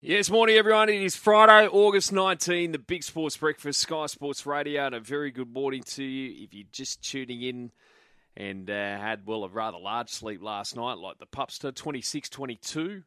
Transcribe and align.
Yes, 0.00 0.30
morning 0.30 0.54
everyone. 0.54 0.88
It 0.88 1.02
is 1.02 1.16
Friday, 1.16 1.66
August 1.66 2.12
19, 2.12 2.70
the 2.70 2.78
Big 2.78 3.02
Sports 3.02 3.36
Breakfast, 3.36 3.80
Sky 3.80 4.06
Sports 4.06 4.46
Radio, 4.46 4.86
and 4.86 4.94
a 4.94 5.00
very 5.00 5.32
good 5.32 5.52
morning 5.52 5.82
to 5.82 6.04
you 6.04 6.44
if 6.44 6.54
you're 6.54 6.68
just 6.70 7.02
tuning 7.02 7.42
in 7.42 7.72
and 8.36 8.70
uh, 8.70 8.72
had, 8.72 9.26
well, 9.26 9.42
a 9.42 9.48
rather 9.48 9.76
large 9.76 10.10
sleep 10.10 10.40
last 10.40 10.76
night, 10.76 10.98
like 10.98 11.18
the 11.18 11.26
Pupster, 11.26 11.72
26-22, 11.72 13.02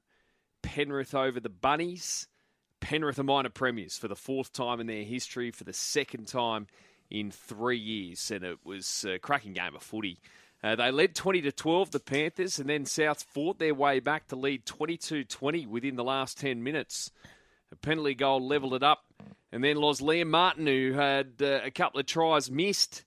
Penrith 0.63 1.15
over 1.15 1.39
the 1.39 1.47
Bunnies. 1.47 2.27
Penrith 2.81 3.19
are 3.19 3.23
minor 3.23 3.47
premiers 3.47 3.97
for 3.97 4.10
the 4.10 4.15
fourth 4.17 4.51
time 4.51 4.81
in 4.81 4.87
their 4.87 5.05
history, 5.05 5.49
for 5.49 5.63
the 5.63 5.71
second 5.71 6.28
time 6.28 6.67
in 7.10 7.31
three 7.31 7.79
years, 7.79 8.31
and 8.31 8.44
it 8.44 8.58
was 8.65 9.05
a 9.08 9.17
cracking 9.17 9.53
game 9.53 9.78
of 9.78 9.81
footy. 9.81 10.19
Uh, 10.63 10.75
they 10.75 10.91
led 10.91 11.15
20 11.15 11.41
to 11.41 11.51
12, 11.51 11.91
the 11.91 11.99
Panthers, 11.99 12.59
and 12.59 12.69
then 12.69 12.85
South 12.85 13.23
fought 13.23 13.57
their 13.57 13.73
way 13.73 13.99
back 13.99 14.27
to 14.27 14.35
lead 14.35 14.65
22 14.65 15.23
20 15.23 15.65
within 15.65 15.95
the 15.95 16.03
last 16.03 16.39
10 16.39 16.62
minutes. 16.62 17.12
A 17.71 17.76
penalty 17.76 18.13
goal 18.13 18.45
levelled 18.45 18.76
it 18.76 18.84
up, 18.84 19.03
and 19.52 19.63
then 19.63 19.77
lost 19.77 20.02
Liam 20.02 20.27
Martin, 20.27 20.67
who 20.67 20.94
had 20.94 21.34
uh, 21.41 21.62
a 21.63 21.72
couple 21.72 22.00
of 22.00 22.05
tries 22.05 22.52
missed 22.52 23.03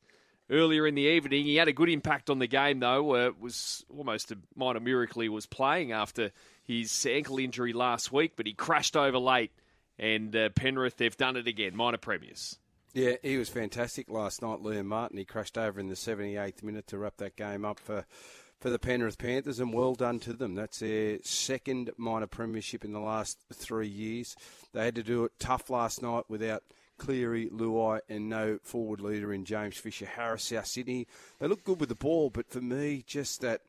earlier 0.50 0.86
in 0.86 0.94
the 0.94 1.02
evening. 1.02 1.44
He 1.44 1.56
had 1.56 1.68
a 1.68 1.72
good 1.72 1.88
impact 1.88 2.28
on 2.28 2.40
the 2.40 2.46
game, 2.46 2.80
though. 2.80 3.14
Uh, 3.14 3.28
it 3.28 3.40
was 3.40 3.84
almost 3.96 4.32
a 4.32 4.38
minor 4.56 4.80
miracle 4.80 5.22
he 5.22 5.28
was 5.28 5.46
playing 5.46 5.92
after 5.92 6.32
his 6.64 7.06
ankle 7.06 7.38
injury 7.38 7.72
last 7.72 8.10
week, 8.10 8.32
but 8.36 8.46
he 8.46 8.52
crashed 8.52 8.96
over 8.96 9.18
late, 9.18 9.52
and 9.98 10.34
uh, 10.34 10.48
Penrith, 10.50 10.96
they've 10.96 11.16
done 11.16 11.36
it 11.36 11.46
again, 11.46 11.76
minor 11.76 11.98
premiers. 11.98 12.58
Yeah, 12.94 13.14
he 13.22 13.38
was 13.38 13.48
fantastic 13.48 14.08
last 14.08 14.40
night, 14.40 14.60
Liam 14.62 14.86
Martin. 14.86 15.18
He 15.18 15.24
crashed 15.24 15.58
over 15.58 15.80
in 15.80 15.88
the 15.88 15.96
78th 15.96 16.62
minute 16.62 16.86
to 16.86 16.98
wrap 16.98 17.16
that 17.16 17.34
game 17.34 17.64
up 17.64 17.80
for, 17.80 18.06
for 18.60 18.70
the 18.70 18.78
Penrith 18.78 19.18
Panthers, 19.18 19.58
and 19.58 19.74
well 19.74 19.96
done 19.96 20.20
to 20.20 20.32
them. 20.32 20.54
That's 20.54 20.78
their 20.78 21.18
second 21.24 21.90
minor 21.96 22.28
premiership 22.28 22.84
in 22.84 22.92
the 22.92 23.00
last 23.00 23.38
three 23.52 23.88
years. 23.88 24.36
They 24.72 24.84
had 24.84 24.94
to 24.94 25.02
do 25.02 25.24
it 25.24 25.32
tough 25.40 25.70
last 25.70 26.02
night 26.02 26.26
without 26.28 26.62
Cleary, 26.96 27.48
Luai, 27.48 27.98
and 28.08 28.28
no 28.28 28.60
forward 28.62 29.00
leader 29.00 29.32
in 29.34 29.44
James 29.44 29.76
Fisher 29.76 30.06
Harris, 30.06 30.44
South 30.44 30.66
Sydney. 30.66 31.08
They 31.40 31.48
look 31.48 31.64
good 31.64 31.80
with 31.80 31.88
the 31.88 31.96
ball, 31.96 32.30
but 32.30 32.48
for 32.48 32.60
me, 32.60 33.02
just 33.04 33.40
that 33.40 33.62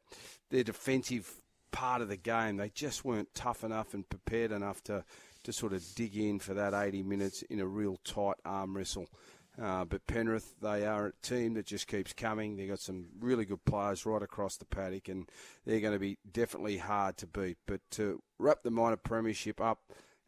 their 0.52 0.64
defensive 0.64 1.42
part 1.71 2.03
of 2.03 2.09
the 2.09 2.17
game, 2.17 2.58
they 2.58 2.69
just 2.69 3.03
weren't 3.03 3.33
tough 3.33 3.64
enough 3.64 3.95
and 3.95 4.08
prepared 4.08 4.52
enough 4.52 4.83
to 4.83 5.03
to 5.45 5.53
sort 5.53 5.73
of 5.73 5.83
dig 5.95 6.17
in 6.17 6.39
for 6.39 6.53
that 6.53 6.73
80 6.73 7.03
minutes 7.03 7.41
in 7.43 7.59
a 7.59 7.67
real 7.67 7.97
tight 8.03 8.35
arm 8.45 8.75
wrestle. 8.75 9.07
Uh, 9.61 9.85
but 9.85 10.05
Penrith, 10.05 10.55
they 10.61 10.85
are 10.85 11.07
a 11.07 11.25
team 11.25 11.53
that 11.53 11.65
just 11.65 11.87
keeps 11.87 12.11
coming. 12.11 12.57
They've 12.57 12.67
got 12.67 12.79
some 12.79 13.05
really 13.19 13.45
good 13.45 13.63
players 13.63 14.05
right 14.05 14.21
across 14.21 14.57
the 14.57 14.65
paddock, 14.65 15.07
and 15.07 15.29
they're 15.65 15.79
going 15.79 15.93
to 15.93 15.99
be 15.99 16.17
definitely 16.29 16.77
hard 16.77 17.17
to 17.17 17.27
beat. 17.27 17.57
But 17.65 17.79
to 17.91 18.21
wrap 18.37 18.63
the 18.63 18.71
minor 18.71 18.97
premiership 18.97 19.61
up 19.61 19.79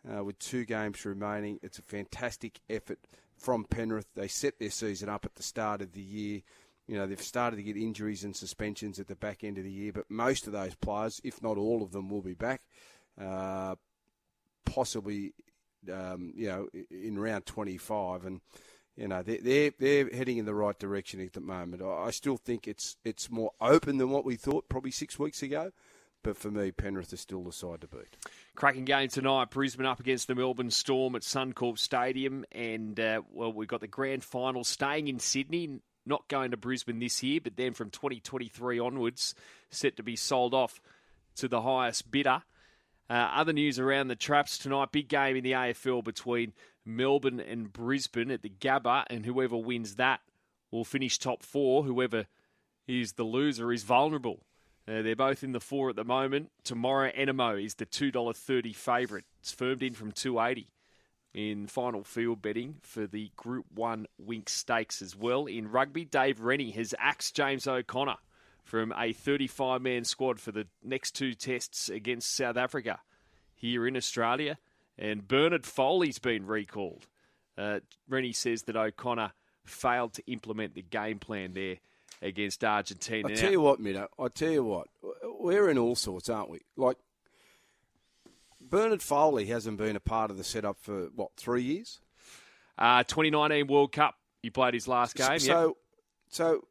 uh, 0.09 0.23
with 0.23 0.39
two 0.39 0.63
games 0.63 1.03
remaining, 1.03 1.59
it's 1.61 1.79
a 1.79 1.83
fantastic 1.83 2.61
effort 2.69 2.99
from 3.37 3.65
Penrith. 3.65 4.07
They 4.15 4.29
set 4.29 4.59
their 4.59 4.71
season 4.71 5.09
up 5.09 5.25
at 5.25 5.35
the 5.35 5.43
start 5.43 5.81
of 5.81 5.91
the 5.91 6.02
year. 6.02 6.41
You 6.87 6.95
know, 6.95 7.05
they've 7.05 7.21
started 7.21 7.57
to 7.57 7.63
get 7.63 7.75
injuries 7.75 8.23
and 8.23 8.33
suspensions 8.33 8.97
at 8.97 9.07
the 9.07 9.15
back 9.15 9.43
end 9.43 9.57
of 9.57 9.65
the 9.65 9.71
year, 9.71 9.91
but 9.91 10.09
most 10.09 10.47
of 10.47 10.53
those 10.53 10.75
players, 10.75 11.19
if 11.25 11.43
not 11.43 11.57
all 11.57 11.83
of 11.83 11.91
them, 11.91 12.09
will 12.09 12.21
be 12.21 12.33
back. 12.33 12.61
Uh, 13.19 13.75
possibly, 14.67 15.33
um, 15.91 16.33
you 16.35 16.47
know, 16.47 16.67
in 16.91 17.17
round 17.17 17.45
25. 17.45 18.25
And, 18.25 18.41
you 18.95 19.07
know, 19.07 19.23
they're, 19.23 19.39
they're, 19.41 19.71
they're 19.79 20.09
heading 20.09 20.37
in 20.37 20.45
the 20.45 20.53
right 20.53 20.77
direction 20.77 21.19
at 21.21 21.33
the 21.33 21.41
moment. 21.41 21.81
I 21.81 22.11
still 22.11 22.37
think 22.37 22.67
it's, 22.67 22.97
it's 23.03 23.31
more 23.31 23.51
open 23.59 23.97
than 23.97 24.09
what 24.09 24.25
we 24.25 24.35
thought 24.35 24.69
probably 24.69 24.91
six 24.91 25.17
weeks 25.17 25.41
ago. 25.41 25.71
But 26.23 26.35
for 26.35 26.51
me, 26.51 26.71
Penrith 26.71 27.13
is 27.13 27.21
still 27.21 27.43
the 27.43 27.51
side 27.51 27.81
to 27.81 27.87
beat. 27.87 28.17
Cracking 28.55 28.85
game 28.85 29.07
tonight. 29.07 29.49
Brisbane 29.49 29.85
up 29.85 29.99
against 29.99 30.27
the 30.27 30.35
Melbourne 30.35 30.71
Storm 30.71 31.15
at 31.15 31.21
Suncorp 31.21 31.77
Stadium. 31.77 32.43
And, 32.52 32.99
uh, 32.99 33.21
well, 33.31 33.53
we've 33.53 33.67
got 33.67 33.81
the 33.81 33.87
grand 33.87 34.23
final 34.23 34.63
staying 34.63 35.07
in 35.07 35.19
Sydney, 35.19 35.79
not 36.05 36.27
going 36.27 36.52
to 36.52 36.57
Brisbane 36.57 36.99
this 36.99 37.21
year, 37.23 37.39
but 37.41 37.55
then 37.55 37.73
from 37.73 37.92
2023 37.92 38.80
onwards, 38.80 39.36
set 39.69 39.95
to 39.97 40.03
be 40.03 40.15
sold 40.15 40.53
off 40.53 40.81
to 41.37 41.47
the 41.47 41.61
highest 41.61 42.11
bidder. 42.11 42.42
Uh, 43.09 43.13
other 43.13 43.53
news 43.53 43.79
around 43.79 44.09
the 44.09 44.15
traps 44.15 44.57
tonight. 44.57 44.91
Big 44.91 45.07
game 45.07 45.35
in 45.37 45.43
the 45.43 45.53
AFL 45.53 46.03
between 46.03 46.53
Melbourne 46.85 47.39
and 47.39 47.71
Brisbane 47.71 48.31
at 48.31 48.41
the 48.41 48.49
Gabba, 48.49 49.05
and 49.09 49.25
whoever 49.25 49.57
wins 49.57 49.95
that 49.95 50.21
will 50.71 50.85
finish 50.85 51.17
top 51.17 51.43
four. 51.43 51.83
Whoever 51.83 52.25
is 52.87 53.13
the 53.13 53.23
loser 53.23 53.71
is 53.71 53.83
vulnerable. 53.83 54.43
Uh, 54.87 55.01
they're 55.01 55.15
both 55.15 55.43
in 55.43 55.51
the 55.51 55.59
four 55.59 55.89
at 55.89 55.95
the 55.95 56.03
moment. 56.03 56.49
Tomorrow, 56.63 57.11
Anamoe 57.11 57.63
is 57.63 57.75
the 57.75 57.85
$2.30 57.85 58.75
favourite. 58.75 59.25
It's 59.39 59.51
firmed 59.51 59.83
in 59.83 59.93
from 59.93 60.11
280 60.11 60.67
in 61.33 61.67
final 61.67 62.03
field 62.03 62.41
betting 62.41 62.77
for 62.81 63.05
the 63.05 63.31
Group 63.35 63.65
1 63.75 64.07
Winx 64.25 64.49
Stakes 64.49 65.01
as 65.01 65.15
well. 65.15 65.45
In 65.45 65.69
rugby, 65.69 66.05
Dave 66.05 66.39
Rennie 66.39 66.71
has 66.71 66.95
axed 66.99 67.35
James 67.35 67.67
O'Connor 67.67 68.15
from 68.67 68.94
a 68.98 69.14
35 69.14 69.82
man 69.82 70.04
squad 70.04 70.42
for 70.42 70.52
the 70.52 70.67
next 70.83 71.11
two 71.11 71.33
tests 71.33 71.88
against 71.88 72.36
South 72.36 72.58
Africa 72.58 73.00
here 73.55 73.88
in 73.88 73.95
Australia. 73.95 74.58
And 74.98 75.26
Bernard 75.26 75.66
Foley's 75.66 76.20
been 76.20 76.45
recalled. 76.45 77.08
Uh, 77.58 77.80
Rennie 78.10 78.33
says 78.33 78.64
that 78.64 78.76
O'Connor 78.76 79.32
failed 79.66 80.14
to 80.14 80.23
implement 80.28 80.76
the 80.76 80.82
game 80.82 81.20
plan 81.20 81.54
there 81.54 81.78
against 82.22 82.64
Argentina. 82.64 83.30
I 83.30 83.36
tell 83.36 83.52
you 83.52 83.61
what, 83.61 83.80
Mido, 83.80 84.08
I 84.20 84.28
tell 84.28 84.52
you 84.52 84.64
what, 84.64 84.88
we're 85.23 85.70
in 85.70 85.78
all 85.78 85.95
sorts, 85.95 86.30
aren't 86.30 86.49
we? 86.49 86.60
Like, 86.76 86.98
Bernard 88.60 89.02
Foley 89.02 89.45
hasn't 89.45 89.78
been 89.78 89.95
a 89.95 90.02
part 90.02 90.30
of 90.30 90.38
the 90.38 90.44
setup 90.44 90.78
for, 90.82 91.10
what, 91.16 91.32
three 91.38 91.64
years? 91.64 92.02
Uh, 92.78 93.04
2019 93.04 93.67
World 93.67 93.94
Cup, 93.94 94.16
he 94.42 94.49
played 94.49 94.73
his 94.73 94.88
last 94.88 95.16
game. 95.16 95.39
So, 95.39 95.67
yep. 95.67 95.76
so 96.30 96.67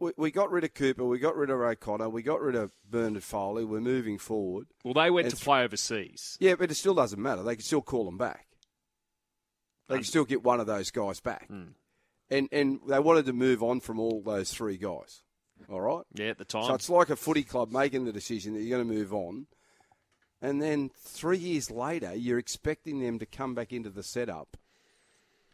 we, 0.00 0.12
we 0.16 0.30
got 0.30 0.50
rid 0.50 0.64
of 0.64 0.74
Cooper, 0.74 1.04
we 1.04 1.18
got 1.18 1.36
rid 1.36 1.50
of 1.50 1.60
O'Connor, 1.60 2.08
we 2.08 2.22
got 2.22 2.40
rid 2.40 2.54
of 2.54 2.70
Bernard 2.88 3.24
Foley. 3.24 3.64
We're 3.64 3.80
moving 3.80 4.18
forward. 4.18 4.66
Well, 4.84 4.94
they 4.94 5.10
went 5.10 5.26
and 5.26 5.36
to 5.36 5.44
play 5.44 5.62
overseas. 5.62 6.36
Yeah, 6.40 6.54
but 6.54 6.70
it 6.70 6.74
still 6.74 6.94
doesn't 6.94 7.20
matter. 7.20 7.42
They 7.42 7.56
can 7.56 7.64
still 7.64 7.82
call 7.82 8.04
them 8.04 8.18
back. 8.18 8.46
They 9.88 9.96
can 9.96 10.04
still 10.04 10.24
get 10.24 10.44
one 10.44 10.60
of 10.60 10.66
those 10.66 10.90
guys 10.90 11.20
back. 11.20 11.48
Mm. 11.50 11.72
And 12.30 12.48
and 12.52 12.80
they 12.86 12.98
wanted 12.98 13.24
to 13.26 13.32
move 13.32 13.62
on 13.62 13.80
from 13.80 13.98
all 13.98 14.22
those 14.22 14.52
three 14.52 14.76
guys. 14.76 15.22
All 15.70 15.80
right? 15.80 16.04
Yeah, 16.14 16.26
at 16.26 16.38
the 16.38 16.44
time. 16.44 16.64
So 16.64 16.74
it's 16.74 16.90
like 16.90 17.10
a 17.10 17.16
footy 17.16 17.42
club 17.42 17.72
making 17.72 18.04
the 18.04 18.12
decision 18.12 18.54
that 18.54 18.60
you're 18.60 18.76
going 18.76 18.86
to 18.86 18.94
move 18.94 19.14
on. 19.14 19.46
And 20.40 20.62
then 20.62 20.90
three 20.94 21.38
years 21.38 21.70
later, 21.70 22.14
you're 22.14 22.38
expecting 22.38 23.00
them 23.00 23.18
to 23.18 23.26
come 23.26 23.54
back 23.54 23.72
into 23.72 23.90
the 23.90 24.02
setup 24.02 24.56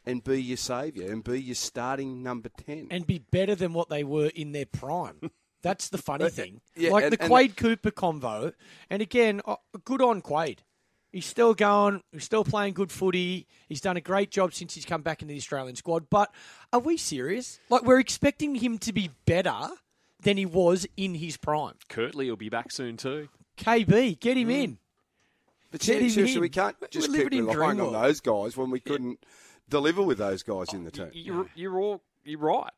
and 0.06 0.22
be 0.22 0.42
your 0.42 0.56
saviour 0.56 1.10
and 1.10 1.22
be 1.25 1.41
your 1.41 1.54
starting 1.54 2.22
number 2.22 2.48
10. 2.48 2.88
And 2.91 3.06
be 3.06 3.19
better 3.19 3.54
than 3.54 3.72
what 3.72 3.88
they 3.88 4.04
were 4.04 4.31
in 4.34 4.53
their 4.53 4.66
prime. 4.66 5.31
That's 5.62 5.88
the 5.88 5.98
funny 5.98 6.28
thing. 6.28 6.60
Yeah, 6.76 6.91
like 6.91 7.04
and- 7.04 7.12
the 7.15 7.20
and- 7.22 7.31
Quade 7.31 7.56
Cooper 7.56 7.91
convo. 7.91 8.53
And 8.91 9.00
again, 9.00 9.41
uh, 9.47 9.56
good 9.84 10.03
on 10.03 10.20
Quade. 10.20 10.62
He's 11.10 11.26
still 11.26 11.54
going. 11.54 12.03
He's 12.12 12.25
still 12.25 12.44
playing 12.44 12.75
good 12.75 12.91
footy. 12.91 13.47
He's 13.69 13.81
done 13.81 13.97
a 13.97 14.00
great 14.00 14.31
job 14.32 14.53
since 14.53 14.75
he's 14.75 14.84
come 14.84 15.03
back 15.03 15.22
into 15.22 15.32
the 15.32 15.38
Australian 15.38 15.76
squad. 15.76 16.10
But 16.10 16.34
are 16.72 16.81
we 16.81 16.97
serious? 16.97 17.60
Like, 17.70 17.84
we're 17.84 18.00
expecting 18.00 18.56
him 18.56 18.78
to 18.78 18.93
be 18.93 19.10
better 19.25 19.69
than 20.20 20.37
he 20.37 20.44
was 20.44 20.87
in 20.97 21.14
his 21.14 21.37
prime. 21.37 21.75
Kurtley 21.88 22.28
will 22.28 22.37
be 22.37 22.48
back 22.48 22.72
soon 22.72 22.97
too. 22.97 23.28
KB, 23.56 24.19
get 24.19 24.37
Mm. 24.37 24.41
him 24.41 24.50
in. 24.50 24.78
But 25.70 25.81
Get 25.82 26.03
him 26.03 26.10
seriously, 26.10 26.34
in. 26.37 26.41
we 26.41 26.48
can't 26.48 26.76
We're 26.81 26.88
just 26.88 27.09
living 27.09 27.31
keep 27.31 27.38
in 27.41 27.47
relying 27.47 27.81
on 27.81 27.93
those 27.93 28.20
guys 28.20 28.56
when 28.56 28.70
we 28.70 28.81
couldn't 28.81 29.25
deliver 29.75 30.03
with 30.03 30.19
those 30.19 30.43
guys 30.43 30.73
in 30.73 30.85
the 30.85 30.91
team. 30.91 31.11
You're, 31.12 31.47
you're 31.55 31.79
all 31.79 32.03
you're 32.25 32.39
right. 32.39 32.71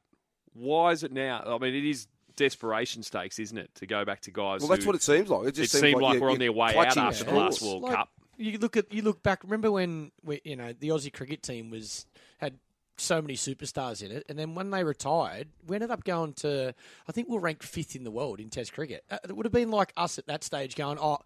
Why 0.55 0.93
is 0.93 1.03
it 1.03 1.13
now? 1.13 1.43
I 1.47 1.59
mean, 1.59 1.75
it 1.75 1.85
is 1.85 2.07
desperation 2.37 3.03
stakes, 3.03 3.39
isn't 3.39 3.59
it, 3.59 3.71
to 3.77 3.87
go 3.87 4.05
back 4.05 4.21
to 4.23 4.31
guys? 4.31 4.61
Well, 4.61 4.69
that's 4.69 4.85
who- 4.85 4.89
what 4.89 4.97
it 4.97 5.03
seems 5.03 5.29
like. 5.29 5.49
It 5.49 5.55
just 5.55 5.75
it 5.75 5.79
seems 5.79 5.91
seemed 5.93 6.03
like, 6.03 6.15
you're- 6.15 6.21
we're 6.23 6.29
on 6.31 6.33
you're 6.35 6.39
their 6.39 6.53
way 6.53 6.77
out 6.77 6.97
after 6.97 7.25
the 7.25 7.33
last. 7.35 7.63
World 7.63 7.83
Like, 7.83 7.95
Cup. 7.97 8.09
You 8.39 8.59
look 8.59 8.77
at 8.77 8.93
you 8.93 9.03
look 9.03 9.23
back. 9.23 9.43
Remember 9.45 9.71
when 9.71 10.13
we, 10.25 10.41
you 10.45 10.57
know 10.57 10.73
the 10.79 10.89
Aussie 10.89 11.13
cricket 11.13 11.43
team 11.43 11.71
was 11.71 12.07
had 12.39 12.59
so 12.99 13.21
many 13.23 13.35
superstars 13.35 14.03
in 14.03 14.11
it, 14.11 14.25
and 14.29 14.39
then 14.39 14.55
when 14.55 14.71
they 14.71 14.85
retired, 14.85 15.49
we 15.67 15.77
ended 15.77 15.91
up 15.91 16.05
going 16.05 16.33
to 16.35 16.75
I 17.09 17.13
think 17.13 17.29
we 17.29 17.35
we're 17.35 17.41
ranked 17.41 17.63
fifth 17.65 17.95
in 17.97 18.05
the 18.05 18.11
world 18.11 18.41
in 18.41 18.51
Test 18.51 18.73
cricket. 18.75 19.05
Uh, 19.11 19.19
It 19.25 19.35
would 19.37 19.47
have 19.47 19.53
been 19.53 19.71
like 19.71 19.93
us 19.97 20.19
at 20.19 20.27
that 20.27 20.45
stage, 20.45 20.75
going, 20.77 20.99
"Oh, 21.01 21.19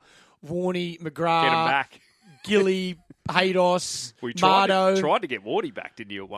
Warney, 0.46 1.00
McGrath, 1.00 1.42
Get 1.44 1.52
him 1.52 1.66
back. 1.66 2.00
Gilly, 2.44 2.98
Haydos, 3.28 4.12
We 4.22 4.34
tried 4.34 4.70
Mardo." 4.70 4.94
to, 4.96 5.00
tried 5.00 5.20
to 5.22 5.26
get 5.28 5.44
Wardy 5.44 5.72
back, 5.72 5.96
didn't 5.96 6.10
you? 6.12 6.28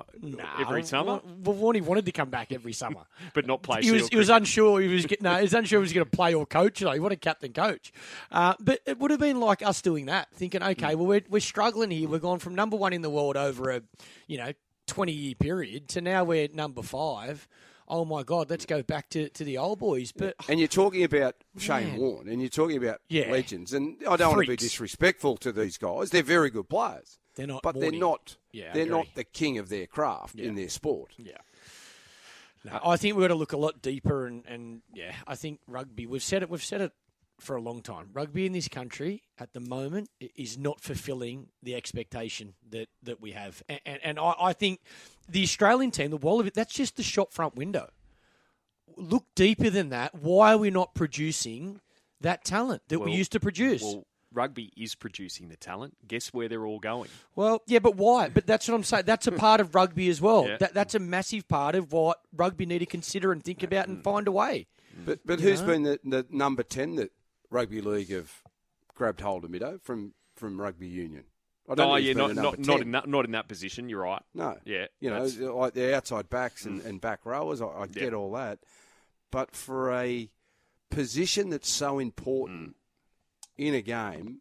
every 0.59 0.83
summer, 0.83 1.21
Well, 1.43 1.57
Warney 1.57 1.81
wanted 1.83 2.07
to 2.07 2.13
come 2.13 2.29
back 2.31 2.53
every 2.53 2.73
summer. 2.73 3.01
but 3.35 3.47
not 3.47 3.63
play. 3.63 3.81
he 3.83 3.91
was 3.93 4.09
he 4.09 4.17
was 4.17 4.29
unsure 4.29 4.81
he 4.81 4.89
was 4.89 5.07
no 5.21 5.37
he 5.37 5.43
was 5.43 5.55
unsure 5.55 5.81
he 5.81 5.83
was 5.83 5.93
going 5.93 6.05
to 6.05 6.11
play 6.11 6.35
or 6.35 6.45
coach 6.45 6.81
though 6.81 6.91
he 6.93 7.01
wanted 7.01 7.21
captain 7.21 7.53
coach 7.53 7.93
uh, 8.31 8.55
but 8.61 8.81
it 8.87 8.99
would 8.99 9.11
have 9.11 9.21
been 9.21 9.41
like 9.41 9.63
us 9.63 9.81
doing 9.81 10.07
that 10.07 10.29
thinking 10.35 10.61
Mm. 10.61 10.71
okay 10.73 10.95
well 10.95 11.07
we're, 11.07 11.23
we're 11.31 11.41
struggling 11.41 11.91
here 11.91 12.09
we're 12.09 12.19
gone 12.19 12.39
from 12.41 12.55
number 12.55 12.77
one 12.77 12.93
in 12.93 13.01
the 13.03 13.11
world 13.11 13.37
over 13.37 13.71
a 13.71 13.83
you 14.27 14.37
know 14.39 14.53
20 14.89 15.13
year 15.13 15.35
period 15.35 15.89
to 15.89 16.01
now 16.01 16.25
we're 16.25 16.49
number 16.53 16.83
five 16.83 17.49
oh 17.93 18.05
my 18.07 18.23
God, 18.23 18.49
let's 18.51 18.65
go 18.67 18.83
back 18.83 19.09
to, 19.11 19.29
to 19.29 19.45
the 19.45 19.59
old 19.59 19.79
boys. 19.79 20.11
But 20.13 20.35
And 20.49 20.59
you're 20.59 20.67
talking 20.67 21.05
about 21.05 21.37
Shane 21.59 21.89
Man. 21.91 21.97
Warne, 21.99 22.29
and 22.29 22.41
you're 22.41 22.49
talking 22.49 22.79
about 22.79 23.01
Yeah. 23.09 23.31
legends. 23.31 23.73
And 23.75 23.97
I 24.09 24.17
don't 24.17 24.31
want 24.35 24.45
to 24.47 24.51
be 24.51 24.57
disrespectful 24.57 25.37
to 25.37 25.53
these 25.53 25.77
guys. 25.77 26.11
They're 26.11 26.23
very 26.23 26.49
good 26.51 26.69
players, 26.71 27.19
they're 27.37 27.47
not. 27.47 27.63
but 27.63 27.79
they're 27.79 27.93
not. 27.93 28.37
Yeah, 28.51 28.73
they're 28.73 28.87
not 28.87 29.07
the 29.15 29.25
king 29.25 29.59
of 29.59 29.69
their 29.69 29.87
craft 29.87 30.37
in 30.37 30.55
their 30.55 30.69
sport. 30.71 31.13
Yeah. 31.19 31.37
No, 32.65 32.79
I 32.85 32.97
think 32.97 33.17
we've 33.17 33.25
got 33.25 33.29
to 33.29 33.35
look 33.35 33.53
a 33.53 33.57
lot 33.57 33.83
deeper, 33.83 34.27
and, 34.27 34.45
and 34.47 34.83
yeah, 34.95 35.15
I 35.27 35.35
think 35.35 35.61
rugby. 35.67 36.07
We've 36.07 36.23
said 36.23 36.43
it. 36.43 36.49
We've 36.51 36.63
said 36.63 36.81
it 36.81 36.93
for 37.43 37.57
a 37.57 37.61
long 37.61 37.83
time. 37.83 38.11
Rugby 38.13 38.47
in 38.47 38.53
this 38.53 38.69
country 38.69 39.23
at 39.39 39.53
the 39.53 39.61
moment 39.61 40.11
is 40.37 40.57
not 40.59 40.81
fulfilling 40.81 41.49
the 41.63 41.75
expectation 41.75 42.55
that, 42.71 42.89
that 43.03 43.21
we 43.21 43.33
have, 43.33 43.63
and, 43.69 43.81
and, 43.85 44.01
and 44.03 44.19
I, 44.19 44.35
I 44.39 44.53
think 44.53 44.81
the 45.29 45.43
Australian 45.43 45.91
team, 45.91 46.11
the 46.11 46.17
Wallaby, 46.17 46.51
that's 46.55 46.75
just 46.75 46.97
the 46.97 47.03
shop 47.03 47.33
front 47.33 47.57
window. 47.57 47.91
Look 48.97 49.25
deeper 49.35 49.71
than 49.71 49.89
that. 49.91 50.15
Why 50.15 50.53
are 50.53 50.59
we 50.59 50.71
not 50.71 50.95
producing 50.95 51.81
that 52.21 52.45
talent 52.45 52.83
that 52.89 52.99
we 52.99 53.13
used 53.13 53.33
to 53.33 53.41
produce? 53.41 53.83
Well, 53.83 54.07
rugby 54.35 54.73
is 54.77 54.95
producing 54.95 55.49
the 55.49 55.57
talent. 55.57 55.97
Guess 56.07 56.33
where 56.33 56.49
they're 56.49 56.67
all 56.67 56.79
going? 56.79 57.09
Well, 57.35 57.63
yeah, 57.67 57.79
but 57.79 57.97
why? 57.97 58.29
But 58.29 58.47
that's 58.47 58.69
what 58.69 58.75
I'm 58.75 58.85
saying. 58.85 59.05
That's 59.07 59.27
a 59.27 59.33
part 59.47 59.61
of 59.61 59.75
rugby 59.75 60.09
as 60.09 60.21
well. 60.21 60.47
Yeah. 60.49 60.57
That, 60.59 60.75
that's 60.75 60.95
a 60.95 60.99
massive 60.99 61.49
part 61.49 61.75
of 61.75 61.93
what 61.93 62.19
rugby 62.35 62.67
need 62.67 62.81
to 62.81 62.87
consider 62.87 63.33
and 63.33 63.43
think 63.43 63.63
about 63.63 63.89
and 63.89 63.99
mm. 63.99 64.03
find 64.03 64.29
a 64.29 64.33
way. 64.33 64.67
But 65.05 65.21
but 65.25 65.41
You 65.41 65.49
who's 65.49 65.61
know? 65.63 65.67
been 65.69 65.83
the, 65.85 66.01
the 66.05 66.27
number 66.31 66.63
ten 66.63 66.97
that 66.97 67.13
rugby 67.53 67.81
league 67.81 68.11
have 68.11 68.33
grabbed 68.95 69.21
hold 69.21 69.45
of 69.45 69.51
Mido 69.51 69.81
from 69.81 70.15
from 70.37 70.61
rugby 70.61 70.89
union? 70.89 71.25
I 71.69 71.75
Oh, 71.79 71.95
think 71.95 72.07
yeah, 72.07 72.13
not 72.15 72.35
not 72.35 72.59
number 72.59 72.63
not 72.73 72.81
in 72.81 72.91
that 72.93 73.09
not 73.09 73.25
in 73.25 73.31
that 73.33 73.49
position. 73.49 73.89
You're 73.89 74.03
right. 74.03 74.23
No. 74.35 74.59
Yeah, 74.65 74.87
You 75.01 75.11
know, 75.11 75.25
that's- 75.27 75.37
Mm. 75.37 75.55
like 75.57 75.75
the 75.75 75.95
outside 75.95 76.29
backs 76.29 76.65
and, 76.67 76.81
and 76.83 77.01
back 77.01 77.25
rowers, 77.25 77.61
I, 77.61 77.67
I 77.67 77.87
get 77.87 78.13
all 78.15 78.33
that. 78.33 78.59
But 79.31 79.55
for 79.55 79.93
a 79.93 80.29
position 80.91 81.51
that's 81.51 81.71
so 81.71 81.99
important 81.99 82.71
Mm. 82.71 82.75
in 83.69 83.75
a 83.75 83.83
game, 83.83 84.41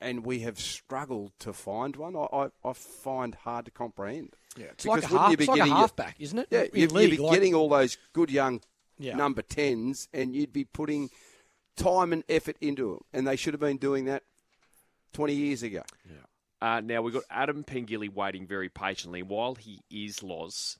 and 0.00 0.24
we 0.24 0.40
have 0.40 0.58
struggled 0.58 1.32
to 1.40 1.52
find 1.52 1.94
one, 1.96 2.16
I, 2.16 2.26
I, 2.32 2.48
I 2.64 2.72
find 2.72 3.34
hard 3.34 3.66
to 3.66 3.70
comprehend. 3.70 4.34
Yeah, 4.56 4.66
it's 4.72 4.84
like 4.86 5.02
a, 5.04 5.06
half, 5.06 5.30
you 5.30 5.36
be 5.36 5.44
it's 5.44 5.48
like 5.48 5.56
a 5.56 5.58
getting 5.60 5.72
your- 5.72 5.78
halfback, 5.80 6.16
isn't 6.20 6.38
it? 6.38 6.48
Yeah, 6.50 6.62
In 6.62 6.70
you'd, 6.74 6.92
you'd 6.92 7.10
be 7.10 7.16
like- 7.18 7.34
getting 7.34 7.54
all 7.54 7.68
those 7.68 7.96
good 8.12 8.30
young 8.30 8.60
Yeah. 8.98 9.14
number 9.16 9.42
10s, 9.42 10.08
and 10.12 10.34
you'd 10.34 10.52
be 10.52 10.64
putting 10.64 11.10
time 11.76 12.12
and 12.12 12.24
effort 12.28 12.56
into 12.60 12.92
them. 12.92 13.04
And 13.12 13.26
they 13.26 13.36
should 13.36 13.54
have 13.54 13.60
been 13.60 13.76
doing 13.78 14.04
that 14.06 14.22
20 15.14 15.34
years 15.34 15.62
ago. 15.62 15.82
Uh, 16.60 16.80
now 16.80 17.02
we've 17.02 17.12
got 17.14 17.24
Adam 17.28 17.64
Pengilly 17.64 18.12
waiting 18.12 18.46
very 18.46 18.68
patiently. 18.68 19.22
While 19.22 19.56
he 19.56 19.80
is 19.90 20.22
Loz, 20.22 20.78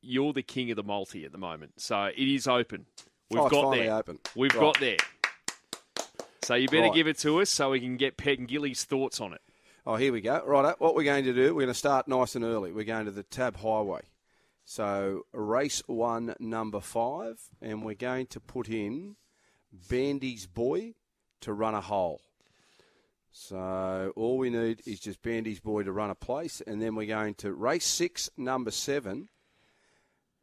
you're 0.00 0.32
the 0.32 0.42
king 0.42 0.70
of 0.70 0.76
the 0.76 0.82
multi 0.82 1.24
at 1.26 1.32
the 1.32 1.38
moment, 1.38 1.80
so 1.80 2.04
it 2.06 2.16
is 2.28 2.46
open. 2.48 2.86
We've 3.30 3.42
Oh, 3.42 3.48
got 3.50 3.70
there. 3.72 3.92
open. 3.94 4.18
We've 4.34 4.54
Right. 4.54 4.60
got 4.60 4.80
there. 4.80 4.96
So 6.42 6.54
you 6.54 6.68
better 6.68 6.84
Right. 6.84 6.94
give 6.94 7.06
it 7.06 7.18
to 7.18 7.40
us 7.40 7.50
so 7.50 7.70
we 7.70 7.80
can 7.80 7.96
get 7.96 8.16
Pengilly's 8.16 8.84
thoughts 8.84 9.20
on 9.20 9.32
it. 9.34 9.42
Oh, 9.86 9.96
here 9.96 10.12
we 10.12 10.20
go. 10.22 10.42
Right, 10.46 10.78
what 10.80 10.94
we're 10.94 11.04
going 11.04 11.24
to 11.24 11.34
do, 11.34 11.54
we're 11.54 11.62
going 11.62 11.68
to 11.68 11.74
start 11.74 12.08
nice 12.08 12.34
and 12.34 12.44
early. 12.44 12.72
We're 12.72 12.84
going 12.84 13.04
to 13.04 13.10
the 13.10 13.22
Tab 13.22 13.56
Highway. 13.56 14.02
So, 14.64 15.26
race 15.32 15.82
one, 15.86 16.34
number 16.38 16.80
five, 16.80 17.38
and 17.60 17.84
we're 17.84 17.94
going 17.94 18.26
to 18.28 18.40
put 18.40 18.70
in 18.70 19.16
Bandy's 19.88 20.46
Boy 20.46 20.94
to 21.40 21.52
run 21.52 21.74
a 21.74 21.80
hole. 21.80 22.20
So, 23.32 24.12
all 24.14 24.38
we 24.38 24.50
need 24.50 24.82
is 24.86 25.00
just 25.00 25.22
Bandy's 25.22 25.60
Boy 25.60 25.82
to 25.82 25.92
run 25.92 26.10
a 26.10 26.14
place, 26.14 26.62
and 26.64 26.80
then 26.80 26.94
we're 26.94 27.06
going 27.06 27.34
to 27.34 27.52
race 27.52 27.86
six, 27.86 28.30
number 28.36 28.70
seven, 28.70 29.28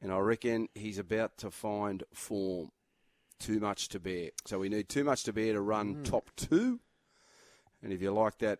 and 0.01 0.11
I 0.11 0.17
reckon 0.17 0.67
he's 0.75 0.99
about 0.99 1.37
to 1.37 1.51
find 1.51 2.03
form. 2.13 2.71
Too 3.39 3.59
much 3.59 3.89
to 3.89 3.99
bear. 3.99 4.29
So, 4.45 4.59
we 4.59 4.69
need 4.69 4.89
too 4.89 5.03
much 5.03 5.23
to 5.23 5.33
bear 5.33 5.53
to 5.53 5.61
run 5.61 5.93
hmm. 5.93 6.03
top 6.03 6.29
two. 6.35 6.79
And 7.81 7.91
if 7.91 8.01
you 8.01 8.11
like 8.11 8.37
that 8.39 8.59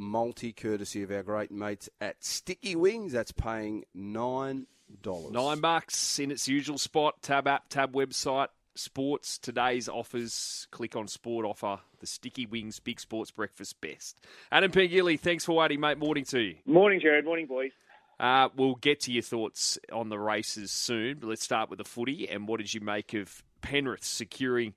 multi 0.00 0.52
courtesy 0.52 1.02
of 1.02 1.10
our 1.10 1.22
great 1.22 1.52
mates 1.52 1.88
at 2.00 2.24
Sticky 2.24 2.74
Wings. 2.74 3.12
That's 3.12 3.32
paying 3.32 3.84
nine 3.94 4.66
dollars. 5.02 5.32
Nine 5.32 5.60
bucks 5.60 6.18
in 6.18 6.30
its 6.30 6.48
usual 6.48 6.78
spot. 6.78 7.22
Tab 7.22 7.46
app, 7.46 7.68
tab 7.68 7.92
website, 7.92 8.48
sports. 8.74 9.38
Today's 9.38 9.88
offers. 9.88 10.66
Click 10.70 10.96
on 10.96 11.08
sport 11.08 11.46
offer. 11.46 11.80
The 12.00 12.06
Sticky 12.06 12.46
Wings 12.46 12.80
Big 12.80 13.00
Sports 13.00 13.30
Breakfast 13.30 13.80
Best. 13.80 14.20
Adam 14.50 14.70
Pengilly, 14.70 15.18
thanks 15.18 15.44
for 15.44 15.56
waiting, 15.56 15.80
mate. 15.80 15.98
Morning 15.98 16.24
to 16.26 16.40
you. 16.40 16.56
Morning, 16.66 17.00
Jared. 17.00 17.24
Morning, 17.24 17.46
boys. 17.46 17.72
Uh, 18.18 18.48
we'll 18.54 18.74
get 18.74 19.00
to 19.00 19.12
your 19.12 19.22
thoughts 19.22 19.78
on 19.90 20.10
the 20.10 20.18
races 20.18 20.70
soon, 20.70 21.18
but 21.18 21.28
let's 21.28 21.42
start 21.42 21.70
with 21.70 21.78
the 21.78 21.84
footy. 21.84 22.28
And 22.28 22.46
what 22.46 22.58
did 22.58 22.74
you 22.74 22.80
make 22.80 23.14
of 23.14 23.42
Penrith 23.62 24.04
securing 24.04 24.74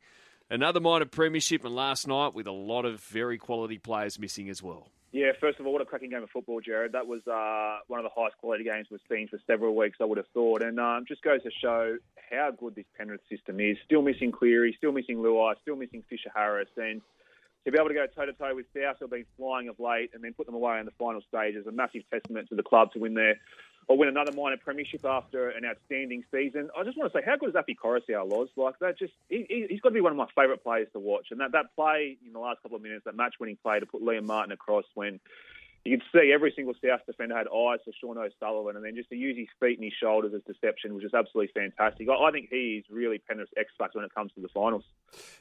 another 0.50 0.80
minor 0.80 1.06
premiership 1.06 1.66
and 1.66 1.76
last 1.76 2.08
night 2.08 2.34
with 2.34 2.48
a 2.48 2.52
lot 2.52 2.86
of 2.86 3.02
very 3.02 3.38
quality 3.38 3.78
players 3.78 4.18
missing 4.18 4.50
as 4.50 4.64
well? 4.64 4.90
Yeah, 5.14 5.32
first 5.40 5.60
of 5.60 5.68
all, 5.68 5.74
what 5.74 5.82
a 5.84 5.86
cracking 5.86 6.10
game 6.10 6.24
of 6.24 6.32
football, 6.32 6.60
Jared. 6.60 6.94
That 6.94 7.06
was 7.06 7.22
uh, 7.28 7.82
one 7.86 8.00
of 8.00 8.04
the 8.04 8.10
highest 8.10 8.36
quality 8.40 8.64
games 8.64 8.88
we've 8.90 9.00
seen 9.08 9.28
for 9.28 9.40
several 9.46 9.76
weeks, 9.76 10.00
I 10.02 10.06
would 10.06 10.18
have 10.18 10.26
thought. 10.34 10.64
And 10.64 10.80
um, 10.80 11.06
just 11.08 11.22
goes 11.22 11.44
to 11.44 11.52
show 11.62 11.98
how 12.32 12.50
good 12.50 12.74
this 12.74 12.86
Penrith 12.98 13.22
system 13.30 13.60
is. 13.60 13.78
Still 13.86 14.02
missing 14.02 14.32
Cleary, 14.32 14.74
still 14.76 14.92
missing 14.92 15.18
Luai, 15.18 15.54
still 15.62 15.76
missing 15.76 16.04
Fisher 16.10 16.32
Harris. 16.34 16.68
And 16.78 17.00
to 17.66 17.72
be 17.72 17.78
able 17.78 17.88
to 17.90 17.94
go 17.94 18.06
toe 18.08 18.26
to 18.26 18.34
toe 18.34 18.56
with 18.56 18.66
South, 18.76 18.98
who've 19.00 19.10
been 19.10 19.26
flying 19.38 19.70
of 19.70 19.80
late, 19.80 20.12
and 20.14 20.24
then 20.24 20.34
put 20.34 20.46
them 20.46 20.56
away 20.56 20.80
in 20.80 20.86
the 20.86 20.92
final 21.00 21.22
stage 21.22 21.56
is 21.56 21.66
a 21.68 21.72
massive 21.72 22.04
testament 22.12 22.50
to 22.50 22.56
the 22.56 22.64
club 22.64 22.92
to 22.94 23.00
win 23.00 23.14
there 23.14 23.36
or 23.88 23.98
win 23.98 24.08
another 24.08 24.32
minor 24.32 24.58
premiership 24.58 25.04
after 25.06 25.50
an 25.50 25.66
outstanding 25.66 26.24
season. 26.32 26.70
I 26.78 26.84
just 26.84 26.98
want 26.98 27.12
to 27.12 27.20
say, 27.20 27.24
how 27.26 27.36
good 27.36 27.50
is 27.50 27.56
Api 27.56 27.76
Koroisau, 27.76 28.30
Loz? 28.30 28.50
Like 28.56 28.80
that, 28.80 28.98
just 28.98 29.14
he, 29.30 29.68
he's 29.70 29.82
got 29.82 29.90
to 29.90 29.94
be 29.94 30.02
one 30.02 30.12
of 30.12 30.18
my 30.18 30.28
favourite 30.36 30.64
players 30.64 30.88
to 30.94 31.00
watch. 31.00 31.28
And 31.32 31.40
that 31.40 31.52
that 31.52 31.76
play 31.76 32.18
in 32.26 32.34
the 32.34 32.40
last 32.40 32.62
couple 32.62 32.78
of 32.78 32.84
minutes, 32.84 33.04
that 33.06 33.16
match-winning 33.16 33.58
play 33.62 33.80
to 33.80 33.86
put 33.86 34.02
Liam 34.02 34.26
Martin 34.26 34.52
across 34.52 34.86
when. 34.94 35.20
You 35.86 35.98
could 35.98 36.08
see 36.14 36.32
every 36.34 36.54
single 36.56 36.74
South 36.76 37.02
defender 37.06 37.36
had 37.36 37.48
eyes 37.48 37.80
for 37.84 37.92
Sean 38.00 38.18
O'Sullivan, 38.18 38.78
and 38.78 38.86
then 38.86 38.96
just 38.96 39.10
to 39.10 39.16
use 39.16 39.38
his 39.38 39.50
feet 39.60 39.78
and 39.78 39.84
his 39.84 39.94
shoulders 40.00 40.34
as 40.34 40.42
deception 40.44 40.94
was 40.94 41.04
just 41.04 41.14
absolutely 41.14 41.52
fantastic. 41.54 42.08
I, 42.08 42.14
I 42.14 42.32
think 42.32 42.48
he 42.50 42.82
is 42.82 42.86
really 42.90 43.18
Penrith's 43.18 43.52
X 43.58 43.70
factor 43.78 44.00
when 44.00 44.06
it 44.06 44.14
comes 44.16 44.32
to 44.34 44.42
the 44.42 44.48
finals. 44.48 44.86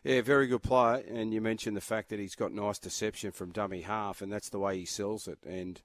Yeah, 0.03 0.21
very 0.23 0.49
good 0.49 0.62
player. 0.62 1.05
And 1.09 1.33
you 1.33 1.41
mentioned 1.41 1.77
the 1.77 1.81
fact 1.81 2.09
that 2.09 2.19
he's 2.19 2.35
got 2.35 2.53
nice 2.53 2.79
deception 2.79 3.31
from 3.31 3.53
dummy 3.53 3.83
half, 3.83 4.21
and 4.21 4.33
that's 4.33 4.49
the 4.49 4.59
way 4.59 4.79
he 4.79 4.85
sells 4.85 5.29
it. 5.29 5.39
And 5.47 5.81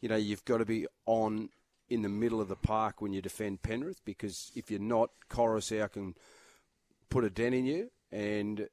you 0.00 0.08
know, 0.08 0.16
you've 0.16 0.44
got 0.44 0.58
to 0.58 0.64
be 0.64 0.86
on 1.06 1.50
in 1.88 2.02
the 2.02 2.08
middle 2.08 2.40
of 2.40 2.48
the 2.48 2.56
park 2.56 3.00
when 3.00 3.12
you 3.12 3.22
defend 3.22 3.62
Penrith 3.62 4.04
because 4.04 4.52
if 4.54 4.70
you're 4.70 4.80
not, 4.80 5.10
Koroisau 5.30 5.90
can 5.90 6.14
put 7.08 7.24
a 7.24 7.30
dent 7.30 7.54
in 7.54 7.66
you. 7.66 7.90
And 8.12 8.68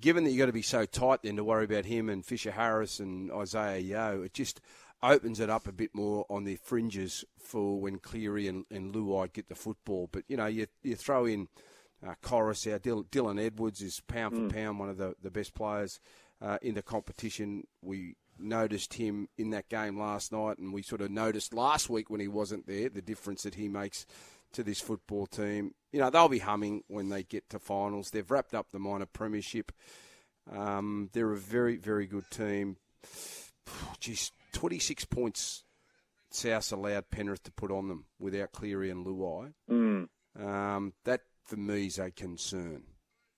given 0.00 0.24
that 0.24 0.30
you've 0.30 0.38
got 0.38 0.46
to 0.46 0.52
be 0.52 0.62
so 0.62 0.84
tight 0.84 1.22
then 1.22 1.36
to 1.36 1.44
worry 1.44 1.64
about 1.64 1.84
him 1.84 2.08
and 2.08 2.24
Fisher 2.24 2.50
Harris 2.50 3.00
and 3.00 3.30
Isaiah 3.32 3.78
Yeo, 3.78 4.22
it 4.22 4.34
just 4.34 4.60
opens 5.02 5.40
it 5.40 5.50
up 5.50 5.68
a 5.68 5.72
bit 5.72 5.94
more 5.94 6.26
on 6.28 6.44
the 6.44 6.56
fringes 6.56 7.24
for 7.38 7.80
when 7.80 7.98
Cleary 7.98 8.48
and, 8.48 8.64
and 8.70 8.94
Luai 8.94 9.32
get 9.32 9.48
the 9.48 9.54
football. 9.54 10.08
But, 10.10 10.24
you 10.28 10.36
know, 10.36 10.46
you, 10.46 10.66
you 10.82 10.96
throw 10.96 11.24
in 11.24 11.48
uh, 12.06 12.14
Koroisau, 12.22 12.78
Dylan, 12.80 13.06
Dylan 13.08 13.44
Edwards 13.44 13.80
is 13.82 14.00
pound 14.06 14.36
for 14.36 14.54
pound 14.54 14.78
one 14.78 14.88
of 14.88 14.98
the, 14.98 15.14
the 15.22 15.30
best 15.30 15.54
players 15.54 16.00
uh, 16.40 16.58
in 16.62 16.74
the 16.74 16.82
competition. 16.82 17.66
We 17.82 18.16
noticed 18.38 18.94
him 18.94 19.28
in 19.36 19.50
that 19.50 19.68
game 19.68 19.98
last 19.98 20.32
night, 20.32 20.58
and 20.58 20.72
we 20.72 20.82
sort 20.82 21.00
of 21.00 21.10
noticed 21.10 21.52
last 21.52 21.90
week 21.90 22.10
when 22.10 22.20
he 22.20 22.28
wasn't 22.28 22.66
there 22.66 22.88
the 22.88 23.02
difference 23.02 23.42
that 23.42 23.56
he 23.56 23.68
makes 23.68 24.06
to 24.52 24.62
this 24.62 24.80
football 24.80 25.26
team. 25.26 25.72
You 25.92 26.00
know, 26.00 26.10
they'll 26.10 26.28
be 26.28 26.38
humming 26.38 26.82
when 26.88 27.08
they 27.08 27.22
get 27.22 27.48
to 27.50 27.58
finals. 27.58 28.10
They've 28.10 28.30
wrapped 28.30 28.54
up 28.54 28.68
the 28.72 28.78
minor 28.78 29.06
premiership. 29.06 29.72
Um, 30.50 31.10
they're 31.12 31.32
a 31.32 31.36
very, 31.36 31.76
very 31.76 32.06
good 32.06 32.30
team. 32.30 32.76
Geez, 34.00 34.32
26 34.52 35.04
points 35.06 35.64
South 36.30 36.72
allowed 36.72 37.10
Penrith 37.10 37.42
to 37.44 37.52
put 37.52 37.70
on 37.70 37.88
them 37.88 38.04
without 38.18 38.52
Cleary 38.52 38.90
and 38.90 39.06
Luai. 39.06 39.52
Mm. 39.70 40.08
Um, 40.38 40.92
that, 41.04 41.22
for 41.44 41.56
me, 41.56 41.86
is 41.86 41.98
a 41.98 42.10
concern. 42.10 42.82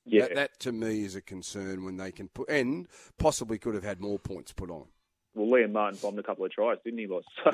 Yeah, 0.04 0.22
That, 0.28 0.34
that, 0.34 0.60
to 0.60 0.72
me, 0.72 1.04
is 1.04 1.14
a 1.14 1.20
concern 1.20 1.84
when 1.84 1.96
they 1.96 2.10
can 2.10 2.28
put, 2.28 2.48
and 2.48 2.88
possibly 3.18 3.58
could 3.58 3.74
have 3.74 3.84
had 3.84 4.00
more 4.00 4.18
points 4.18 4.52
put 4.52 4.70
on. 4.70 4.86
well, 5.34 5.46
Liam 5.46 5.72
Martin 5.72 5.98
bombed 6.02 6.18
a 6.18 6.22
couple 6.22 6.44
of 6.44 6.50
tries, 6.50 6.78
didn't 6.84 6.98
he, 6.98 7.06
boss? 7.06 7.22
So, 7.44 7.50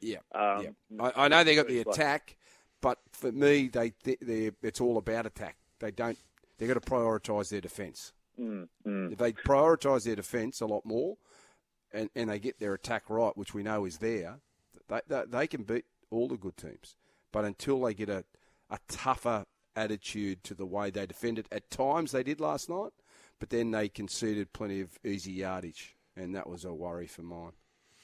Yeah. 0.00 0.18
um, 0.34 0.62
Yeah. 0.64 0.70
I, 1.00 1.24
I 1.24 1.28
know 1.28 1.42
they 1.44 1.56
got 1.56 1.66
the 1.66 1.80
attack, 1.88 2.36
but 2.80 2.98
for 3.12 3.32
me, 3.32 3.68
they 3.68 3.92
they 4.04 4.50
it's 4.62 4.80
all 4.80 4.98
about 4.98 5.26
attack. 5.26 5.56
They 5.80 5.90
don't. 5.90 6.18
They've 6.58 6.68
got 6.68 6.82
to 6.82 6.90
prioritise 6.90 7.50
their 7.50 7.60
defence. 7.60 8.12
Mm, 8.38 8.68
mm. 8.86 9.12
If 9.12 9.18
they 9.18 9.32
prioritise 9.32 10.04
their 10.04 10.16
defence 10.16 10.60
a 10.60 10.66
lot 10.66 10.84
more, 10.84 11.16
and, 11.92 12.10
and 12.14 12.30
they 12.30 12.38
get 12.38 12.58
their 12.58 12.74
attack 12.74 13.04
right, 13.08 13.36
which 13.36 13.54
we 13.54 13.62
know 13.62 13.84
is 13.84 13.98
there, 13.98 14.38
they, 14.88 15.00
they, 15.08 15.22
they 15.28 15.46
can 15.46 15.62
beat 15.62 15.84
all 16.10 16.28
the 16.28 16.36
good 16.36 16.56
teams. 16.56 16.96
But 17.32 17.44
until 17.44 17.80
they 17.80 17.94
get 17.94 18.08
a, 18.08 18.24
a 18.70 18.78
tougher 18.88 19.44
attitude 19.76 20.42
to 20.44 20.54
the 20.54 20.66
way 20.66 20.90
they 20.90 21.06
defended, 21.06 21.46
at 21.52 21.70
times 21.70 22.12
they 22.12 22.22
did 22.22 22.40
last 22.40 22.68
night, 22.68 22.92
but 23.38 23.50
then 23.50 23.70
they 23.70 23.88
conceded 23.88 24.52
plenty 24.52 24.80
of 24.80 24.98
easy 25.04 25.32
yardage, 25.32 25.96
and 26.16 26.34
that 26.34 26.48
was 26.48 26.64
a 26.64 26.72
worry 26.72 27.06
for 27.06 27.22
mine. 27.22 27.52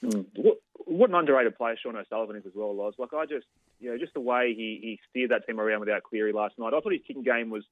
Mm. 0.02 0.26
What, 0.36 0.58
what 0.86 1.10
an 1.10 1.16
underrated 1.16 1.56
player 1.56 1.76
Sean 1.80 1.96
O'Sullivan 1.96 2.36
is 2.36 2.46
as 2.46 2.52
well, 2.54 2.74
Loz. 2.74 2.94
Like 2.98 3.14
I 3.14 3.24
just, 3.26 3.46
you 3.80 3.90
know, 3.90 3.98
just 3.98 4.14
the 4.14 4.20
way 4.20 4.54
he, 4.54 4.78
he 4.80 5.00
steered 5.10 5.30
that 5.30 5.46
team 5.46 5.60
around 5.60 5.80
without 5.80 6.02
Cleary 6.02 6.32
last 6.32 6.58
night. 6.58 6.72
I 6.74 6.80
thought 6.80 6.92
his 6.92 7.02
kicking 7.06 7.22
game 7.22 7.50
was 7.50 7.64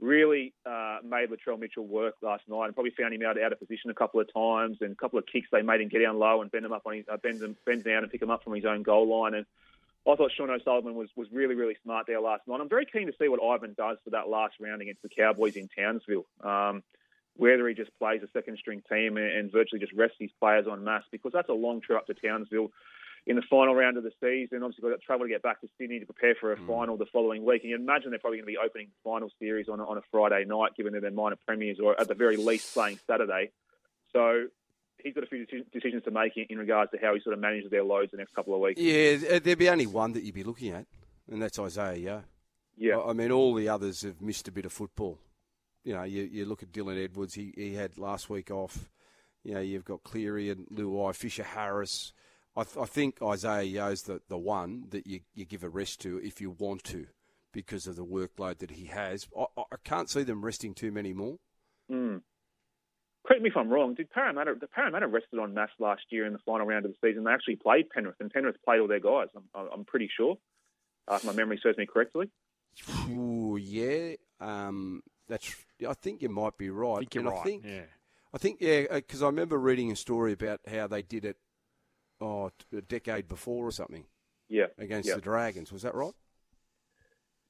really 0.00 0.54
uh, 0.64 0.98
made 1.04 1.28
Latrell 1.30 1.58
Mitchell 1.58 1.86
work 1.86 2.14
last 2.22 2.44
night, 2.48 2.66
and 2.66 2.74
probably 2.74 2.92
found 2.92 3.14
him 3.14 3.22
out 3.22 3.40
out 3.40 3.52
of 3.52 3.58
position 3.58 3.90
a 3.90 3.94
couple 3.94 4.20
of 4.20 4.32
times, 4.32 4.78
and 4.80 4.92
a 4.92 4.96
couple 4.96 5.18
of 5.18 5.26
kicks 5.26 5.48
they 5.50 5.62
made 5.62 5.80
him 5.80 5.88
get 5.88 6.00
down 6.00 6.18
low 6.18 6.40
and 6.40 6.50
bend 6.50 6.64
him 6.64 6.72
up 6.72 6.82
on 6.86 6.94
his 6.94 7.04
uh, 7.10 7.16
bend 7.16 7.42
him, 7.42 7.56
bend 7.66 7.84
down 7.84 8.02
and 8.02 8.12
pick 8.12 8.22
him 8.22 8.30
up 8.30 8.44
from 8.44 8.54
his 8.54 8.64
own 8.64 8.82
goal 8.82 9.08
line. 9.08 9.34
And 9.34 9.46
I 10.06 10.14
thought 10.14 10.30
Sean 10.36 10.50
O'Sullivan 10.50 10.94
was 10.94 11.08
was 11.16 11.28
really 11.32 11.54
really 11.54 11.76
smart 11.82 12.06
there 12.06 12.20
last 12.20 12.42
night. 12.46 12.60
I'm 12.60 12.68
very 12.68 12.86
keen 12.86 13.06
to 13.06 13.14
see 13.18 13.28
what 13.28 13.42
Ivan 13.42 13.74
does 13.76 13.98
for 14.04 14.10
that 14.10 14.28
last 14.28 14.54
round 14.60 14.82
against 14.82 15.02
the 15.02 15.08
Cowboys 15.08 15.56
in 15.56 15.68
Townsville. 15.76 16.26
Um, 16.42 16.82
whether 17.36 17.68
he 17.68 17.74
just 17.74 17.96
plays 18.00 18.20
a 18.24 18.28
second 18.32 18.58
string 18.58 18.82
team 18.90 19.16
and, 19.16 19.26
and 19.26 19.52
virtually 19.52 19.80
just 19.80 19.92
rests 19.92 20.16
his 20.18 20.30
players 20.40 20.66
on 20.66 20.82
mass 20.82 21.04
because 21.12 21.32
that's 21.32 21.48
a 21.48 21.52
long 21.52 21.80
trip 21.80 21.98
up 21.98 22.06
to 22.06 22.14
Townsville 22.14 22.72
in 23.28 23.36
the 23.36 23.42
final 23.42 23.74
round 23.74 23.98
of 23.98 24.02
the 24.02 24.10
season. 24.20 24.62
Obviously, 24.62 24.88
got 24.88 24.96
to 24.96 25.06
travel 25.06 25.26
to 25.26 25.30
get 25.30 25.42
back 25.42 25.60
to 25.60 25.68
Sydney 25.78 26.00
to 26.00 26.06
prepare 26.06 26.34
for 26.34 26.52
a 26.52 26.56
mm. 26.56 26.66
final 26.66 26.96
the 26.96 27.06
following 27.12 27.44
week. 27.44 27.62
And 27.62 27.70
you 27.70 27.76
imagine 27.76 28.10
they're 28.10 28.18
probably 28.18 28.38
going 28.38 28.46
to 28.46 28.52
be 28.52 28.58
opening 28.58 28.88
the 28.88 29.08
final 29.08 29.30
series 29.38 29.68
on 29.68 29.80
a, 29.80 29.84
on 29.84 29.98
a 29.98 30.02
Friday 30.10 30.44
night, 30.46 30.72
given 30.76 30.94
that 30.94 31.02
they're 31.02 31.10
minor 31.10 31.36
premiers 31.46 31.78
or 31.78 32.00
at 32.00 32.08
the 32.08 32.14
very 32.14 32.38
least 32.38 32.72
playing 32.72 32.98
Saturday. 33.06 33.50
So 34.14 34.46
he's 34.96 35.14
got 35.14 35.24
a 35.24 35.26
few 35.26 35.46
decisions 35.72 36.04
to 36.04 36.10
make 36.10 36.36
in, 36.36 36.46
in 36.48 36.58
regards 36.58 36.90
to 36.92 36.98
how 37.00 37.14
he 37.14 37.20
sort 37.20 37.34
of 37.34 37.40
manages 37.40 37.70
their 37.70 37.84
loads 37.84 38.10
the 38.12 38.16
next 38.16 38.34
couple 38.34 38.54
of 38.54 38.60
weeks. 38.60 38.80
Yeah, 38.80 39.38
there'd 39.38 39.58
be 39.58 39.68
only 39.68 39.86
one 39.86 40.12
that 40.12 40.22
you'd 40.22 40.34
be 40.34 40.42
looking 40.42 40.72
at, 40.72 40.86
and 41.30 41.42
that's 41.42 41.58
Isaiah. 41.58 41.96
Yeah. 41.96 42.20
Yeah. 42.78 43.00
I 43.00 43.12
mean, 43.12 43.30
all 43.30 43.54
the 43.54 43.68
others 43.68 44.02
have 44.02 44.22
missed 44.22 44.48
a 44.48 44.52
bit 44.52 44.64
of 44.64 44.72
football. 44.72 45.18
You 45.84 45.94
know, 45.94 46.04
you, 46.04 46.22
you 46.22 46.44
look 46.46 46.62
at 46.62 46.72
Dylan 46.72 47.02
Edwards, 47.02 47.34
he, 47.34 47.52
he 47.56 47.74
had 47.74 47.98
last 47.98 48.30
week 48.30 48.50
off. 48.50 48.88
You 49.42 49.54
know, 49.54 49.60
you've 49.60 49.84
got 49.84 50.02
Cleary 50.02 50.48
and 50.48 50.66
Luai, 50.68 51.14
Fisher 51.14 51.42
Harris. 51.42 52.12
I, 52.58 52.64
th- 52.64 52.76
I 52.76 52.86
think 52.86 53.22
Isaiah 53.22 53.62
Yeo's 53.62 54.02
the, 54.02 54.20
the 54.28 54.36
one 54.36 54.86
that 54.90 55.06
you, 55.06 55.20
you 55.32 55.44
give 55.44 55.62
a 55.62 55.68
rest 55.68 56.00
to 56.00 56.18
if 56.18 56.40
you 56.40 56.50
want 56.50 56.82
to 56.84 57.06
because 57.52 57.86
of 57.86 57.94
the 57.94 58.04
workload 58.04 58.58
that 58.58 58.72
he 58.72 58.86
has. 58.86 59.28
I, 59.38 59.44
I 59.58 59.76
can't 59.84 60.10
see 60.10 60.24
them 60.24 60.44
resting 60.44 60.74
too 60.74 60.90
many 60.90 61.12
more. 61.12 61.36
Mm. 61.90 62.22
Correct 63.24 63.42
me 63.42 63.50
if 63.50 63.56
I'm 63.56 63.68
wrong. 63.68 63.94
Did 63.94 64.10
Parramatta 64.10 64.54
the 64.60 64.66
Parramatta 64.66 65.06
rested 65.06 65.38
on 65.38 65.54
mass 65.54 65.68
last 65.78 66.02
year 66.10 66.26
in 66.26 66.32
the 66.32 66.38
final 66.40 66.66
round 66.66 66.84
of 66.84 66.92
the 66.92 67.08
season? 67.08 67.24
They 67.24 67.30
actually 67.30 67.56
played 67.56 67.90
Penrith, 67.90 68.16
and 68.20 68.30
Penrith 68.30 68.56
played 68.64 68.80
all 68.80 68.88
their 68.88 69.00
guys. 69.00 69.28
I'm, 69.36 69.68
I'm 69.72 69.84
pretty 69.84 70.10
sure, 70.16 70.36
uh, 71.06 71.16
if 71.16 71.24
my 71.24 71.32
memory 71.32 71.60
serves 71.62 71.78
me 71.78 71.86
correctly. 71.86 72.30
Ooh, 73.10 73.58
yeah, 73.60 74.14
um, 74.40 75.02
that's. 75.28 75.54
I 75.86 75.94
think 75.94 76.22
you 76.22 76.28
might 76.28 76.56
be 76.56 76.70
right. 76.70 76.94
I 76.94 76.98
think 77.00 77.14
you're 77.14 77.22
and 77.22 77.30
right. 77.30 77.40
I 77.40 77.44
think, 77.44 77.64
yeah. 77.64 77.82
I 78.32 78.38
think 78.38 78.58
yeah, 78.60 78.86
because 78.90 79.22
uh, 79.22 79.26
I 79.26 79.28
remember 79.28 79.58
reading 79.58 79.92
a 79.92 79.96
story 79.96 80.32
about 80.32 80.60
how 80.66 80.86
they 80.86 81.02
did 81.02 81.24
it 81.24 81.36
oh, 82.20 82.50
a 82.76 82.80
decade 82.82 83.28
before 83.28 83.66
or 83.66 83.72
something. 83.72 84.04
Yeah. 84.48 84.66
Against 84.78 85.14
the 85.14 85.20
Dragons, 85.20 85.72
was 85.72 85.82
that 85.82 85.94
right? 85.94 86.14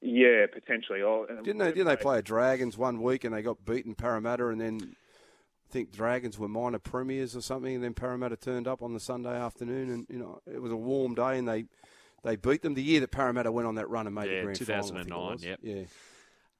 Yeah, 0.01 0.45
potentially. 0.51 1.01
Oh, 1.01 1.25
didn't 1.43 1.57
they? 1.57 1.71
Didn't 1.71 1.87
they 1.87 1.97
play 1.97 2.21
Dragons 2.21 2.77
one 2.77 3.01
week 3.01 3.25
and 3.25 3.33
they 3.33 3.41
got 3.41 3.65
beaten 3.65 3.95
Parramatta, 3.95 4.47
and 4.47 4.61
then 4.61 4.95
I 5.69 5.73
think 5.73 5.91
Dragons 5.91 6.39
were 6.39 6.47
minor 6.47 6.79
premiers 6.79 7.35
or 7.35 7.41
something, 7.41 7.75
and 7.75 7.83
then 7.83 7.93
Parramatta 7.93 8.37
turned 8.37 8.67
up 8.67 8.81
on 8.81 8.93
the 8.93 8.99
Sunday 8.99 9.35
afternoon, 9.35 9.89
and 9.89 10.05
you 10.09 10.17
know 10.17 10.39
it 10.45 10.61
was 10.61 10.71
a 10.71 10.77
warm 10.77 11.15
day, 11.15 11.37
and 11.37 11.47
they 11.47 11.65
they 12.23 12.37
beat 12.37 12.61
them 12.61 12.75
the 12.75 12.81
year 12.81 13.01
that 13.01 13.11
Parramatta 13.11 13.51
went 13.51 13.67
on 13.67 13.75
that 13.75 13.89
run 13.89 14.07
and 14.07 14.15
made 14.15 14.29
yeah, 14.29 14.37
the 14.37 14.43
grand 14.43 14.57
2009, 14.57 15.09
final. 15.09 15.41
Yep. 15.41 15.59
Yeah. 15.61 15.83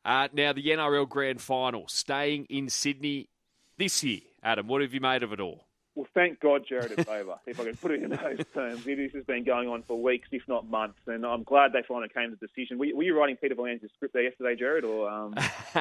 Uh, 0.04 0.28
now 0.34 0.54
the 0.54 0.66
NRL 0.66 1.08
Grand 1.08 1.42
Final, 1.42 1.88
staying 1.88 2.46
in 2.50 2.70
Sydney 2.70 3.30
this 3.78 4.04
year. 4.04 4.22
Adam, 4.44 4.68
what 4.68 4.82
have 4.82 4.94
you 4.94 5.01
made 5.01 5.24
of 5.24 5.32
it 5.34 5.39
all? 5.39 5.66
Well, 5.96 6.08
thank 6.13 6.39
God 6.39 6.63
Jared 6.67 6.98
is 6.98 7.08
over, 7.08 7.36
if 7.46 7.60
I 7.60 7.65
can 7.65 7.75
put 7.75 7.91
it 7.91 8.03
in 8.03 8.12
those 8.12 8.46
terms. 8.53 8.86
This 8.86 9.12
has 9.13 9.24
been 9.25 9.43
going 9.43 9.67
on 9.67 9.84
for 9.84 10.01
weeks, 10.01 10.29
if 10.31 10.43
not 10.48 10.69
months, 10.69 11.00
and 11.08 11.25
I'm 11.25 11.43
glad 11.43 11.74
they 11.74 11.84
finally 11.88 12.10
came 12.10 12.29
to 12.29 12.38
the 12.39 12.48
decision. 12.48 12.77
Were 12.77 12.86
you, 12.86 12.96
were 12.96 13.03
you 13.03 13.17
writing 13.17 13.36
Peter 13.36 13.55
V'landys' 13.55 13.89
script 13.96 14.13
there 14.13 14.24
yesterday, 14.24 14.55
Jared? 14.55 14.86
Or 14.86 15.10
um... 15.10 15.34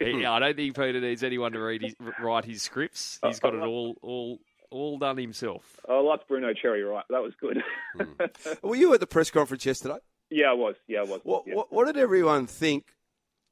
yeah, 0.00 0.32
I 0.32 0.38
don't 0.38 0.56
think 0.56 0.76
Peter 0.76 1.00
needs 1.00 1.22
anyone 1.22 1.52
to 1.52 1.60
read 1.60 1.82
his, 1.82 1.94
write 2.20 2.44
his 2.44 2.62
scripts. 2.62 3.18
He's 3.24 3.40
got 3.40 3.54
it 3.54 3.60
all 3.60 3.96
all 4.02 4.38
all 4.70 4.98
done 4.98 5.18
himself. 5.18 5.78
I 5.88 6.00
liked 6.00 6.26
Bruno 6.26 6.52
Cherry, 6.54 6.82
right? 6.82 7.04
That 7.10 7.22
was 7.22 7.34
good. 7.40 7.62
mm. 7.98 8.62
Were 8.62 8.76
you 8.76 8.94
at 8.94 9.00
the 9.00 9.06
press 9.06 9.30
conference 9.30 9.66
yesterday? 9.66 9.98
Yeah, 10.30 10.50
I 10.50 10.54
was. 10.54 10.76
Yeah, 10.88 11.00
I 11.00 11.02
was. 11.02 11.20
What, 11.24 11.44
yeah. 11.46 11.54
what, 11.54 11.72
what 11.72 11.86
did 11.86 11.98
everyone 11.98 12.46
think 12.46 12.86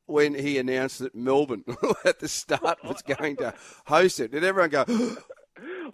when 0.07 0.35
he 0.35 0.59
announced 0.59 0.99
that 1.00 1.14
Melbourne 1.14 1.64
at 2.04 2.19
the 2.19 2.28
start 2.28 2.83
was 2.83 3.02
going 3.19 3.37
to 3.37 3.54
host 3.87 4.19
it? 4.21 4.33
Did 4.33 4.45
everyone 4.45 4.71
go? 4.71 4.85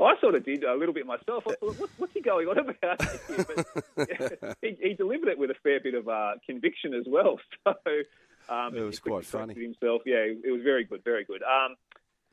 I 0.01 0.15
sort 0.21 0.35
of 0.35 0.45
did 0.45 0.65
a 0.65 0.75
little 0.75 0.95
bit 0.95 1.07
myself. 1.07 1.45
I 1.47 1.55
thought, 1.55 1.79
what, 1.79 1.91
what's 1.99 2.13
he 2.13 2.21
going 2.21 2.49
on 2.49 2.59
about? 2.59 2.99
But 2.99 4.09
yeah, 4.09 4.53
he, 4.63 4.77
he, 4.81 4.95
delivered 4.95 5.29
it 5.29 5.39
with 5.39 5.51
a 5.51 5.55
fair 5.63 5.81
bit 5.81 5.95
of 5.95 6.09
uh, 6.09 6.35
conviction 6.45 6.95
as 6.95 7.05
well. 7.07 7.39
So 8.49 8.55
um, 8.55 8.77
it 8.77 8.83
was 8.83 9.01
quite 9.01 9.25
funny. 9.25 9.55
Himself, 9.55 10.03
yeah, 10.07 10.19
it 10.19 10.53
was 10.53 10.63
very 10.63 10.85
good, 10.85 11.03
very 11.03 11.25
good. 11.25 11.43
Um, 11.43 11.75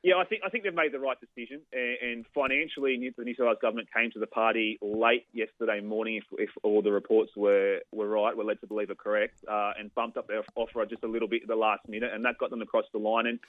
yeah, 0.04 0.16
I 0.18 0.26
think 0.26 0.42
I 0.46 0.50
think 0.50 0.66
they've 0.66 0.74
made 0.74 0.92
the 0.92 1.00
right 1.00 1.18
decision, 1.18 1.62
and, 1.72 2.26
financially, 2.36 3.14
the 3.16 3.24
New 3.24 3.36
South 3.36 3.46
Wales 3.46 3.58
government 3.62 3.88
came 3.96 4.12
to 4.12 4.20
the 4.20 4.28
party 4.28 4.78
late 4.82 5.26
yesterday 5.32 5.80
morning, 5.80 6.18
if, 6.18 6.26
if 6.38 6.50
all 6.62 6.82
the 6.82 6.92
reports 6.92 7.32
were, 7.38 7.80
were 7.94 8.10
right, 8.10 8.36
were 8.36 8.44
led 8.44 8.60
to 8.60 8.68
believe 8.68 8.90
are 8.90 8.96
correct, 8.96 9.40
uh, 9.50 9.72
and 9.80 9.96
bumped 9.96 10.18
up 10.18 10.28
their 10.28 10.44
offer 10.56 10.86
just 10.86 11.06
a 11.06 11.08
little 11.08 11.30
bit 11.30 11.44
at 11.44 11.48
the 11.48 11.56
last 11.56 11.88
minute, 11.88 12.12
and 12.14 12.26
that 12.26 12.38
got 12.38 12.50
them 12.50 12.62
across 12.62 12.84
the 12.92 13.00
line. 13.00 13.28
And 13.28 13.40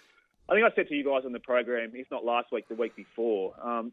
I 0.48 0.54
think 0.54 0.64
I 0.64 0.72
said 0.76 0.86
to 0.88 0.94
you 0.94 1.04
guys 1.04 1.22
on 1.26 1.32
the 1.32 1.40
program, 1.40 1.90
if 1.92 2.08
not 2.12 2.24
last 2.24 2.52
week, 2.52 2.68
the 2.68 2.76
week 2.76 2.94
before, 2.94 3.54
um, 3.60 3.92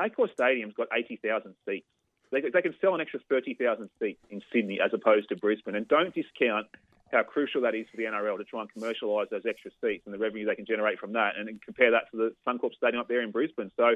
Accor 0.00 0.32
Stadium's 0.32 0.72
got 0.74 0.88
80,000 0.96 1.54
seats. 1.68 1.86
They, 2.32 2.40
they 2.40 2.62
can 2.62 2.74
sell 2.80 2.94
an 2.94 3.02
extra 3.02 3.20
30,000 3.28 3.90
seats 4.00 4.20
in 4.30 4.40
Sydney 4.50 4.80
as 4.82 4.92
opposed 4.94 5.28
to 5.28 5.36
Brisbane. 5.36 5.74
And 5.74 5.86
don't 5.86 6.14
discount 6.14 6.68
how 7.12 7.22
crucial 7.22 7.60
that 7.62 7.74
is 7.74 7.86
for 7.90 7.96
the 7.96 8.04
NRL 8.04 8.36
to 8.38 8.44
try 8.44 8.62
and 8.62 8.70
commercialise 8.72 9.30
those 9.30 9.46
extra 9.48 9.70
seats 9.80 10.02
and 10.06 10.14
the 10.14 10.18
revenue 10.18 10.44
they 10.44 10.56
can 10.56 10.66
generate 10.66 10.98
from 10.98 11.12
that 11.12 11.34
and 11.38 11.48
compare 11.62 11.92
that 11.92 12.10
to 12.10 12.16
the 12.16 12.34
Suncorp 12.46 12.74
Stadium 12.74 13.00
up 13.00 13.08
there 13.08 13.22
in 13.22 13.30
Brisbane. 13.30 13.70
So 13.76 13.94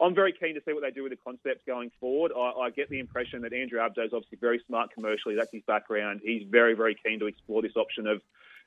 I'm 0.00 0.14
very 0.14 0.32
keen 0.32 0.54
to 0.54 0.60
see 0.66 0.74
what 0.74 0.82
they 0.82 0.90
do 0.90 1.02
with 1.02 1.12
the 1.12 1.18
concepts 1.24 1.62
going 1.66 1.90
forward. 1.98 2.32
I, 2.36 2.66
I 2.66 2.70
get 2.70 2.90
the 2.90 3.00
impression 3.00 3.42
that 3.42 3.54
Andrew 3.54 3.78
Abdo 3.78 4.04
is 4.04 4.12
obviously 4.12 4.38
very 4.40 4.62
smart 4.66 4.90
commercially. 4.92 5.36
That's 5.36 5.52
his 5.52 5.62
background. 5.66 6.20
He's 6.22 6.42
very, 6.50 6.74
very 6.74 6.96
keen 7.02 7.18
to 7.20 7.26
explore 7.26 7.62
this 7.62 7.76
option 7.76 8.06
of 8.06 8.20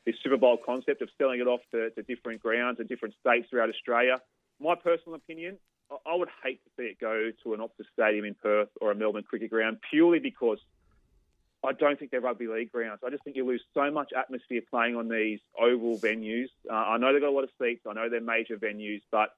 this 0.06 0.16
Super 0.24 0.38
Bowl 0.38 0.58
concept 0.66 1.02
of 1.02 1.10
selling 1.18 1.40
it 1.40 1.48
off 1.48 1.62
to, 1.72 1.92
to 1.92 2.02
different 2.04 2.42
grounds 2.42 2.80
and 2.80 2.90
different 2.90 3.14
states 3.20 3.48
throughout 3.50 3.70
Australia. 3.70 4.20
My 4.60 4.76
personal 4.76 5.16
opinion, 5.16 5.58
I 5.92 6.16
would 6.16 6.30
hate 6.44 6.62
to 6.64 6.70
see 6.78 6.84
it 6.88 7.00
go 7.00 7.32
to 7.44 7.54
an 7.54 7.60
Optus 7.60 7.86
Stadium 7.94 8.26
in 8.26 8.34
Perth 8.34 8.70
or 8.82 8.92
a 8.92 8.96
Melbourne 8.96 9.24
cricket 9.24 9.52
ground 9.52 9.78
purely 9.92 10.20
because 10.20 10.58
I 11.66 11.72
don't 11.72 11.98
think 11.98 12.12
they're 12.12 12.22
rugby 12.22 12.48
league 12.48 12.72
grounds. 12.72 13.00
I 13.06 13.10
just 13.10 13.24
think 13.24 13.38
you 13.38 13.46
lose 13.46 13.64
so 13.74 13.90
much 13.90 14.12
atmosphere 14.18 14.62
playing 14.70 14.96
on 14.96 15.08
these 15.08 15.40
oval 15.58 15.98
venues. 15.98 16.50
Uh, 16.70 16.74
I 16.74 16.98
know 16.98 17.14
they've 17.14 17.22
got 17.22 17.30
a 17.30 17.32
lot 17.32 17.46
of 17.46 17.52
seats. 17.62 17.84
I 17.88 17.94
know 17.94 18.10
they're 18.10 18.22
major 18.22 18.58
venues, 18.58 19.02
but 19.12 19.30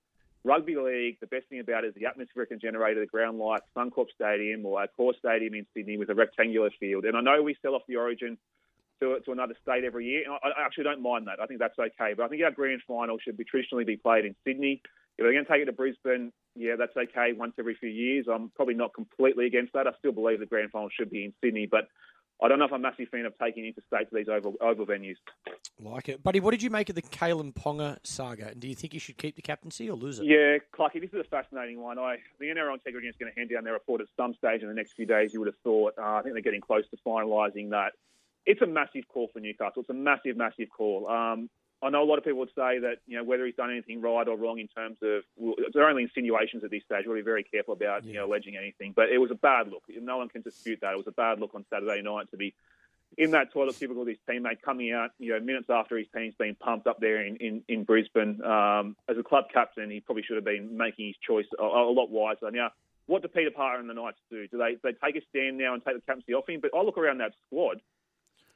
rugby 0.44 0.76
league, 0.76 1.18
the 1.20 1.28
best 1.28 1.48
thing 1.50 1.60
about 1.60 1.84
it 1.84 1.90
is 1.90 1.96
the 1.96 2.06
atmosphere 2.08 2.44
it 2.44 2.48
can 2.48 2.60
generate 2.60 2.98
at 2.98 3.04
a 3.04 3.08
ground 3.08 3.38
like 3.38 3.62
Suncorp 3.78 4.08
Stadium 4.14 4.66
or 4.66 4.84
Accor 4.84 5.18
Stadium 5.18 5.54
in 5.54 5.66
Sydney 5.76 5.98
with 5.98 6.10
a 6.10 6.16
rectangular 6.16 6.72
field. 6.80 7.06
And 7.06 7.16
I 7.16 7.22
know 7.22 7.44
we 7.44 7.56
sell 7.62 7.76
off 7.76 7.84
the 7.88 7.98
Origin 7.98 8.38
to, 9.02 9.20
to 9.20 9.32
another 9.32 9.56
state 9.62 9.84
every 9.84 10.06
year. 10.06 10.24
And 10.26 10.34
I, 10.44 10.62
I 10.62 10.66
actually 10.66 10.86
don't 10.86 11.02
mind 11.02 11.28
that. 11.28 11.40
I 11.42 11.46
think 11.46 11.60
that's 11.60 11.78
okay. 11.78 12.14
But 12.16 12.24
I 12.24 12.28
think 12.28 12.44
our 12.44 12.52
grand 12.52 12.82
final 12.88 13.18
should 13.20 13.38
be 13.38 13.44
traditionally 13.44 13.84
be 13.84 13.98
played 13.98 14.26
in 14.26 14.36
Sydney. 14.46 14.82
If 15.18 15.24
they're 15.24 15.34
going 15.34 15.46
to 15.46 15.52
take 15.52 15.62
it 15.62 15.66
to 15.66 15.72
Brisbane, 15.72 16.34
yeah, 16.56 16.76
that's 16.78 16.96
okay 16.96 17.34
once 17.34 17.54
every 17.58 17.76
few 17.76 17.90
years. 17.90 18.26
I'm 18.32 18.50
probably 18.56 18.74
not 18.74 18.94
completely 18.94 19.46
against 19.46 19.74
that. 19.74 19.88
I 19.88 19.92
still 20.00 20.12
believe 20.12 20.40
the 20.40 20.46
grand 20.46 20.72
final 20.72 20.90
should 20.90 21.10
be 21.10 21.26
in 21.26 21.34
Sydney, 21.42 21.68
but 21.70 21.88
I 22.44 22.50
don't 22.50 22.60
know 22.60 22.66
if 22.66 22.74
I'm 22.74 22.82
a 22.82 22.90
massive 22.90 23.08
fan 23.10 23.26
of 23.26 23.34
taking 23.40 23.66
interstate 23.66 24.10
to 24.10 24.16
these 24.16 24.28
oval, 24.28 24.56
oval 24.60 24.86
venues. 24.86 25.16
Like 25.80 26.10
it. 26.10 26.22
Buddy, 26.22 26.42
what 26.42 26.52
did 26.52 26.62
you 26.62 26.70
make 26.70 26.90
of 26.90 26.96
the 26.96 27.02
Kalyn 27.02 27.54
Ponga 27.54 27.98
saga? 28.04 28.48
And 28.48 28.60
do 28.60 28.68
you 28.68 28.76
think 28.76 28.94
he 28.94 29.00
should 29.00 29.18
keep 29.18 29.36
the 29.36 29.42
captaincy 29.42 29.90
or 29.90 29.96
lose 29.96 30.20
it? 30.20 30.26
Yeah, 30.26 30.58
Clucky, 30.74 31.00
this 31.00 31.12
is 31.14 31.20
a 31.22 31.24
fascinating 31.24 31.82
one. 31.82 31.98
I 31.98 32.18
The 32.40 32.48
NRL 32.48 32.74
Integrity 32.74 33.08
is 33.08 33.16
going 33.18 33.32
to 33.32 33.40
hand 33.40 33.52
down 33.52 33.64
their 33.64 33.74
report 33.74 34.02
at 34.02 34.08
some 34.18 34.34
stage 34.34 34.62
in 34.62 34.68
the 34.68 34.74
next 34.74 34.94
few 34.94 35.06
days, 35.06 35.34
you 35.34 35.40
would 35.40 35.48
have 35.48 35.58
thought. 35.64 35.94
Uh, 35.98 36.16
I 36.16 36.22
think 36.22 36.36
they're 36.36 36.42
getting 36.42 36.62
close 36.62 36.84
to 36.90 36.98
finalising 37.06 37.70
that. 37.70 37.94
It's 38.46 38.62
a 38.62 38.68
massive 38.68 39.08
call 39.08 39.30
for 39.34 39.40
Newcastle. 39.40 39.82
It's 39.82 39.90
a 39.90 39.94
massive, 39.94 40.38
massive 40.38 40.70
call. 40.70 41.10
Um, 41.10 41.50
I 41.86 41.90
know 41.90 42.04
a 42.04 42.06
lot 42.06 42.18
of 42.18 42.24
people 42.24 42.40
would 42.40 42.50
say 42.50 42.80
that 42.80 42.98
you 43.06 43.18
know 43.18 43.24
whether 43.24 43.46
he's 43.46 43.56
done 43.56 43.70
anything 43.70 44.02
right 44.02 44.28
or 44.28 44.36
wrong 44.36 44.60
in 44.60 44.68
terms 44.68 44.98
of 45.04 45.24
well, 45.38 45.56
they're 45.74 45.88
only 45.88 46.04
insinuations 46.04 46.64
at 46.64 46.72
this 46.72 46.84
stage. 46.84 47.06
We'll 47.06 47.16
be 47.16 47.22
very 47.22 47.44
careful 47.44 47.74
about 47.74 48.04
yeah. 48.04 48.12
you 48.12 48.18
know 48.18 48.26
alleging 48.26 48.58
anything. 48.58 48.94
But 48.96 49.10
it 49.10 49.20
was 49.20 49.32
a 49.32 49.36
bad 49.36 49.70
look. 49.70 49.84
No 49.90 50.18
one 50.18 50.30
can 50.30 50.42
dispute 50.42 50.80
that. 50.82 50.94
It 50.94 50.98
was 50.98 51.08
a 51.08 51.12
bad 51.12 51.40
look 51.40 51.54
on 51.54 51.64
Saturday 51.70 52.02
night 52.02 52.32
to 52.32 52.38
be 52.38 52.56
in 53.18 53.32
that 53.32 53.54
toilet 53.54 53.76
cubicle 53.78 54.04
with 54.04 54.10
his 54.10 54.18
teammate 54.30 54.62
coming 54.62 54.92
out, 54.92 55.12
you 55.20 55.32
know, 55.32 55.40
minutes 55.40 55.70
after 55.70 55.98
his 55.98 56.08
team's 56.14 56.36
been 56.36 56.56
pumped 56.56 56.88
up 56.88 57.00
there 57.00 57.22
in, 57.22 57.38
in, 57.38 57.64
in 57.68 57.84
Brisbane. 57.84 58.44
Um, 58.44 58.98
as 59.08 59.18
a 59.18 59.24
club 59.24 59.46
captain, 59.54 59.90
he 59.90 60.02
probably 60.02 60.24
should 60.24 60.36
have 60.36 60.44
been 60.44 60.76
making 60.76 61.08
his 61.08 61.16
choice 61.26 61.46
a, 61.58 61.64
a 61.64 61.92
lot 61.92 62.10
wiser. 62.10 62.52
Now, 62.52 62.72
what 63.06 63.22
do 63.22 63.28
Peter 63.28 63.52
Parra 63.52 63.80
and 63.80 63.90
the 63.90 63.94
Knights 63.94 64.18
do? 64.30 64.48
Do 64.48 64.58
they, 64.58 64.74
do 64.74 64.80
they 64.84 64.94
take 64.94 65.16
a 65.16 65.26
stand 65.30 65.58
now 65.58 65.74
and 65.74 65.86
take 65.86 65.96
the 65.96 66.02
captaincy 66.02 66.34
off 66.34 66.50
him? 66.50 66.60
But 66.60 66.72
I 66.76 66.82
look 66.82 66.98
around 66.98 67.20
that 67.20 67.34
squad 67.48 67.80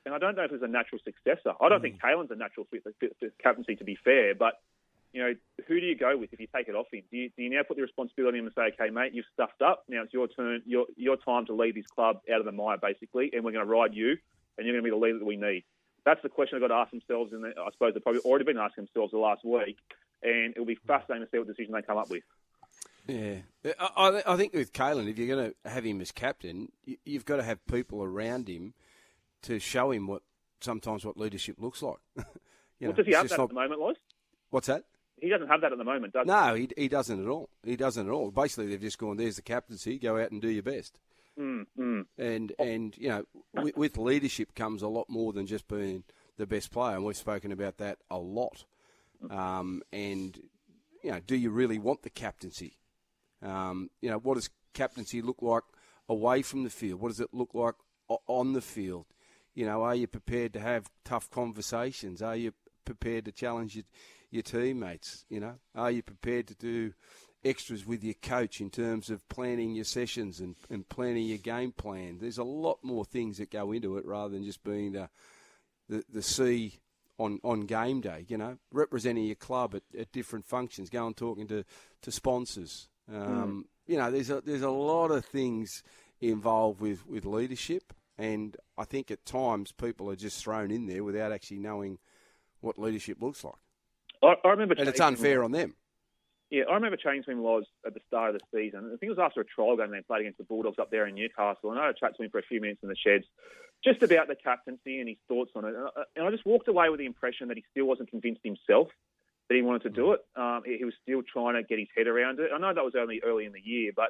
and 0.06 0.16
I 0.16 0.18
don't 0.18 0.36
know 0.36 0.44
if 0.44 0.52
there's 0.52 0.62
a 0.62 0.68
natural 0.68 1.02
successor. 1.04 1.54
I 1.60 1.70
don't 1.70 1.80
mm. 1.80 1.84
think 1.84 2.02
Kalyn's 2.02 2.32
a 2.32 2.36
natural 2.36 2.68
fit 2.72 2.84
for 2.84 3.30
captaincy, 3.42 3.76
to 3.76 3.84
be 3.84 3.98
fair, 4.04 4.36
but 4.36 4.60
you 5.14 5.22
know, 5.22 5.34
who 5.68 5.80
do 5.80 5.86
you 5.86 5.96
go 5.96 6.16
with 6.18 6.32
if 6.34 6.40
you 6.40 6.48
take 6.56 6.68
it 6.68 6.76
off 6.76 6.86
him? 6.92 7.02
Do 7.10 7.18
you, 7.18 7.30
do 7.36 7.44
you 7.44 7.50
now 7.50 7.64
put 7.68 7.78
the 7.78 7.84
responsibility 7.84 8.38
on 8.38 8.40
him 8.40 8.46
and 8.46 8.54
say, 8.56 8.74
okay, 8.80 8.92
mate, 8.92 9.14
you've 9.14 9.26
stuffed 9.34 9.62
up. 9.62 9.84
Now 9.88 10.04
it's 10.04 10.14
your 10.14 10.28
turn, 10.28 10.62
your 10.66 10.86
your 10.98 11.18
time 11.18 11.46
to 11.48 11.54
lead 11.54 11.76
this 11.76 11.88
club 11.88 12.22
out 12.32 12.40
of 12.40 12.46
the 12.46 12.52
mire, 12.52 12.78
basically, 12.78 13.32
and 13.34 13.44
we're 13.44 13.52
going 13.52 13.66
to 13.66 13.72
ride 13.72 13.96
you, 13.96 14.18
and 14.58 14.68
you're 14.68 14.74
going 14.80 14.84
to 14.84 14.92
be 14.92 14.92
the 14.92 15.04
leader 15.04 15.20
that 15.20 15.26
we 15.26 15.36
need. 15.36 15.64
That's 16.06 16.22
the 16.22 16.30
question 16.30 16.60
they've 16.60 16.70
got 16.70 16.76
to 16.76 16.82
ask 16.82 16.92
themselves, 16.92 17.34
and 17.34 17.46
I 17.46 17.72
suppose 17.72 17.94
they've 17.94 18.04
probably 18.04 18.22
already 18.22 18.46
been 18.46 18.58
asking 18.58 18.86
themselves 18.86 19.12
the 19.12 19.18
last 19.18 19.44
week, 19.44 19.78
and 20.22 20.52
it'll 20.52 20.66
be 20.66 20.78
fascinating 20.88 21.26
to 21.26 21.32
see 21.32 21.40
what 21.40 21.48
decision 21.48 21.74
they 21.74 21.82
come 21.82 21.98
up 21.98 22.10
with. 22.10 22.24
Yeah, 23.08 23.38
I, 23.98 24.22
I 24.26 24.38
think 24.38 24.54
with 24.54 24.72
Kalyn, 24.72 25.10
if 25.10 25.18
you're 25.18 25.36
going 25.36 25.52
to 25.52 25.70
have 25.70 25.84
him 25.84 26.00
as 26.00 26.12
captain, 26.12 26.72
you've 27.04 27.26
got 27.26 27.38
to 27.38 27.44
have 27.44 27.66
people 27.66 28.04
around 28.04 28.48
him 28.48 28.76
to 29.44 29.60
show 29.60 29.92
him 29.92 30.08
what 30.08 30.22
sometimes 30.62 31.06
what 31.06 31.18
leadership 31.18 31.56
looks 31.60 31.82
like. 31.82 31.98
you 32.18 32.24
well, 32.82 32.90
know, 32.92 32.94
does 32.94 33.06
he 33.06 33.14
have 33.14 33.30
that 33.30 33.38
not... 33.38 33.44
at 33.46 33.50
the 33.50 33.56
moment, 33.56 33.82
Loz? 33.82 33.96
What's 34.50 34.68
that? 34.68 34.86
He 35.22 35.30
doesn't 35.30 35.48
have 35.48 35.62
that 35.62 35.72
at 35.72 35.78
the 35.78 35.84
moment, 35.84 36.14
does 36.14 36.26
no, 36.26 36.54
he? 36.56 36.62
No, 36.62 36.68
he, 36.76 36.84
he 36.84 36.88
doesn't 36.88 37.22
at 37.22 37.30
all. 37.30 37.50
He 37.64 37.76
doesn't 37.76 38.08
at 38.08 38.12
all. 38.12 38.32
Basically, 38.32 38.68
they've 38.68 38.82
just 38.82 38.98
gone, 38.98 39.18
there's 39.18 39.36
the 39.36 39.42
captaincy, 39.42 40.00
go 40.00 40.18
out 40.18 40.32
and 40.32 40.42
do 40.42 40.50
your 40.50 40.64
best. 40.64 40.98
Mm, 41.38 41.66
mm. 41.78 42.06
And, 42.18 42.54
and 42.58 42.98
you 42.98 43.10
know, 43.10 43.24
with, 43.54 43.78
with, 43.78 43.98
leadership 43.98 44.56
comes 44.56 44.82
a 44.82 44.88
lot 44.88 45.10
more 45.10 45.34
than 45.34 45.46
just 45.46 45.68
being 45.68 46.04
the 46.38 46.48
best 46.48 46.72
player, 46.72 46.96
and 46.96 47.06
we've 47.06 47.16
spoken 47.16 47.52
about 47.52 47.78
that 47.78 48.00
a 48.10 48.18
lot. 48.18 48.66
Um, 49.30 49.82
and, 49.92 50.40
you 51.04 51.12
know, 51.12 51.20
do 51.26 51.36
you 51.36 51.50
really 51.50 51.80
want 51.80 52.04
the 52.04 52.10
captaincy? 52.10 52.78
Um, 53.42 53.90
you 54.02 54.10
know, 54.10 54.18
what 54.18 54.36
does 54.36 54.50
captaincy 54.74 55.22
look 55.22 55.42
like 55.42 55.64
away 56.08 56.42
from 56.42 56.64
the 56.64 56.70
field? 56.70 57.02
What 57.02 57.10
does 57.10 57.20
it 57.20 57.34
look 57.34 57.54
like 57.54 57.76
on 58.28 58.54
the 58.54 58.62
field? 58.62 59.06
You 59.60 59.66
know, 59.66 59.84
are 59.84 59.94
you 59.94 60.08
prepared 60.08 60.54
to 60.54 60.62
have 60.62 60.90
tough 61.04 61.30
conversations? 61.30 62.22
Are 62.22 62.38
you 62.38 62.54
prepared 62.86 63.26
to 63.26 63.34
challenge 63.34 63.76
your, 63.76 63.84
your 64.32 64.42
teammates? 64.42 65.26
You 65.28 65.42
know, 65.42 65.56
are 65.76 65.92
you 65.92 66.02
prepared 66.02 66.48
to 66.48 66.56
do 66.56 66.94
extras 67.44 67.86
with 67.86 68.02
your 68.02 68.14
coach 68.22 68.62
in 68.62 68.70
terms 68.70 69.10
of 69.10 69.28
planning 69.28 69.76
your 69.76 69.84
sessions 69.84 70.40
and, 70.40 70.56
and 70.70 70.88
planning 70.88 71.26
your 71.26 71.40
game 71.40 71.74
plan? 71.74 72.20
There's 72.22 72.38
a 72.38 72.44
lot 72.46 72.80
more 72.84 73.04
things 73.04 73.38
that 73.40 73.52
go 73.52 73.74
into 73.74 73.98
it 73.98 74.06
rather 74.06 74.34
than 74.34 74.46
just 74.46 74.64
being 74.64 74.94
the 74.94 75.10
the, 75.90 76.06
the 76.10 76.22
C 76.22 76.80
on, 77.18 77.42
on 77.44 77.66
game 77.66 78.00
day, 78.00 78.24
you 78.30 78.38
know, 78.38 78.60
representing 78.72 79.26
your 79.26 79.36
club 79.36 79.76
at, 79.76 79.84
at 80.00 80.14
different 80.14 80.46
functions, 80.46 80.90
going 80.90 81.16
talking 81.16 81.48
to, 81.48 81.66
to 82.04 82.12
sponsors. 82.14 82.88
Um, 83.14 83.66
mm. 83.66 83.92
You 83.92 83.98
know, 83.98 84.10
there's 84.10 84.30
a, 84.30 84.40
there's 84.40 84.62
a 84.62 84.70
lot 84.70 85.12
of 85.12 85.26
things 85.26 85.84
involved 86.22 86.80
with, 86.80 87.06
with 87.06 87.26
leadership, 87.26 87.94
and 88.20 88.58
I 88.78 88.84
think 88.84 89.10
at 89.10 89.26
times 89.26 89.72
people 89.72 90.12
are 90.12 90.16
just 90.16 90.44
thrown 90.44 90.72
in 90.72 90.86
there 90.86 91.04
without 91.04 91.32
actually 91.32 91.60
knowing 91.60 92.00
what 92.60 92.78
leadership 92.78 93.22
looks 93.22 93.44
like. 93.44 93.56
I, 94.22 94.36
I 94.44 94.50
remember, 94.50 94.76
and 94.78 94.90
it's 94.90 95.00
unfair 95.00 95.44
on 95.44 95.54
them. 95.54 95.76
Yeah, 96.52 96.64
I 96.70 96.74
remember 96.74 96.98
changing 96.98 97.24
to 97.24 97.32
him 97.32 97.40
was 97.40 97.64
at 97.86 97.94
the 97.94 98.02
start 98.08 98.36
of 98.36 98.42
the 98.42 98.58
season. 98.58 98.86
I 98.86 98.98
think 98.98 99.04
it 99.04 99.18
was 99.18 99.20
after 99.20 99.40
a 99.40 99.46
trial 99.46 99.78
game 99.78 99.92
they 99.92 100.02
played 100.02 100.22
against 100.22 100.40
the 100.40 100.44
Bulldogs 100.44 100.80
up 100.80 100.92
there 100.92 101.08
in 101.08 101.16
Newcastle, 101.16 101.72
and 101.72 101.80
I 101.80 101.86
had 101.86 101.96
a 101.96 102.00
chat 102.00 102.18
to 102.18 102.24
him 102.24 102.30
for 102.30 102.40
a 102.40 102.44
few 102.44 102.60
minutes 102.60 102.82
in 102.84 102.90
the 102.90 102.96
sheds, 102.96 103.26
just 103.84 104.04
about 104.04 104.28
the 104.28 104.36
captaincy 104.36 105.00
and 105.00 105.08
his 105.08 105.18
thoughts 105.28 105.52
on 105.56 105.64
it. 105.64 105.74
And 106.16 106.28
I 106.28 106.32
just 106.32 106.46
walked 106.46 106.68
away 106.68 106.90
with 106.90 107.00
the 107.00 107.06
impression 107.06 107.48
that 107.48 107.58
he 107.58 107.64
still 107.72 107.86
wasn't 107.86 108.10
convinced 108.10 108.42
himself 108.44 108.90
that 109.48 109.56
he 109.56 109.62
wanted 109.62 109.84
to 109.84 109.90
do 109.90 110.12
it. 110.12 110.20
Um, 110.36 110.62
he 110.66 110.84
was 110.84 110.94
still 111.02 111.22
trying 111.22 111.56
to 111.56 111.64
get 111.64 111.80
his 111.80 111.88
head 111.96 112.08
around 112.08 112.40
it. 112.40 112.52
I 112.54 112.58
know 112.60 112.74
that 112.74 112.84
was 112.84 112.94
only 113.00 113.22
early 113.24 113.46
in 113.46 113.54
the 113.54 113.62
year, 113.64 113.92
but 113.96 114.10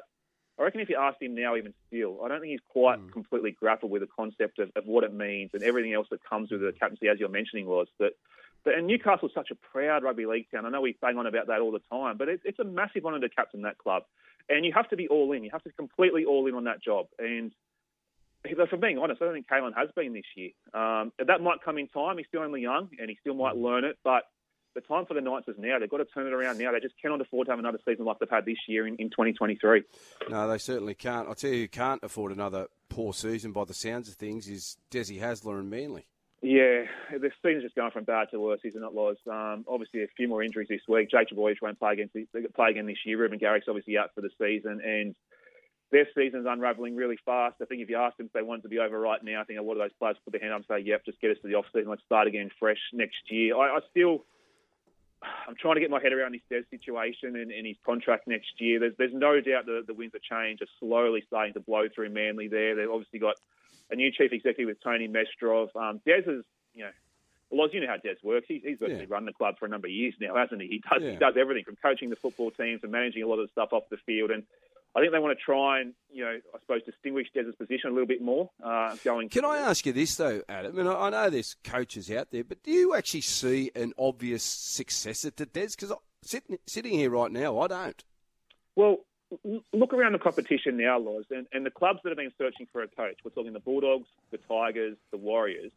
I 0.60 0.64
reckon 0.64 0.80
if 0.80 0.90
you 0.90 0.96
asked 0.96 1.22
him 1.22 1.34
now, 1.34 1.56
even 1.56 1.72
still, 1.88 2.20
I 2.22 2.28
don't 2.28 2.40
think 2.40 2.50
he's 2.50 2.60
quite 2.68 2.98
mm. 3.00 3.10
completely 3.10 3.50
grappled 3.50 3.90
with 3.90 4.02
the 4.02 4.08
concept 4.14 4.58
of, 4.58 4.70
of 4.76 4.86
what 4.86 5.04
it 5.04 5.14
means 5.14 5.50
and 5.54 5.62
everything 5.62 5.94
else 5.94 6.06
that 6.10 6.22
comes 6.22 6.50
with 6.50 6.60
the 6.60 6.72
captaincy, 6.72 7.08
as 7.08 7.18
you're 7.18 7.30
mentioning, 7.30 7.66
was 7.66 7.88
that 7.98 8.12
but, 8.64 8.74
and 8.74 8.86
Newcastle's 8.86 9.32
such 9.34 9.50
a 9.50 9.54
proud 9.54 10.02
rugby 10.02 10.26
league 10.26 10.46
town. 10.50 10.66
I 10.66 10.68
know 10.68 10.80
we 10.80 10.96
bang 11.00 11.16
on 11.16 11.26
about 11.26 11.46
that 11.46 11.60
all 11.60 11.72
the 11.72 11.80
time, 11.90 12.16
but 12.18 12.28
it, 12.28 12.40
it's 12.44 12.58
a 12.58 12.64
massive 12.64 13.06
honour 13.06 13.20
to 13.20 13.28
captain 13.28 13.62
that 13.62 13.78
club. 13.78 14.02
And 14.48 14.66
you 14.66 14.72
have 14.74 14.88
to 14.90 14.96
be 14.96 15.08
all 15.08 15.32
in. 15.32 15.44
You 15.44 15.50
have 15.52 15.62
to 15.62 15.70
be 15.70 15.74
completely 15.74 16.24
all 16.24 16.46
in 16.46 16.54
on 16.54 16.64
that 16.64 16.82
job. 16.82 17.06
And 17.18 17.52
if 18.44 18.72
I'm 18.72 18.80
being 18.80 18.98
honest, 18.98 19.22
I 19.22 19.26
don't 19.26 19.34
think 19.34 19.48
Kalyn 19.48 19.76
has 19.76 19.88
been 19.94 20.12
this 20.12 20.24
year. 20.34 20.50
Um, 20.74 21.12
that 21.24 21.40
might 21.40 21.62
come 21.64 21.78
in 21.78 21.88
time. 21.88 22.18
He's 22.18 22.26
still 22.26 22.42
only 22.42 22.62
young, 22.62 22.88
and 22.98 23.08
he 23.08 23.16
still 23.20 23.34
might 23.34 23.56
learn 23.56 23.84
it. 23.84 23.98
But 24.04 24.24
the 24.74 24.80
time 24.80 25.06
for 25.06 25.14
the 25.14 25.20
Knights 25.20 25.48
is 25.48 25.56
now. 25.58 25.78
They've 25.78 25.90
got 25.90 25.98
to 25.98 26.04
turn 26.04 26.26
it 26.26 26.32
around 26.32 26.58
now. 26.58 26.72
They 26.72 26.80
just 26.80 27.00
cannot 27.00 27.20
afford 27.20 27.46
to 27.46 27.52
have 27.52 27.58
another 27.58 27.80
season 27.84 28.04
like 28.04 28.18
they've 28.18 28.30
had 28.30 28.44
this 28.44 28.58
year 28.68 28.86
in, 28.86 28.96
in 28.96 29.10
2023. 29.10 29.82
No, 30.28 30.48
they 30.48 30.58
certainly 30.58 30.94
can't. 30.94 31.28
I'll 31.28 31.34
tell 31.34 31.50
you 31.50 31.62
who 31.62 31.68
can't 31.68 32.02
afford 32.02 32.32
another 32.32 32.68
poor 32.88 33.12
season 33.12 33.52
by 33.52 33.64
the 33.64 33.74
sounds 33.74 34.08
of 34.08 34.14
things 34.14 34.48
is 34.48 34.76
Desi 34.90 35.20
Hasler 35.20 35.58
and 35.58 35.70
Manly. 35.70 36.06
Yeah, 36.42 36.84
the 37.12 37.30
season's 37.42 37.64
just 37.64 37.74
going 37.74 37.90
from 37.90 38.04
bad 38.04 38.28
to 38.30 38.40
worse, 38.40 38.60
isn't 38.64 38.82
it, 38.82 38.94
Loz? 38.94 39.18
Um, 39.30 39.64
obviously, 39.68 40.02
a 40.02 40.08
few 40.16 40.26
more 40.26 40.42
injuries 40.42 40.68
this 40.70 40.80
week. 40.88 41.10
Jake 41.10 41.28
Trbojevic 41.28 41.60
won't 41.60 41.78
play, 41.78 41.92
against 41.92 42.14
play 42.54 42.70
again 42.70 42.86
this 42.86 43.04
year. 43.04 43.18
Reuben 43.18 43.38
Garrick's 43.38 43.68
obviously 43.68 43.98
out 43.98 44.14
for 44.14 44.22
the 44.22 44.30
season, 44.40 44.80
and 44.82 45.14
their 45.92 46.08
season's 46.14 46.46
unravelling 46.48 46.96
really 46.96 47.18
fast. 47.26 47.56
I 47.60 47.66
think 47.66 47.82
if 47.82 47.90
you 47.90 47.96
ask 47.96 48.16
them 48.16 48.26
if 48.26 48.32
they 48.32 48.42
want 48.42 48.62
to 48.62 48.70
be 48.70 48.78
over 48.78 48.98
right 48.98 49.22
now, 49.22 49.42
I 49.42 49.44
think 49.44 49.58
a 49.58 49.62
lot 49.62 49.72
of 49.72 49.78
those 49.78 49.92
players 49.98 50.16
put 50.24 50.32
their 50.32 50.40
hand 50.40 50.54
up 50.54 50.60
and 50.60 50.66
say, 50.66 50.88
yep, 50.88 51.04
just 51.04 51.20
get 51.20 51.30
us 51.30 51.36
to 51.42 51.48
the 51.48 51.56
off-season. 51.56 51.90
Let's 51.90 52.04
start 52.04 52.26
again 52.26 52.50
fresh 52.58 52.80
next 52.92 53.30
year. 53.30 53.56
I, 53.56 53.76
I 53.76 53.80
still... 53.90 54.24
I'm 55.22 55.54
trying 55.54 55.74
to 55.74 55.80
get 55.80 55.90
my 55.90 56.00
head 56.00 56.12
around 56.12 56.32
this 56.32 56.40
Des 56.48 56.64
situation 56.70 57.36
and, 57.36 57.50
and 57.50 57.66
his 57.66 57.76
contract 57.84 58.26
next 58.26 58.58
year. 58.58 58.80
There's, 58.80 58.94
there's 58.96 59.14
no 59.14 59.40
doubt 59.40 59.66
that 59.66 59.84
the 59.86 59.94
winds 59.94 60.14
of 60.14 60.22
change 60.22 60.62
are 60.62 60.72
slowly 60.78 61.22
starting 61.26 61.52
to 61.54 61.60
blow 61.60 61.88
through 61.94 62.10
Manly 62.10 62.48
there. 62.48 62.74
They've 62.74 62.90
obviously 62.90 63.18
got 63.18 63.36
a 63.90 63.96
new 63.96 64.10
chief 64.10 64.32
executive 64.32 64.68
with 64.68 64.82
Tony 64.82 65.08
Mestrov. 65.08 65.74
Um, 65.76 66.00
Des 66.06 66.22
is, 66.26 66.44
you 66.74 66.84
know, 66.84 66.90
well, 67.50 67.68
you 67.72 67.80
know 67.80 67.88
how 67.88 67.96
Des 67.96 68.16
works. 68.22 68.46
He's, 68.48 68.62
he's 68.64 68.78
virtually 68.78 69.00
yeah. 69.00 69.14
run 69.14 69.24
the 69.24 69.32
club 69.32 69.56
for 69.58 69.66
a 69.66 69.68
number 69.68 69.88
of 69.88 69.92
years 69.92 70.14
now, 70.20 70.36
hasn't 70.36 70.62
he? 70.62 70.68
He 70.68 70.78
does 70.78 71.02
yeah. 71.02 71.10
he 71.10 71.16
does 71.16 71.34
everything 71.38 71.64
from 71.64 71.76
coaching 71.82 72.08
the 72.08 72.16
football 72.16 72.50
teams 72.52 72.80
and 72.82 72.92
managing 72.92 73.22
a 73.22 73.26
lot 73.26 73.40
of 73.40 73.48
the 73.48 73.52
stuff 73.52 73.72
off 73.72 73.82
the 73.90 73.96
field. 74.06 74.30
And 74.30 74.44
I 74.94 75.00
think 75.00 75.12
they 75.12 75.18
want 75.18 75.38
to 75.38 75.44
try 75.44 75.80
and, 75.80 75.94
you 76.12 76.24
know, 76.24 76.30
I 76.54 76.58
suppose 76.60 76.82
distinguish 76.84 77.28
Des's 77.32 77.54
position 77.54 77.90
a 77.90 77.92
little 77.92 78.08
bit 78.08 78.20
more 78.20 78.50
uh, 78.62 78.96
going. 79.04 79.28
Can 79.28 79.44
I 79.44 79.58
ask 79.58 79.86
you 79.86 79.92
this 79.92 80.16
though, 80.16 80.42
Adam? 80.48 80.78
I 80.78 80.82
mean, 80.82 80.92
I 80.92 81.10
know 81.10 81.30
there's 81.30 81.54
coaches 81.62 82.10
out 82.10 82.32
there, 82.32 82.42
but 82.42 82.62
do 82.64 82.72
you 82.72 82.94
actually 82.94 83.20
see 83.20 83.70
an 83.76 83.92
obvious 83.98 84.42
successor 84.42 85.30
to 85.30 85.46
Des? 85.46 85.68
Because 85.78 85.92
sitting 86.22 86.58
sitting 86.66 86.92
here 86.92 87.10
right 87.10 87.30
now, 87.30 87.60
I 87.60 87.68
don't. 87.68 88.04
Well, 88.74 88.98
look 89.72 89.92
around 89.92 90.12
the 90.12 90.18
competition 90.18 90.76
now, 90.76 90.98
Loz, 90.98 91.24
and, 91.30 91.46
and 91.52 91.64
the 91.64 91.70
clubs 91.70 92.00
that 92.02 92.10
have 92.10 92.18
been 92.18 92.32
searching 92.36 92.66
for 92.72 92.82
a 92.82 92.88
coach. 92.88 93.18
We're 93.24 93.30
talking 93.30 93.52
the 93.52 93.60
Bulldogs, 93.60 94.08
the 94.32 94.38
Tigers, 94.38 94.96
the 95.12 95.18
Warriors. 95.18 95.70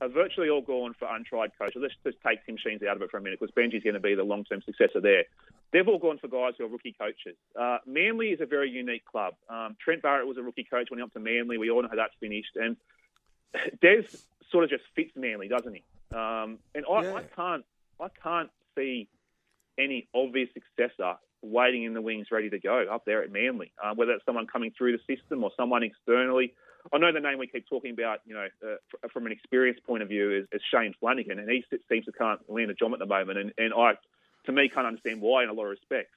Have 0.00 0.12
virtually 0.12 0.48
all 0.48 0.62
gone 0.62 0.94
for 0.98 1.06
untried 1.14 1.50
coaches. 1.58 1.82
Let's 1.82 1.94
just 2.02 2.16
take 2.26 2.44
Tim 2.46 2.56
Sheens 2.56 2.82
out 2.82 2.96
of 2.96 3.02
it 3.02 3.10
for 3.10 3.18
a 3.18 3.20
minute 3.20 3.38
because 3.38 3.54
Benji's 3.54 3.82
going 3.82 3.94
to 3.94 4.00
be 4.00 4.14
the 4.14 4.22
long-term 4.22 4.62
successor 4.64 5.00
there. 5.00 5.24
They've 5.72 5.86
all 5.86 5.98
gone 5.98 6.18
for 6.18 6.28
guys 6.28 6.54
who 6.56 6.64
are 6.64 6.68
rookie 6.68 6.96
coaches. 6.98 7.36
Uh, 7.58 7.78
Manly 7.86 8.28
is 8.28 8.40
a 8.40 8.46
very 8.46 8.70
unique 8.70 9.04
club. 9.04 9.34
Um, 9.48 9.76
Trent 9.82 10.02
Barrett 10.02 10.26
was 10.26 10.38
a 10.38 10.42
rookie 10.42 10.64
coach 10.64 10.90
when 10.90 10.98
he 10.98 11.02
went 11.02 11.10
up 11.10 11.12
to 11.14 11.20
Manly. 11.20 11.58
We 11.58 11.70
all 11.70 11.82
know 11.82 11.88
how 11.88 11.96
that's 11.96 12.14
finished. 12.18 12.56
And 12.56 12.76
Des 13.82 14.04
sort 14.50 14.64
of 14.64 14.70
just 14.70 14.84
fits 14.96 15.12
Manly, 15.16 15.48
doesn't 15.48 15.74
he? 15.74 15.84
Um, 16.12 16.58
and 16.74 16.84
I, 16.90 17.02
yeah. 17.02 17.14
I 17.14 17.22
can't, 17.22 17.64
I 18.00 18.08
can't 18.22 18.50
see 18.76 19.08
any 19.78 20.08
obvious 20.14 20.48
successor 20.54 21.16
waiting 21.42 21.84
in 21.84 21.94
the 21.94 22.02
wings, 22.02 22.28
ready 22.30 22.50
to 22.50 22.58
go 22.58 22.84
up 22.90 23.04
there 23.04 23.22
at 23.22 23.30
Manly. 23.30 23.72
Uh, 23.82 23.94
whether 23.94 24.12
it's 24.12 24.24
someone 24.24 24.46
coming 24.46 24.72
through 24.76 24.96
the 24.96 25.16
system 25.16 25.44
or 25.44 25.50
someone 25.56 25.82
externally. 25.82 26.54
I 26.92 26.98
know 26.98 27.12
the 27.12 27.20
name 27.20 27.38
we 27.38 27.46
keep 27.46 27.68
talking 27.68 27.92
about, 27.92 28.20
you 28.26 28.34
know, 28.34 28.46
uh, 28.64 29.08
from 29.12 29.26
an 29.26 29.32
experience 29.32 29.78
point 29.86 30.02
of 30.02 30.08
view, 30.08 30.32
is, 30.32 30.46
is, 30.52 30.62
Shane 30.72 30.94
Flanagan, 30.98 31.38
and 31.38 31.48
he 31.48 31.64
seems 31.88 32.04
to 32.06 32.12
can't 32.12 32.40
land 32.48 32.70
a 32.70 32.74
job 32.74 32.92
at 32.92 32.98
the 32.98 33.06
moment. 33.06 33.38
And, 33.38 33.52
and 33.58 33.74
I, 33.74 33.92
to 34.46 34.52
me, 34.52 34.68
can't 34.68 34.86
understand 34.86 35.20
why 35.20 35.42
in 35.42 35.48
a 35.48 35.52
lot 35.52 35.64
of 35.64 35.70
respects. 35.70 36.14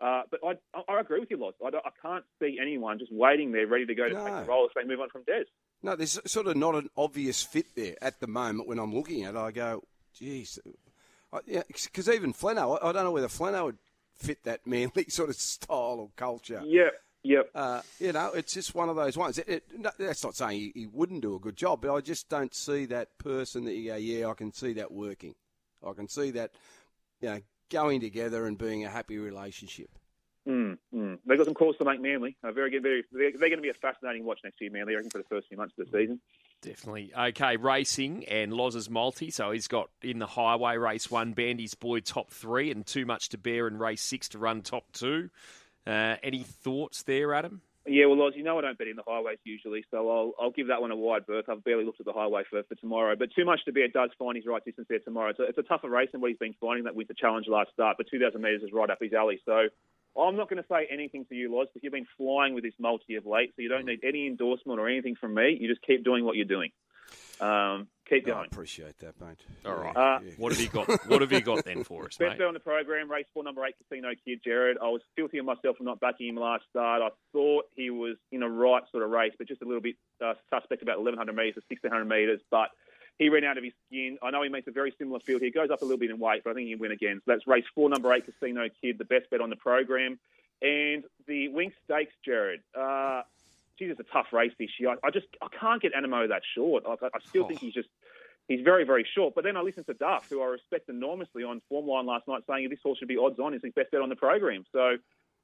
Uh, 0.00 0.22
but 0.30 0.40
I, 0.42 0.92
I 0.92 1.00
agree 1.00 1.20
with 1.20 1.30
you, 1.30 1.36
Loz. 1.36 1.54
I, 1.62 1.68
I, 1.68 1.90
can't 2.00 2.24
see 2.40 2.58
anyone 2.60 2.98
just 2.98 3.12
waiting 3.12 3.52
there, 3.52 3.66
ready 3.66 3.84
to 3.84 3.94
go 3.94 4.08
to 4.08 4.14
no. 4.14 4.24
take 4.24 4.34
the 4.34 4.50
role 4.50 4.66
if 4.66 4.72
they 4.74 4.88
move 4.88 5.00
on 5.00 5.10
from 5.10 5.24
Des. 5.24 5.44
No, 5.82 5.94
there's 5.94 6.18
sort 6.24 6.46
of 6.46 6.56
not 6.56 6.74
an 6.74 6.88
obvious 6.96 7.42
fit 7.42 7.66
there 7.76 7.96
at 8.00 8.18
the 8.18 8.26
moment 8.26 8.66
when 8.66 8.78
I'm 8.78 8.94
looking 8.94 9.24
at 9.24 9.34
it. 9.34 9.38
I 9.38 9.50
go, 9.50 9.84
geez, 10.18 10.58
because 11.30 12.08
yeah, 12.08 12.14
even 12.14 12.32
Flano, 12.32 12.78
I, 12.82 12.88
I 12.88 12.92
don't 12.92 13.04
know 13.04 13.12
whether 13.12 13.28
Flano 13.28 13.64
would 13.64 13.78
fit 14.14 14.42
that 14.44 14.60
manly 14.66 15.04
sort 15.08 15.28
of 15.28 15.36
style 15.36 15.98
or 16.00 16.10
culture. 16.16 16.62
Yeah. 16.64 16.90
Yep. 17.22 17.50
Uh, 17.54 17.82
you 17.98 18.12
know, 18.12 18.32
it's 18.34 18.54
just 18.54 18.74
one 18.74 18.88
of 18.88 18.96
those 18.96 19.16
ones. 19.16 19.38
It, 19.38 19.48
it, 19.48 19.64
no, 19.78 19.90
that's 19.98 20.24
not 20.24 20.34
saying 20.34 20.58
he, 20.58 20.72
he, 20.74 20.86
wouldn't 20.86 21.20
do 21.20 21.34
a 21.34 21.38
good 21.38 21.56
job, 21.56 21.82
but 21.82 21.94
I 21.94 22.00
just 22.00 22.28
don't 22.28 22.54
see 22.54 22.86
that 22.86 23.18
person 23.18 23.64
that 23.64 23.74
you 23.74 23.90
go, 23.90 23.96
yeah, 23.96 24.28
I 24.28 24.34
can 24.34 24.52
see 24.52 24.72
that 24.74 24.90
working. 24.90 25.34
I 25.86 25.92
can 25.92 26.08
see 26.08 26.30
that, 26.32 26.52
you 27.20 27.28
know, 27.28 27.40
going 27.70 28.00
together 28.00 28.46
and 28.46 28.56
being 28.56 28.84
a 28.84 28.88
happy 28.88 29.18
relationship. 29.18 29.90
Mm, 30.48 30.78
mm. 30.94 31.18
They've 31.26 31.36
got 31.36 31.44
some 31.44 31.54
calls 31.54 31.76
to 31.76 31.84
make 31.84 32.00
Manly. 32.00 32.36
Uh, 32.42 32.52
very 32.52 32.70
good. 32.70 32.82
Very, 32.82 33.04
they're, 33.12 33.30
they're, 33.32 33.50
going 33.50 33.58
to 33.58 33.62
be 33.62 33.68
a 33.68 33.74
fascinating 33.74 34.24
watch 34.24 34.40
next 34.42 34.60
year, 34.60 34.70
Manly, 34.70 34.94
I 34.94 34.96
reckon, 34.96 35.10
for 35.10 35.18
the 35.18 35.24
first 35.24 35.48
few 35.48 35.58
months 35.58 35.74
of 35.78 35.90
the 35.90 35.98
season. 35.98 36.20
Definitely. 36.62 37.12
Okay, 37.16 37.56
racing 37.56 38.24
and 38.24 38.52
Loz's 38.52 38.88
multi. 38.88 39.30
So 39.30 39.50
he's 39.50 39.68
got 39.68 39.90
in 40.02 40.18
the 40.18 40.26
highway 40.26 40.76
race 40.76 41.10
one, 41.10 41.32
Bandy's 41.32 41.74
boy 41.74 42.00
top 42.00 42.30
three, 42.30 42.70
and 42.70 42.86
too 42.86 43.04
much 43.04 43.30
to 43.30 43.38
bear 43.38 43.68
in 43.68 43.78
race 43.78 44.02
six 44.02 44.30
to 44.30 44.38
run 44.38 44.62
top 44.62 44.84
two. 44.92 45.30
Uh, 45.86 46.16
any 46.22 46.42
thoughts 46.42 47.02
there, 47.02 47.34
Adam? 47.34 47.62
Yeah, 47.86 48.06
well, 48.06 48.20
Oz, 48.22 48.34
you 48.36 48.44
know 48.44 48.58
I 48.58 48.60
don't 48.60 48.76
bet 48.76 48.88
in 48.88 48.96
the 48.96 49.02
highways 49.06 49.38
usually, 49.42 49.84
so 49.90 50.10
I'll 50.10 50.32
I'll 50.38 50.50
give 50.50 50.68
that 50.68 50.82
one 50.82 50.90
a 50.90 50.96
wide 50.96 51.26
berth. 51.26 51.46
I've 51.48 51.64
barely 51.64 51.84
looked 51.84 51.98
at 51.98 52.06
the 52.06 52.12
highway 52.12 52.42
for, 52.48 52.62
for 52.64 52.74
tomorrow, 52.74 53.16
but 53.16 53.30
too 53.34 53.46
much 53.46 53.64
to 53.64 53.72
bear 53.72 53.88
does 53.88 54.10
find 54.18 54.36
his 54.36 54.44
right 54.46 54.62
distance 54.64 54.86
there 54.88 54.98
tomorrow. 54.98 55.30
It's 55.30 55.40
a, 55.40 55.44
it's 55.44 55.58
a 55.58 55.62
tougher 55.62 55.88
race 55.88 56.10
than 56.12 56.20
what 56.20 56.30
he's 56.30 56.38
been 56.38 56.54
finding 56.60 56.84
that 56.84 56.94
Winter 56.94 57.14
Challenge 57.14 57.46
last 57.48 57.72
start, 57.72 57.96
but 57.96 58.06
2,000 58.10 58.40
metres 58.40 58.62
is 58.62 58.72
right 58.72 58.90
up 58.90 58.98
his 59.00 59.14
alley. 59.14 59.40
So 59.46 59.68
I'm 60.16 60.36
not 60.36 60.50
going 60.50 60.62
to 60.62 60.68
say 60.68 60.88
anything 60.90 61.24
to 61.26 61.34
you, 61.34 61.54
Loz, 61.54 61.68
because 61.72 61.82
you've 61.82 61.92
been 61.92 62.06
flying 62.18 62.54
with 62.54 62.64
this 62.64 62.74
multi 62.78 63.14
of 63.14 63.24
late, 63.24 63.52
so 63.56 63.62
you 63.62 63.70
don't 63.70 63.86
need 63.86 64.00
any 64.04 64.26
endorsement 64.26 64.78
or 64.78 64.88
anything 64.88 65.16
from 65.16 65.34
me. 65.34 65.56
You 65.58 65.68
just 65.68 65.82
keep 65.82 66.04
doing 66.04 66.24
what 66.24 66.36
you're 66.36 66.44
doing. 66.44 66.70
Um, 67.40 67.88
keep 68.10 68.26
I 68.26 68.30
going. 68.30 68.46
appreciate 68.52 68.98
that, 68.98 69.18
mate. 69.20 69.38
All 69.64 69.74
right. 69.76 69.96
Uh, 69.96 70.18
yeah. 70.22 70.32
What 70.36 70.52
have 70.52 70.60
you 70.60 70.68
got? 70.68 70.88
What 71.08 71.20
have 71.22 71.32
you 71.32 71.40
got 71.40 71.64
then 71.64 71.84
for 71.84 72.04
us, 72.06 72.16
Best 72.18 72.30
mate? 72.32 72.38
bet 72.38 72.46
on 72.48 72.54
the 72.54 72.60
program, 72.60 73.10
race 73.10 73.24
four, 73.32 73.42
number 73.44 73.64
eight, 73.64 73.74
Casino 73.78 74.10
Kid, 74.24 74.40
Jared. 74.44 74.76
I 74.82 74.88
was 74.88 75.00
guilty 75.16 75.38
of 75.38 75.46
myself 75.46 75.78
for 75.78 75.84
not 75.84 76.00
backing 76.00 76.28
him 76.28 76.36
last 76.36 76.64
start. 76.68 77.00
I 77.00 77.08
thought 77.32 77.64
he 77.74 77.88
was 77.90 78.16
in 78.32 78.42
a 78.42 78.48
right 78.48 78.82
sort 78.90 79.02
of 79.02 79.10
race, 79.10 79.32
but 79.38 79.48
just 79.48 79.62
a 79.62 79.64
little 79.64 79.80
bit 79.80 79.96
uh, 80.22 80.34
suspect 80.50 80.82
about 80.82 80.98
1,100 80.98 81.32
metres 81.34 81.56
or 81.56 81.62
1,600 81.68 82.04
metres. 82.04 82.40
But 82.50 82.68
he 83.18 83.28
ran 83.28 83.44
out 83.44 83.58
of 83.58 83.64
his 83.64 83.72
skin. 83.86 84.18
I 84.22 84.30
know 84.30 84.42
he 84.42 84.48
makes 84.48 84.66
a 84.66 84.72
very 84.72 84.92
similar 84.98 85.20
field. 85.20 85.42
He 85.42 85.50
goes 85.50 85.70
up 85.70 85.82
a 85.82 85.84
little 85.84 85.98
bit 85.98 86.10
in 86.10 86.18
weight, 86.18 86.42
but 86.44 86.50
I 86.50 86.54
think 86.54 86.66
he 86.66 86.72
can 86.72 86.80
win 86.80 86.92
again. 86.92 87.20
So 87.24 87.32
that's 87.32 87.46
race 87.46 87.64
four, 87.74 87.88
number 87.88 88.12
eight, 88.14 88.24
Casino 88.26 88.66
Kid, 88.82 88.98
the 88.98 89.04
best 89.04 89.30
bet 89.30 89.40
on 89.40 89.50
the 89.50 89.56
program. 89.56 90.18
And 90.62 91.04
the 91.26 91.48
Winx 91.48 91.72
Stakes, 91.84 92.12
Jared. 92.24 92.60
Uh, 92.78 93.22
geez, 93.80 93.90
it's 93.90 94.00
a 94.00 94.12
tough 94.12 94.26
race 94.32 94.52
this 94.58 94.70
year. 94.78 94.90
I, 94.90 95.08
I 95.08 95.10
just 95.10 95.26
I 95.42 95.48
can't 95.58 95.82
get 95.82 95.92
Anamoe 95.94 96.28
that 96.28 96.42
short. 96.54 96.84
I, 96.86 96.92
I 96.92 97.18
still 97.28 97.48
think 97.48 97.60
oh. 97.62 97.66
he's 97.66 97.74
just 97.74 97.88
he's 98.46 98.60
very 98.60 98.84
very 98.84 99.06
short. 99.14 99.34
But 99.34 99.42
then 99.44 99.56
I 99.56 99.62
listened 99.62 99.86
to 99.86 99.94
Duff, 99.94 100.28
who 100.30 100.40
I 100.42 100.46
respect 100.46 100.88
enormously, 100.88 101.42
on 101.42 101.60
Form 101.68 101.88
Line 101.88 102.06
last 102.06 102.28
night, 102.28 102.42
saying 102.48 102.68
this 102.70 102.78
horse 102.84 102.98
should 102.98 103.08
be 103.08 103.16
odds 103.16 103.40
on. 103.40 103.54
Is 103.54 103.62
his 103.64 103.72
best 103.72 103.90
bet 103.90 104.02
on 104.02 104.08
the 104.08 104.16
program. 104.16 104.64
So. 104.72 104.98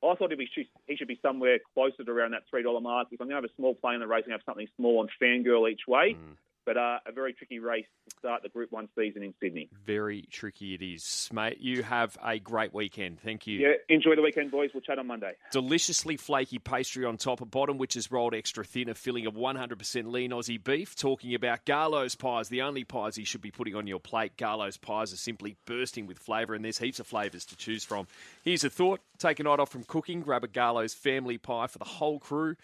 I 0.04 0.14
thought 0.14 0.30
he'd 0.30 0.38
be, 0.38 0.48
he 0.86 0.94
should 0.94 1.08
be 1.08 1.18
somewhere 1.22 1.58
closer 1.74 2.04
to 2.04 2.10
around 2.12 2.32
that 2.32 2.42
three 2.50 2.62
dollar 2.62 2.82
mark. 2.82 3.08
If 3.10 3.20
I'm 3.20 3.28
going 3.28 3.42
to 3.42 3.48
have 3.48 3.50
a 3.50 3.54
small 3.56 3.74
play 3.74 3.94
in 3.94 4.00
the 4.00 4.06
race, 4.06 4.24
I'm 4.26 4.28
going 4.30 4.38
to 4.38 4.44
have 4.44 4.54
something 4.54 4.68
small 4.76 5.00
on 5.00 5.08
Fangirl 5.20 5.68
each 5.68 5.88
way. 5.88 6.14
Mm. 6.14 6.36
But 6.66 6.76
uh, 6.76 6.98
a 7.06 7.12
very 7.12 7.32
tricky 7.32 7.60
race 7.60 7.86
to 8.10 8.16
start 8.18 8.42
the 8.42 8.48
Group 8.48 8.72
One 8.72 8.88
season 8.98 9.22
in 9.22 9.32
Sydney. 9.40 9.70
Very 9.86 10.22
tricky 10.32 10.74
it 10.74 10.82
is, 10.82 11.30
mate. 11.32 11.58
You 11.60 11.84
have 11.84 12.18
a 12.22 12.40
great 12.40 12.74
weekend. 12.74 13.20
Thank 13.20 13.46
you. 13.46 13.60
Yeah, 13.60 13.74
enjoy 13.88 14.16
the 14.16 14.22
weekend, 14.22 14.50
boys. 14.50 14.70
We'll 14.74 14.80
chat 14.80 14.98
on 14.98 15.06
Monday. 15.06 15.34
Deliciously 15.52 16.16
flaky 16.16 16.58
pastry 16.58 17.04
on 17.04 17.18
top 17.18 17.40
and 17.40 17.50
bottom, 17.52 17.78
which 17.78 17.94
is 17.94 18.10
rolled 18.10 18.34
extra 18.34 18.64
thin, 18.64 18.88
a 18.88 18.94
filling 18.94 19.26
of 19.26 19.34
100% 19.34 20.10
lean 20.10 20.32
Aussie 20.32 20.62
beef. 20.62 20.96
Talking 20.96 21.36
about 21.36 21.64
Garlo's 21.64 22.16
pies, 22.16 22.48
the 22.48 22.62
only 22.62 22.82
pies 22.82 23.16
you 23.16 23.24
should 23.24 23.42
be 23.42 23.52
putting 23.52 23.76
on 23.76 23.86
your 23.86 24.00
plate. 24.00 24.36
Garlo's 24.36 24.76
pies 24.76 25.12
are 25.12 25.18
simply 25.18 25.54
bursting 25.66 26.08
with 26.08 26.18
flavour, 26.18 26.54
and 26.54 26.64
there's 26.64 26.78
heaps 26.78 26.98
of 26.98 27.06
flavours 27.06 27.44
to 27.46 27.56
choose 27.56 27.84
from. 27.84 28.08
Here's 28.42 28.64
a 28.64 28.70
thought 28.70 29.00
take 29.18 29.38
a 29.38 29.44
night 29.44 29.60
off 29.60 29.70
from 29.70 29.84
cooking, 29.84 30.20
grab 30.20 30.42
a 30.42 30.48
Garlo's 30.48 30.94
family 30.94 31.38
pie 31.38 31.68
for 31.68 31.78
the 31.78 31.84
whole 31.84 32.18
crew. 32.18 32.56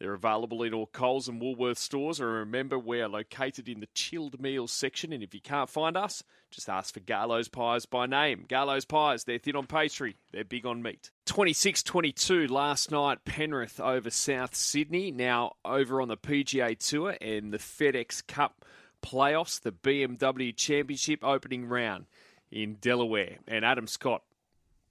They're 0.00 0.14
available 0.14 0.62
in 0.62 0.72
all 0.72 0.86
Coles 0.86 1.28
and 1.28 1.40
Woolworth 1.42 1.76
stores. 1.76 2.20
And 2.20 2.28
remember, 2.30 2.78
we 2.78 3.02
are 3.02 3.08
located 3.08 3.68
in 3.68 3.80
the 3.80 3.88
chilled 3.94 4.40
meals 4.40 4.72
section. 4.72 5.12
And 5.12 5.22
if 5.22 5.34
you 5.34 5.42
can't 5.42 5.68
find 5.68 5.94
us, 5.94 6.22
just 6.50 6.70
ask 6.70 6.94
for 6.94 7.00
Garlo's 7.00 7.48
Pies 7.48 7.84
by 7.84 8.06
name. 8.06 8.46
Garlo's 8.48 8.86
Pies, 8.86 9.24
they're 9.24 9.38
thin 9.38 9.56
on 9.56 9.66
pastry, 9.66 10.16
they're 10.32 10.42
big 10.42 10.64
on 10.64 10.82
meat. 10.82 11.10
26 11.26 11.82
22 11.82 12.46
last 12.48 12.90
night, 12.90 13.26
Penrith 13.26 13.78
over 13.78 14.08
South 14.08 14.54
Sydney. 14.54 15.10
Now 15.10 15.56
over 15.66 16.00
on 16.00 16.08
the 16.08 16.16
PGA 16.16 16.78
Tour 16.78 17.16
and 17.20 17.52
the 17.52 17.58
FedEx 17.58 18.26
Cup 18.26 18.64
playoffs, 19.02 19.60
the 19.60 19.70
BMW 19.70 20.56
Championship 20.56 21.22
opening 21.22 21.66
round 21.66 22.06
in 22.50 22.76
Delaware. 22.80 23.36
And 23.46 23.66
Adam 23.66 23.86
Scott, 23.86 24.22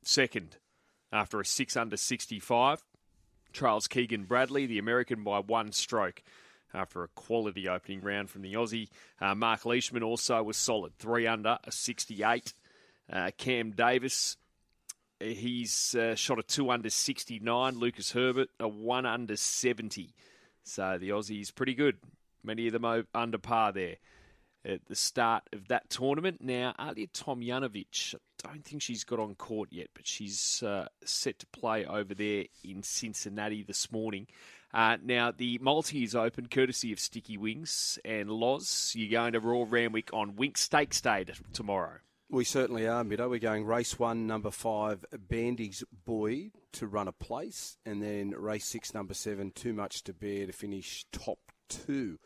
second 0.03 0.57
after 1.11 1.39
a 1.39 1.45
6 1.45 1.75
under 1.75 1.97
65. 1.97 2.83
Charles 3.53 3.87
Keegan 3.87 4.25
Bradley, 4.25 4.65
the 4.65 4.79
American, 4.79 5.23
by 5.23 5.39
one 5.39 5.71
stroke 5.71 6.21
after 6.73 7.03
a 7.03 7.07
quality 7.09 7.67
opening 7.67 8.01
round 8.01 8.29
from 8.29 8.41
the 8.41 8.53
Aussie. 8.53 8.89
Uh, 9.19 9.35
Mark 9.35 9.65
Leishman 9.65 10.03
also 10.03 10.41
was 10.43 10.57
solid, 10.57 10.93
three 10.97 11.25
under, 11.27 11.57
a 11.63 11.71
68. 11.71 12.53
Uh, 13.11 13.31
Cam 13.37 13.71
Davis, 13.71 14.37
he's 15.19 15.95
uh, 15.95 16.15
shot 16.15 16.39
a 16.39 16.43
two 16.43 16.69
under 16.69 16.89
69. 16.89 17.75
Lucas 17.75 18.11
Herbert, 18.11 18.49
a 18.59 18.67
one 18.67 19.05
under 19.05 19.35
70. 19.35 20.13
So 20.63 20.97
the 20.99 21.09
Aussies 21.09 21.53
pretty 21.53 21.73
good. 21.73 21.97
Many 22.43 22.67
of 22.67 22.73
them 22.73 23.05
under 23.13 23.37
par 23.37 23.71
there 23.71 23.95
at 24.65 24.85
the 24.87 24.95
start 24.95 25.43
of 25.53 25.67
that 25.69 25.89
tournament. 25.89 26.41
Now, 26.41 26.73
Ajla 26.79 27.11
Tomljanovic, 27.11 28.15
I 28.45 28.47
don't 28.47 28.65
think 28.65 28.81
she's 28.81 29.03
got 29.03 29.19
on 29.19 29.35
court 29.35 29.69
yet, 29.71 29.87
but 29.93 30.07
she's 30.07 30.61
uh, 30.63 30.87
set 31.03 31.39
to 31.39 31.47
play 31.47 31.85
over 31.85 32.13
there 32.13 32.45
in 32.63 32.83
Cincinnati 32.83 33.63
this 33.63 33.91
morning. 33.91 34.27
Uh, 34.73 34.97
now, 35.03 35.31
the 35.31 35.57
multi 35.59 36.03
is 36.03 36.15
open 36.15 36.47
courtesy 36.47 36.91
of 36.91 36.99
Sticky 36.99 37.37
Wings 37.37 37.97
and 38.05 38.29
Loz. 38.29 38.93
You're 38.95 39.09
going 39.09 39.33
to 39.33 39.39
Royal 39.39 39.65
Randwick 39.65 40.11
on 40.13 40.33
Winx 40.33 40.57
Stakes 40.57 41.01
Day 41.01 41.25
tomorrow. 41.53 41.99
We 42.31 42.43
certainly 42.43 42.87
are, 42.87 43.03
Middo. 43.03 43.27
We're 43.27 43.39
going 43.39 43.65
race 43.65 43.97
one, 43.97 44.27
number 44.27 44.51
five, 44.51 45.03
Bandy's 45.17 45.83
Boy 46.05 46.51
to 46.73 46.85
run 46.85 47.07
a 47.07 47.11
place, 47.11 47.77
and 47.87 48.03
then 48.03 48.29
race 48.37 48.65
six, 48.65 48.93
number 48.93 49.15
seven, 49.15 49.49
Too 49.49 49.73
Much 49.73 50.03
to 50.03 50.13
Bear 50.13 50.45
to 50.45 50.53
finish 50.53 51.05
top 51.11 51.39
two, 51.69 52.19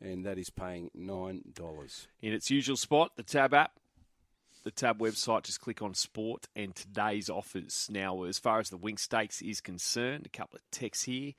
and 0.00 0.24
that 0.24 0.38
is 0.38 0.50
paying 0.50 0.90
nine 0.94 1.42
dollars. 1.54 2.08
In 2.22 2.32
its 2.32 2.50
usual 2.50 2.76
spot, 2.76 3.12
the 3.16 3.22
Tab 3.22 3.54
app, 3.54 3.72
the 4.64 4.70
Tab 4.70 4.98
website, 4.98 5.44
just 5.44 5.60
click 5.60 5.82
on 5.82 5.94
Sport 5.94 6.46
and 6.54 6.74
today's 6.74 7.30
offers. 7.30 7.88
Now, 7.90 8.24
as 8.24 8.38
far 8.38 8.60
as 8.60 8.70
the 8.70 8.78
Winx 8.78 9.00
Stakes 9.00 9.40
is 9.42 9.60
concerned, 9.60 10.26
a 10.26 10.36
couple 10.36 10.56
of 10.56 10.70
texts 10.70 11.04
here. 11.04 11.32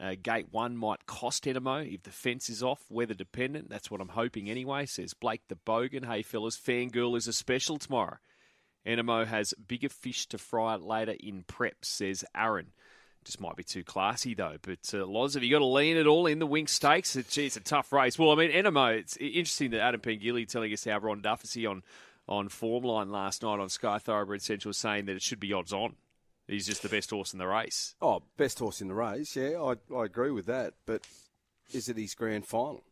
Uh, 0.00 0.16
gate 0.20 0.48
one 0.50 0.76
might 0.76 1.06
cost 1.06 1.44
Anamoe 1.44 1.94
if 1.94 2.02
the 2.02 2.10
fence 2.10 2.50
is 2.50 2.64
off, 2.64 2.84
weather 2.90 3.14
dependent. 3.14 3.70
That's 3.70 3.92
what 3.92 4.00
I'm 4.00 4.08
hoping 4.08 4.50
anyway, 4.50 4.86
says 4.86 5.14
Blake 5.14 5.42
the 5.48 5.54
Bogan. 5.54 6.04
Hey, 6.06 6.22
fellas, 6.22 6.58
Fangirl 6.58 7.16
is 7.16 7.28
a 7.28 7.32
special 7.32 7.78
tomorrow. 7.78 8.16
Anamoe 8.84 9.24
has 9.24 9.54
bigger 9.54 9.88
fish 9.88 10.26
to 10.26 10.38
fry 10.38 10.74
later 10.74 11.14
in 11.20 11.44
prep, 11.44 11.84
says 11.84 12.24
Aaron. 12.36 12.72
Just 13.24 13.40
might 13.40 13.56
be 13.56 13.64
too 13.64 13.84
classy 13.84 14.34
though. 14.34 14.56
But 14.60 14.92
uh, 14.92 15.06
Loz, 15.06 15.34
have 15.34 15.42
you 15.42 15.50
got 15.50 15.60
to 15.60 15.64
lean 15.64 15.96
it 15.96 16.06
all 16.06 16.26
in 16.26 16.38
the 16.38 16.46
Winx 16.46 16.70
Stakes? 16.70 17.16
It's, 17.16 17.36
it's 17.38 17.56
a 17.56 17.60
tough 17.60 17.92
race. 17.92 18.18
Well, 18.18 18.30
I 18.30 18.34
mean, 18.34 18.50
Anamoe. 18.50 18.98
It's 18.98 19.16
interesting 19.16 19.70
that 19.70 19.80
Adam 19.80 20.00
Pengilly 20.00 20.46
telling 20.46 20.72
us 20.72 20.84
how 20.84 20.98
Ron 20.98 21.22
Dufficy 21.22 21.66
on 21.66 21.82
on 22.28 22.48
form 22.48 22.84
line 22.84 23.10
last 23.10 23.42
night 23.42 23.60
on 23.60 23.68
Sky 23.68 23.98
Thoroughbred 23.98 24.42
Central 24.42 24.72
saying 24.72 25.06
that 25.06 25.16
it 25.16 25.22
should 25.22 25.40
be 25.40 25.52
odds 25.52 25.72
on. 25.72 25.96
He's 26.46 26.66
just 26.66 26.82
the 26.82 26.88
best 26.88 27.10
horse 27.10 27.32
in 27.32 27.38
the 27.38 27.46
race. 27.46 27.94
Oh, 28.02 28.22
best 28.36 28.58
horse 28.58 28.80
in 28.80 28.88
the 28.88 28.94
race. 28.94 29.34
Yeah, 29.34 29.60
I, 29.60 29.94
I 29.94 30.04
agree 30.04 30.30
with 30.30 30.46
that. 30.46 30.74
But 30.84 31.02
is 31.72 31.88
it 31.88 31.96
his 31.96 32.14
grand 32.14 32.46
final? 32.46 32.84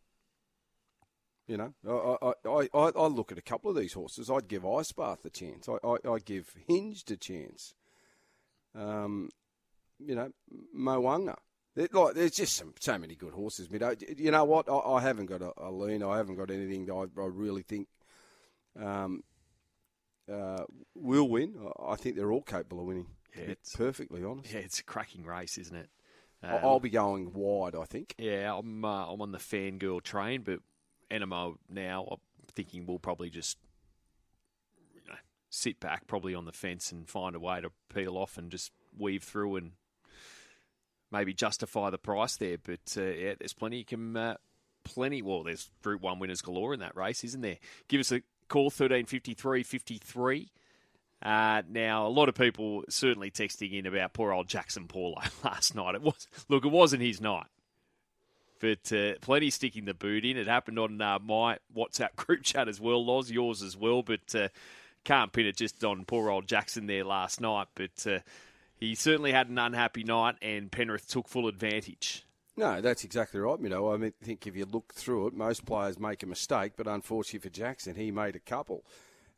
You 1.47 1.57
know, 1.57 1.73
I, 1.87 2.33
I, 2.47 2.69
I, 2.73 2.91
I 2.95 3.07
look 3.07 3.31
at 3.31 3.37
a 3.37 3.43
couple 3.43 3.69
of 3.69 3.75
these 3.75 3.93
horses. 3.93 4.29
I'd 4.29 4.47
give 4.47 4.63
Icebath 4.63 5.25
a 5.25 5.29
chance. 5.29 5.67
I, 5.67 5.75
I, 5.85 6.13
I 6.13 6.19
give 6.19 6.55
Hinged 6.67 7.11
a 7.11 7.17
chance. 7.17 7.75
Um, 8.73 9.29
you 10.05 10.15
know, 10.15 10.29
Mo'unga. 10.75 11.35
Like, 11.75 12.13
there's 12.13 12.31
just 12.31 12.55
some, 12.55 12.73
so 12.79 12.97
many 12.99 13.15
good 13.15 13.33
horses. 13.33 13.69
Mid- 13.71 14.05
You 14.17 14.29
know 14.31 14.43
what? 14.43 14.69
I, 14.69 14.75
I 14.77 15.01
haven't 15.01 15.25
got 15.25 15.41
a, 15.41 15.51
a 15.57 15.71
lean. 15.71 16.03
I 16.03 16.17
haven't 16.17 16.35
got 16.35 16.51
anything 16.51 16.85
that 16.85 16.93
I, 16.93 17.21
I 17.21 17.25
really 17.25 17.63
think 17.63 17.87
um, 18.79 19.23
uh, 20.31 20.63
will 20.95 21.27
win. 21.27 21.55
I- 21.83 21.95
think 21.95 22.15
they're 22.15 22.31
all 22.31 22.43
capable 22.43 22.81
of 22.81 22.85
winning. 22.85 23.07
Yeah, 23.35 23.43
it's- 23.43 23.75
perfectly 23.75 24.23
honest. 24.23 24.53
Yeah, 24.53 24.59
it's 24.59 24.79
a 24.79 24.83
cracking 24.83 25.25
race, 25.25 25.57
isn't 25.57 25.75
it? 25.75 25.89
Um, 26.43 26.59
I'll 26.61 26.79
be 26.79 26.89
going 26.89 27.31
wide, 27.33 27.73
I 27.73 27.85
think. 27.85 28.13
Yeah, 28.17 28.53
I'm 28.55 28.83
uh, 28.83 29.11
I'm 29.11 29.21
on 29.21 29.31
the 29.31 29.37
fangirl 29.37 30.03
train, 30.03 30.41
but 30.43 30.59
Anamoe 31.09 31.55
now 31.69 32.05
I'm 32.11 32.17
thinking 32.53 32.85
we'll 32.85 32.99
probably 32.99 33.29
just 33.29 33.57
you 34.93 35.01
know, 35.07 35.15
sit 35.49 35.79
back, 35.79 36.05
probably 36.05 36.35
on 36.35 36.43
the 36.45 36.51
fence, 36.51 36.91
and 36.91 37.07
find 37.09 37.33
a 37.35 37.39
way 37.39 37.61
to 37.61 37.71
peel 37.93 38.17
off 38.17 38.37
and 38.37 38.51
just 38.51 38.71
weave 38.97 39.23
through 39.23 39.55
and 39.55 39.71
maybe 41.13 41.33
justify 41.33 41.91
the 41.91 41.97
price 41.97 42.35
there. 42.35 42.57
But 42.57 42.97
uh, 42.97 43.03
yeah, 43.03 43.33
there's 43.39 43.53
plenty 43.53 43.77
you 43.77 43.85
can 43.85 44.17
uh, 44.17 44.35
plenty. 44.83 45.21
Well, 45.21 45.43
there's 45.43 45.69
Group 45.81 46.01
One 46.01 46.19
winners 46.19 46.41
galore 46.41 46.73
in 46.73 46.81
that 46.81 46.97
race, 46.97 47.23
isn't 47.23 47.41
there? 47.41 47.59
Give 47.87 48.01
us 48.01 48.11
a 48.11 48.21
call 48.49 48.69
thirteen 48.69 49.05
fifty 49.05 49.33
three 49.33 49.63
fifty 49.63 49.99
three. 49.99 50.49
Uh, 51.21 51.61
now, 51.69 52.05
a 52.05 52.09
lot 52.09 52.27
of 52.27 52.35
people 52.35 52.83
certainly 52.89 53.31
texting 53.31 53.71
in 53.71 53.85
about 53.85 54.11
poor 54.11 54.33
old 54.33 54.47
Jaxson 54.47 54.89
Paulo 54.89 55.21
last 55.43 55.73
night. 55.73 55.95
It 55.95 56.01
was 56.01 56.27
look, 56.49 56.65
it 56.65 56.71
wasn't 56.71 57.01
his 57.01 57.21
night, 57.21 57.47
but 58.59 58.91
uh, 58.91 59.13
plenty 59.21 59.49
sticking 59.49 59.85
the 59.85 59.93
boot 59.93 60.25
in. 60.25 60.35
It 60.35 60.47
happened 60.47 60.79
on 60.79 60.99
uh, 60.99 61.19
my 61.19 61.59
WhatsApp 61.75 62.15
group 62.17 62.43
chat 62.43 62.67
as 62.67 62.81
well, 62.81 63.05
Loz, 63.05 63.31
yours 63.31 63.61
as 63.61 63.77
well. 63.77 64.01
But 64.01 64.35
uh, 64.35 64.49
can't 65.05 65.31
pin 65.31 65.45
it 65.45 65.57
just 65.57 65.83
on 65.83 66.05
poor 66.05 66.29
old 66.29 66.47
Jaxson 66.47 66.87
there 66.87 67.05
last 67.05 67.39
night. 67.39 67.67
But 67.75 68.05
uh, 68.05 68.19
he 68.83 68.95
certainly 68.95 69.31
had 69.31 69.49
an 69.49 69.57
unhappy 69.57 70.03
night, 70.03 70.35
and 70.41 70.71
Penrith 70.71 71.07
took 71.07 71.27
full 71.27 71.47
advantage. 71.47 72.25
No, 72.55 72.81
that's 72.81 73.03
exactly 73.03 73.39
right, 73.39 73.59
you 73.59 73.69
know. 73.69 73.91
I 73.91 73.97
mean, 73.97 74.13
think 74.21 74.45
if 74.45 74.55
you 74.55 74.65
look 74.65 74.93
through 74.93 75.27
it, 75.27 75.33
most 75.33 75.65
players 75.65 75.99
make 75.99 76.21
a 76.21 76.27
mistake, 76.27 76.73
but 76.77 76.87
unfortunately 76.87 77.49
for 77.49 77.55
Jaxson, 77.55 77.97
he 77.97 78.11
made 78.11 78.35
a 78.35 78.39
couple, 78.39 78.85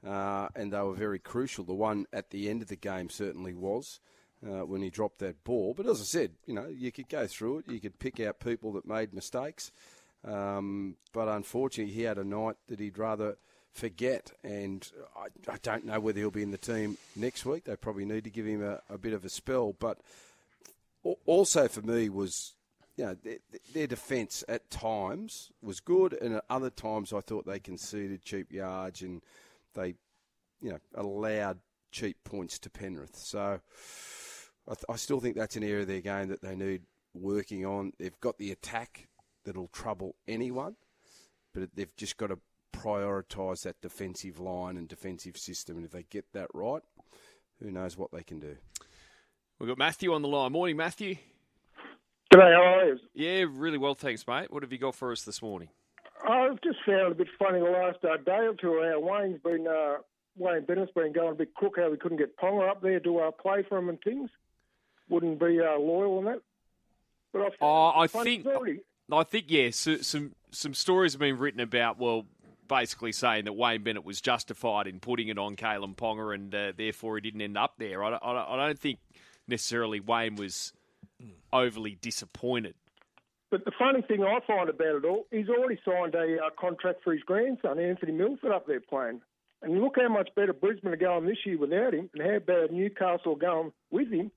uh, 0.05 0.49
and 0.55 0.73
they 0.73 0.81
were 0.81 0.93
very 0.93 1.19
crucial. 1.19 1.63
The 1.63 1.73
one 1.73 2.07
at 2.11 2.31
the 2.31 2.49
end 2.49 2.61
of 2.61 2.67
the 2.67 2.75
game 2.75 3.09
certainly 3.09 3.53
was. 3.53 3.99
uh, 4.45 4.65
when 4.65 4.81
he 4.81 4.89
dropped 4.89 5.19
that 5.19 5.43
ball. 5.43 5.73
But 5.75 5.87
as 5.87 5.99
I 6.01 6.03
said, 6.03 6.31
you 6.45 6.53
know, 6.53 6.67
you 6.67 6.91
could 6.91 7.09
go 7.09 7.27
through 7.27 7.59
it. 7.59 7.65
You 7.67 7.79
could 7.79 7.99
pick 7.99 8.19
out 8.19 8.39
people 8.39 8.73
that 8.73 8.85
made 8.85 9.13
mistakes. 9.13 9.71
Um, 10.23 10.97
but 11.13 11.27
unfortunately, 11.27 11.93
he 11.93 12.03
had 12.03 12.17
a 12.17 12.23
night 12.23 12.55
that 12.67 12.79
he'd 12.79 12.97
rather 12.97 13.37
forget. 13.75 14.31
And 14.43 14.89
I, 15.15 15.51
I, 15.51 15.57
don't 15.61 15.85
know 15.85 15.99
whether 15.99 16.19
he'll 16.19 16.31
be 16.31 16.41
in 16.41 16.51
the 16.51 16.57
team 16.57 16.97
next 17.15 17.45
week. 17.45 17.65
They 17.65 17.75
probably 17.75 18.05
need 18.05 18.23
to 18.23 18.29
give 18.29 18.45
him 18.45 18.63
a, 18.63 18.79
a 18.89 18.97
bit 18.97 19.13
of 19.13 19.25
a 19.25 19.29
spell. 19.29 19.75
But 19.77 19.99
also 21.25 21.67
for 21.67 21.81
me 21.81 22.09
was, 22.09 22.53
you 22.95 23.05
know, 23.05 23.17
their, 23.23 23.37
their 23.73 23.87
defence 23.87 24.43
at 24.47 24.69
times 24.69 25.51
was 25.61 25.79
good, 25.79 26.13
and 26.13 26.35
at 26.35 26.45
other 26.49 26.69
times 26.69 27.13
I 27.13 27.19
thought 27.19 27.45
they 27.45 27.59
conceded 27.59 28.23
cheap 28.23 28.51
yards 28.51 29.01
and 29.01 29.21
they, 29.73 29.95
you 30.61 30.71
know, 30.71 30.79
allowed 30.95 31.59
cheap 31.91 32.17
points 32.23 32.57
to 32.59 32.69
Penrith. 32.69 33.17
So 33.17 33.59
I, 34.67 34.73
th- 34.73 34.85
I 34.89 34.95
still 34.95 35.19
think 35.19 35.35
that's 35.35 35.57
an 35.57 35.63
area 35.63 35.81
of 35.81 35.87
their 35.87 36.01
game 36.01 36.29
that 36.29 36.41
they 36.41 36.55
need 36.55 36.83
working 37.13 37.65
on. 37.65 37.91
They've 37.99 38.19
got 38.21 38.37
the 38.37 38.51
attack 38.51 39.07
that'll 39.43 39.67
trouble 39.67 40.15
anyone, 40.27 40.75
but 41.53 41.69
they've 41.75 41.95
just 41.97 42.17
got 42.17 42.27
to 42.27 42.39
prioritise 42.75 43.63
that 43.63 43.81
defensive 43.81 44.39
line 44.39 44.77
and 44.77 44.87
defensive 44.87 45.37
system. 45.37 45.77
And 45.77 45.85
if 45.85 45.91
they 45.91 46.03
get 46.03 46.25
that 46.33 46.49
right, 46.53 46.81
who 47.61 47.71
knows 47.71 47.97
what 47.97 48.11
they 48.11 48.23
can 48.23 48.39
do. 48.39 48.55
We've 49.59 49.69
got 49.69 49.77
Matthew 49.77 50.13
on 50.13 50.21
the 50.21 50.27
line. 50.27 50.51
Morning, 50.51 50.75
Matthew. 50.75 51.15
G'day, 52.33 52.53
how 52.53 52.63
are 52.63 52.85
you? 52.85 52.99
Yeah, 53.13 53.45
really 53.49 53.77
well, 53.77 53.95
thanks, 53.95 54.27
mate. 54.27 54.51
What 54.51 54.63
have 54.63 54.71
you 54.71 54.77
got 54.77 54.95
for 54.95 55.11
us 55.11 55.23
this 55.23 55.41
morning? 55.41 55.69
I've 56.27 56.59
just 56.61 56.79
found 56.85 57.01
it 57.01 57.11
a 57.11 57.15
bit 57.15 57.27
funny 57.37 57.59
the 57.59 57.65
last 57.65 58.03
uh, 58.03 58.17
day 58.17 58.47
or 58.47 58.55
two 58.55 58.81
how 58.83 58.99
Wayne's 58.99 59.39
been, 59.41 59.67
uh, 59.67 59.97
Wayne 60.37 60.65
Bennett's 60.65 60.91
been 60.91 61.13
going 61.13 61.31
a 61.31 61.35
bit 61.35 61.53
crook, 61.53 61.75
how 61.77 61.89
we 61.89 61.97
couldn't 61.97 62.17
get 62.17 62.35
Ponga 62.37 62.69
up 62.69 62.81
there 62.81 62.99
to 62.99 63.19
uh, 63.19 63.31
play 63.31 63.63
for 63.67 63.77
him 63.77 63.89
and 63.89 64.01
things. 64.01 64.29
Wouldn't 65.07 65.39
be 65.39 65.59
uh, 65.61 65.77
loyal 65.77 66.17
on 66.17 66.25
that. 66.25 66.41
But 67.31 67.41
I, 67.41 67.49
oh, 67.61 67.93
I 67.95 68.07
think, 68.07 68.41
story. 68.41 68.81
I 69.11 69.23
think, 69.23 69.45
yeah, 69.49 69.69
so, 69.69 69.97
some, 69.97 70.33
some 70.51 70.73
stories 70.73 71.13
have 71.13 71.19
been 71.19 71.37
written 71.37 71.59
about, 71.59 71.99
well, 71.99 72.25
basically 72.67 73.11
saying 73.11 73.45
that 73.45 73.53
Wayne 73.53 73.83
Bennett 73.83 74.05
was 74.05 74.21
justified 74.21 74.87
in 74.87 74.99
putting 74.99 75.27
it 75.27 75.37
on 75.37 75.55
Kalyn 75.55 75.95
Ponga 75.95 76.33
and 76.33 76.53
uh, 76.53 76.71
therefore 76.75 77.15
he 77.15 77.21
didn't 77.21 77.41
end 77.41 77.57
up 77.57 77.75
there. 77.77 78.03
I, 78.03 78.11
I, 78.11 78.53
I 78.53 78.67
don't 78.67 78.79
think 78.79 78.99
necessarily 79.47 79.99
Wayne 79.99 80.35
was 80.35 80.73
overly 81.53 81.97
disappointed. 82.01 82.75
But 83.51 83.63
the 83.63 83.71
funny 83.77 84.01
thing 84.01 84.23
I 84.23 84.39
find 84.45 84.69
about 84.69 84.95
it 84.95 85.05
all, 85.05 85.27
he's 85.31 85.49
already 85.49 85.79
signed 85.85 86.15
a 86.15 86.37
uh, 86.43 86.49
contract 86.59 87.03
for 87.03 87.13
his 87.13 87.23
grandson, 87.23 87.79
Anthony 87.79 88.11
Milford, 88.11 88.51
up 88.51 88.67
there 88.67 88.81
playing. 88.81 89.21
And 89.61 89.81
look 89.81 89.95
how 89.95 90.09
much 90.09 90.29
better 90.35 90.53
Brisbane 90.53 90.91
are 90.91 90.97
going 90.97 91.25
this 91.25 91.37
year 91.45 91.57
without 91.57 91.93
him, 91.93 92.09
and 92.13 92.21
how 92.21 92.39
bad 92.39 92.71
Newcastle 92.71 93.33
are 93.33 93.35
going 93.35 93.71
with 93.91 94.11
him. 94.11 94.31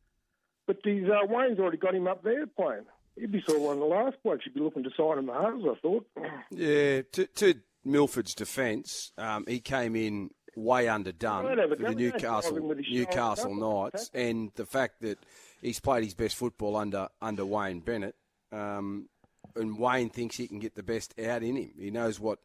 But 0.66 0.82
these 0.84 1.08
uh, 1.08 1.26
Wayne's 1.26 1.58
already 1.58 1.78
got 1.78 1.94
him 1.94 2.06
up 2.06 2.22
there 2.22 2.46
playing. 2.46 2.84
He'd 3.18 3.32
be 3.32 3.42
sort 3.44 3.58
of 3.58 3.64
one 3.64 3.74
of 3.74 3.80
the 3.80 3.86
last 3.86 4.16
blokes 4.22 4.46
you'd 4.46 4.54
be 4.54 4.60
looking 4.60 4.84
to 4.84 4.90
sign 4.96 5.18
him 5.18 5.26
the 5.26 5.32
hardest, 5.32 5.66
I 5.66 5.74
thought. 5.80 6.06
Yeah, 6.50 7.02
to, 7.12 7.26
to 7.26 7.54
Milford's 7.88 8.34
defence, 8.34 9.12
um, 9.18 9.44
he 9.48 9.60
came 9.60 9.96
in 9.96 10.30
way 10.56 10.88
underdone 10.88 11.56
for 11.68 11.76
the 11.76 11.94
Newcastle 11.94 12.74
Newcastle 12.90 13.54
Knights, 13.54 14.10
and 14.14 14.50
the 14.56 14.66
fact 14.66 15.00
that 15.02 15.18
he's 15.62 15.80
played 15.80 16.04
his 16.04 16.14
best 16.14 16.36
football 16.36 16.76
under 16.76 17.08
under 17.20 17.44
Wayne 17.44 17.80
Bennett, 17.80 18.14
um, 18.52 19.08
and 19.56 19.78
Wayne 19.78 20.10
thinks 20.10 20.36
he 20.36 20.48
can 20.48 20.58
get 20.58 20.74
the 20.74 20.82
best 20.82 21.18
out 21.18 21.42
in 21.42 21.56
him. 21.56 21.72
He 21.78 21.90
knows 21.90 22.18
what 22.20 22.38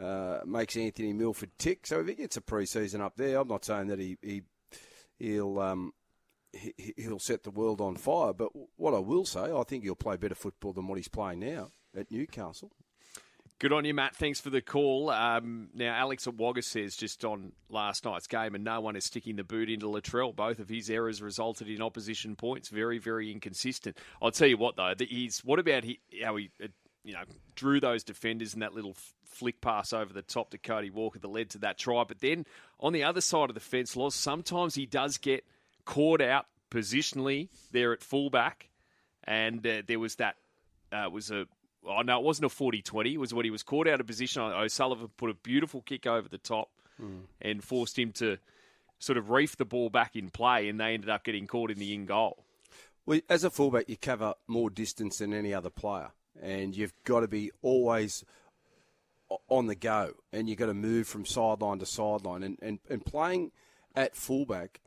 uh, 0.00 0.40
makes 0.46 0.76
Anthony 0.76 1.12
Milford 1.12 1.50
tick. 1.58 1.86
So 1.86 2.00
if 2.00 2.08
he 2.08 2.14
gets 2.14 2.36
a 2.36 2.40
pre-season 2.40 3.00
up 3.00 3.16
there, 3.16 3.40
I'm 3.40 3.48
not 3.48 3.64
saying 3.64 3.88
that 3.88 3.98
he, 3.98 4.16
he 4.22 4.42
he'll 5.18 5.58
um, 5.58 5.92
he, 6.52 6.74
he'll 6.96 7.18
set 7.18 7.42
the 7.44 7.50
world 7.50 7.80
on 7.80 7.96
fire. 7.96 8.32
But 8.32 8.50
what 8.76 8.94
I 8.94 8.98
will 8.98 9.24
say, 9.24 9.52
I 9.52 9.62
think 9.64 9.84
he'll 9.84 9.94
play 9.94 10.16
better 10.16 10.34
football 10.34 10.72
than 10.72 10.86
what 10.86 10.98
he's 10.98 11.08
playing 11.08 11.40
now 11.40 11.70
at 11.96 12.10
Newcastle. 12.10 12.70
Good 13.60 13.72
on 13.72 13.84
you, 13.84 13.92
Matt. 13.92 14.14
Thanks 14.14 14.38
for 14.40 14.50
the 14.50 14.60
call. 14.60 15.10
Um, 15.10 15.68
now, 15.74 15.92
Alex 15.92 16.28
at 16.28 16.34
Wagga 16.34 16.62
says 16.62 16.94
just 16.94 17.24
on 17.24 17.50
last 17.68 18.04
night's 18.04 18.28
game, 18.28 18.54
and 18.54 18.62
no 18.62 18.80
one 18.80 18.94
is 18.94 19.04
sticking 19.04 19.34
the 19.34 19.42
boot 19.42 19.68
into 19.68 19.86
Latrell. 19.86 20.34
Both 20.34 20.60
of 20.60 20.68
his 20.68 20.88
errors 20.88 21.20
resulted 21.20 21.68
in 21.68 21.82
opposition 21.82 22.36
points. 22.36 22.68
Very, 22.68 22.98
very 22.98 23.32
inconsistent. 23.32 23.96
I'll 24.22 24.30
tell 24.30 24.46
you 24.46 24.58
what, 24.58 24.76
though, 24.76 24.94
he's 25.00 25.40
what 25.40 25.58
about 25.58 25.82
he, 25.82 25.98
how 26.22 26.36
he, 26.36 26.50
uh, 26.62 26.68
you 27.02 27.14
know, 27.14 27.24
drew 27.56 27.80
those 27.80 28.04
defenders 28.04 28.54
and 28.54 28.62
that 28.62 28.74
little 28.74 28.94
flick 29.24 29.60
pass 29.60 29.92
over 29.92 30.12
the 30.12 30.22
top 30.22 30.50
to 30.50 30.58
Cody 30.58 30.90
Walker 30.90 31.18
that 31.18 31.26
led 31.26 31.50
to 31.50 31.58
that 31.58 31.78
try. 31.78 32.04
But 32.04 32.20
then 32.20 32.46
on 32.78 32.92
the 32.92 33.02
other 33.02 33.20
side 33.20 33.50
of 33.50 33.54
the 33.54 33.60
fence, 33.60 33.96
loss. 33.96 34.14
sometimes 34.14 34.76
he 34.76 34.86
does 34.86 35.18
get 35.18 35.44
caught 35.84 36.20
out 36.20 36.46
positionally 36.70 37.48
there 37.72 37.92
at 37.92 38.04
fullback, 38.04 38.68
and 39.24 39.66
uh, 39.66 39.82
there 39.84 39.98
was 39.98 40.14
that 40.16 40.36
uh, 40.92 41.08
was 41.10 41.32
a 41.32 41.48
oh 41.86 42.02
no, 42.02 42.18
it 42.18 42.24
wasn't 42.24 42.52
a 42.52 42.54
40-20. 42.54 43.12
It 43.12 43.18
was 43.18 43.34
when 43.34 43.44
he 43.44 43.50
was 43.50 43.62
caught 43.62 43.88
out 43.88 44.00
of 44.00 44.06
position. 44.06 44.42
O'Sullivan 44.42 45.08
put 45.16 45.30
a 45.30 45.34
beautiful 45.34 45.82
kick 45.82 46.06
over 46.06 46.28
the 46.28 46.38
top 46.38 46.70
mm. 47.00 47.22
and 47.40 47.62
forced 47.62 47.98
him 47.98 48.12
to 48.12 48.38
sort 48.98 49.18
of 49.18 49.30
reef 49.30 49.56
the 49.56 49.64
ball 49.64 49.90
back 49.90 50.16
in 50.16 50.30
play, 50.30 50.68
and 50.68 50.80
they 50.80 50.94
ended 50.94 51.10
up 51.10 51.24
getting 51.24 51.46
caught 51.46 51.70
in 51.70 51.78
the 51.78 51.94
in 51.94 52.06
goal. 52.06 52.44
Well, 53.06 53.20
as 53.28 53.44
a 53.44 53.50
fullback, 53.50 53.88
you 53.88 53.96
cover 53.96 54.34
more 54.46 54.70
distance 54.70 55.18
than 55.18 55.32
any 55.32 55.54
other 55.54 55.70
player, 55.70 56.10
and 56.42 56.76
you've 56.76 56.92
got 57.04 57.20
to 57.20 57.28
be 57.28 57.50
always 57.62 58.24
on 59.48 59.66
the 59.66 59.74
go, 59.74 60.12
and 60.32 60.48
you've 60.48 60.58
got 60.58 60.66
to 60.66 60.74
move 60.74 61.06
from 61.06 61.24
sideline 61.24 61.78
to 61.78 61.86
sideline, 61.86 62.42
and, 62.42 62.58
and, 62.60 62.78
and 62.90 63.04
playing 63.04 63.52
at 63.94 64.14
fullback 64.14 64.80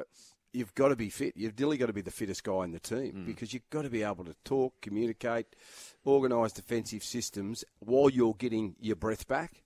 you've 0.54 0.76
got 0.76 0.90
to 0.90 0.96
be 0.96 1.10
fit. 1.10 1.36
You've 1.36 1.60
really 1.60 1.78
got 1.78 1.88
to 1.88 1.94
be 1.94 2.02
the 2.02 2.12
fittest 2.12 2.44
guy 2.44 2.64
in 2.64 2.72
the 2.72 2.80
team 2.80 3.14
mm. 3.14 3.26
because 3.26 3.54
you've 3.54 3.70
got 3.70 3.84
to 3.84 3.90
be 3.90 4.04
able 4.04 4.26
to 4.26 4.36
talk, 4.44 4.74
communicate, 4.82 5.48
organise 6.04 6.54
defensive 6.54 7.04
systems 7.04 7.64
while 7.80 8.10
you're 8.10 8.36
getting 8.36 8.76
your 8.80 8.96
breath 8.96 9.28
back. 9.28 9.64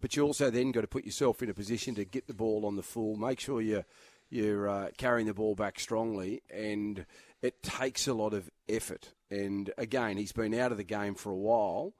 But 0.00 0.16
you 0.16 0.24
also 0.24 0.50
then 0.50 0.72
got 0.72 0.82
to 0.82 0.86
put 0.86 1.04
yourself 1.04 1.42
in 1.42 1.50
a 1.50 1.54
position 1.54 1.94
to 1.94 2.04
get 2.04 2.26
the 2.26 2.34
ball 2.34 2.66
on 2.66 2.76
the 2.76 2.82
full, 2.82 3.16
make 3.16 3.40
sure 3.40 3.60
you're 3.60 3.84
you're 4.28 4.68
uh, 4.68 4.88
carrying 4.98 5.28
the 5.28 5.34
ball 5.34 5.54
back 5.54 5.78
strongly, 5.78 6.42
and 6.52 7.06
it 7.42 7.62
takes 7.62 8.08
a 8.08 8.14
lot 8.14 8.34
of 8.34 8.50
effort. 8.68 9.12
And 9.30 9.72
again, 9.78 10.16
he's 10.16 10.32
been 10.32 10.52
out 10.52 10.72
of 10.72 10.78
the 10.78 10.84
game 10.84 11.14
for 11.14 11.30
a 11.30 11.36
while, 11.36 11.94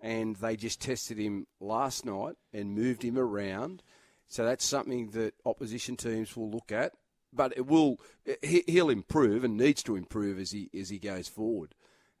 and 0.00 0.36
they 0.36 0.56
just 0.56 0.80
tested 0.80 1.18
him 1.18 1.48
last 1.60 2.04
night 2.06 2.36
and 2.52 2.76
moved 2.76 3.02
him 3.02 3.18
around. 3.18 3.82
So 4.28 4.44
that's 4.44 4.64
something 4.64 5.10
that 5.10 5.34
opposition 5.44 5.96
teams 5.96 6.36
will 6.36 6.50
look 6.50 6.70
at 6.70 6.92
but 7.32 7.56
it 7.56 7.66
will. 7.66 7.98
He'll 8.42 8.90
improve 8.90 9.44
and 9.44 9.56
needs 9.56 9.82
to 9.84 9.96
improve 9.96 10.38
as 10.38 10.52
he 10.52 10.70
as 10.78 10.90
he 10.90 10.98
goes 10.98 11.28
forward, 11.28 11.74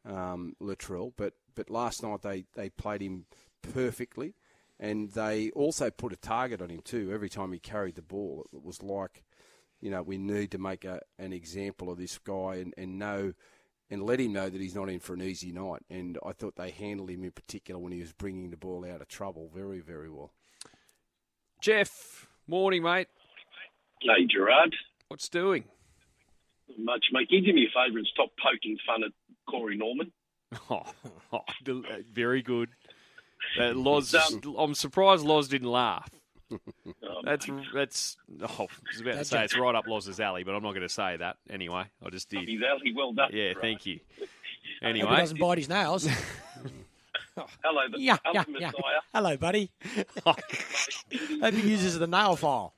um, 0.04 0.56
Latrell. 0.60 1.12
But 1.16 1.34
but 1.54 1.70
last 1.70 2.02
night 2.02 2.22
they, 2.22 2.44
they 2.54 2.70
played 2.70 3.02
him 3.02 3.26
perfectly, 3.62 4.34
and 4.78 5.10
they 5.12 5.50
also 5.50 5.90
put 5.90 6.12
a 6.12 6.16
target 6.16 6.62
on 6.62 6.70
him 6.70 6.80
too. 6.82 7.10
Every 7.12 7.28
time 7.28 7.52
he 7.52 7.58
carried 7.58 7.94
the 7.94 8.02
ball, 8.02 8.46
it 8.52 8.62
was 8.64 8.82
like, 8.82 9.24
you 9.80 9.90
know, 9.90 10.02
we 10.02 10.18
need 10.18 10.50
to 10.52 10.58
make 10.58 10.84
a, 10.84 11.00
an 11.18 11.32
example 11.32 11.90
of 11.90 11.98
this 11.98 12.18
guy 12.18 12.56
and, 12.56 12.74
and 12.76 12.98
know 12.98 13.34
and 13.90 14.02
let 14.02 14.20
him 14.20 14.32
know 14.32 14.48
that 14.48 14.60
he's 14.60 14.74
not 14.74 14.88
in 14.88 15.00
for 15.00 15.12
an 15.12 15.20
easy 15.20 15.52
night. 15.52 15.82
And 15.90 16.18
I 16.24 16.32
thought 16.32 16.56
they 16.56 16.70
handled 16.70 17.10
him 17.10 17.24
in 17.24 17.32
particular 17.32 17.78
when 17.78 17.92
he 17.92 18.00
was 18.00 18.12
bringing 18.12 18.50
the 18.50 18.56
ball 18.56 18.86
out 18.86 19.02
of 19.02 19.08
trouble 19.08 19.50
very 19.54 19.80
very 19.80 20.10
well. 20.10 20.32
Jeff, 21.60 22.26
morning, 22.48 22.82
mate. 22.82 23.08
Hey, 24.00 24.26
Gerard. 24.26 24.74
What's 25.12 25.28
doing? 25.28 25.64
Much, 26.78 27.04
mate. 27.12 27.28
Can 27.28 27.44
you 27.44 27.46
do 27.48 27.52
me 27.52 27.66
a 27.66 27.68
favour 27.68 27.98
and 27.98 28.06
stop 28.06 28.30
poking 28.42 28.78
fun 28.86 29.04
at 29.04 29.10
Corey 29.46 29.76
Norman? 29.76 30.10
Oh, 30.70 30.84
oh 31.32 31.40
very 32.10 32.40
good. 32.40 32.70
Uh, 33.60 33.74
Loz, 33.74 34.14
um, 34.14 34.56
I'm 34.56 34.74
surprised 34.74 35.22
Loz 35.22 35.48
didn't 35.48 35.70
laugh. 35.70 36.08
Oh, 36.50 36.58
that's 37.24 37.46
that's. 37.74 38.16
Oh, 38.40 38.46
I 38.48 38.66
was 38.90 39.00
about 39.02 39.14
to 39.16 39.24
say 39.26 39.44
it's 39.44 39.58
right 39.58 39.74
up 39.74 39.86
Loz's 39.86 40.18
alley, 40.18 40.44
but 40.44 40.54
I'm 40.54 40.62
not 40.62 40.70
going 40.70 40.80
to 40.80 40.88
say 40.88 41.18
that 41.18 41.36
anyway. 41.50 41.84
I 42.02 42.08
just 42.08 42.30
did. 42.30 42.48
His 42.48 42.62
alley, 42.62 42.94
well 42.96 43.12
done. 43.12 43.30
Yeah, 43.34 43.48
right. 43.48 43.60
thank 43.60 43.84
you. 43.84 44.00
Anyway, 44.80 45.10
he 45.10 45.16
doesn't 45.16 45.38
bite 45.38 45.58
his 45.58 45.68
nails. 45.68 46.08
Hello, 47.36 47.82
the 47.92 48.00
yeah, 48.00 48.16
yeah, 48.32 48.44
yeah. 48.58 48.72
Hello, 49.14 49.36
buddy. 49.36 49.70
Hope 50.24 50.40
he 51.10 51.70
uses 51.70 51.98
the 51.98 52.08
nail 52.08 52.34
file 52.34 52.74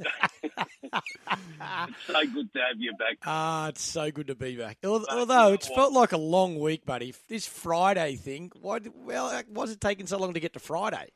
it's 0.00 1.96
so 2.06 2.20
good 2.32 2.52
to 2.52 2.58
have 2.58 2.78
you 2.78 2.92
back. 2.92 3.18
Ah, 3.24 3.68
it's 3.68 3.82
so 3.82 4.10
good 4.10 4.28
to 4.28 4.34
be 4.34 4.56
back. 4.56 4.78
Although 4.84 5.52
it's 5.52 5.68
felt 5.68 5.92
like 5.92 6.12
a 6.12 6.18
long 6.18 6.58
week, 6.58 6.84
buddy. 6.84 7.14
This 7.28 7.46
Friday 7.46 8.16
thing, 8.16 8.50
why? 8.60 8.80
Well, 9.04 9.42
why 9.48 9.64
is 9.64 9.72
it 9.72 9.80
taking 9.80 10.06
so 10.06 10.18
long 10.18 10.34
to 10.34 10.40
get 10.40 10.52
to 10.54 10.58
Friday? 10.58 11.10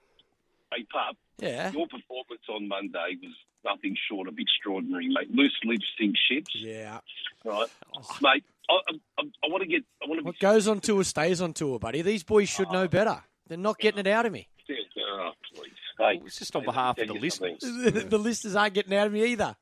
Hey, 0.73 0.85
pup. 0.93 1.17
Yeah. 1.39 1.73
Your 1.73 1.87
performance 1.87 2.43
on 2.49 2.69
Monday 2.69 3.17
was 3.23 3.35
nothing 3.65 3.97
short 4.09 4.29
of 4.29 4.39
extraordinary, 4.39 5.09
mate. 5.09 5.35
Loose 5.35 5.59
lips 5.65 5.87
sink 5.99 6.17
ships. 6.29 6.51
Yeah. 6.55 6.99
Right, 7.45 7.69
oh. 7.97 8.19
mate. 8.23 8.45
I, 8.71 8.75
I, 9.19 9.23
I, 9.45 9.49
want 9.49 9.63
to 9.63 9.69
get. 9.69 9.83
I 10.03 10.09
want 10.09 10.21
to. 10.21 10.25
What 10.25 10.39
goes 10.39 10.69
on 10.69 10.81
tour 10.81 11.05
stays 11.05 11.41
on 11.41 11.53
tour, 11.53 11.79
buddy. 11.79 12.03
These 12.03 12.23
boys 12.23 12.49
should 12.49 12.71
know 12.71 12.89
better. 12.89 13.23
They're 13.47 13.59
not 13.59 13.79
getting 13.79 14.01
it 14.01 14.07
out 14.07 14.25
of 14.25 14.33
me. 14.33 14.49
Oh, 14.71 15.31
please. 15.55 15.73
Hey, 15.99 16.21
it's 16.25 16.39
just 16.39 16.55
on 16.57 16.65
behalf 16.65 16.99
of 16.99 17.07
the 17.09 17.15
listeners. 17.15 17.59
the 17.61 18.19
listeners 18.19 18.57
aren't 18.57 18.75
getting 18.75 18.95
out 18.97 19.07
of 19.07 19.13
me 19.13 19.25
either. 19.27 19.55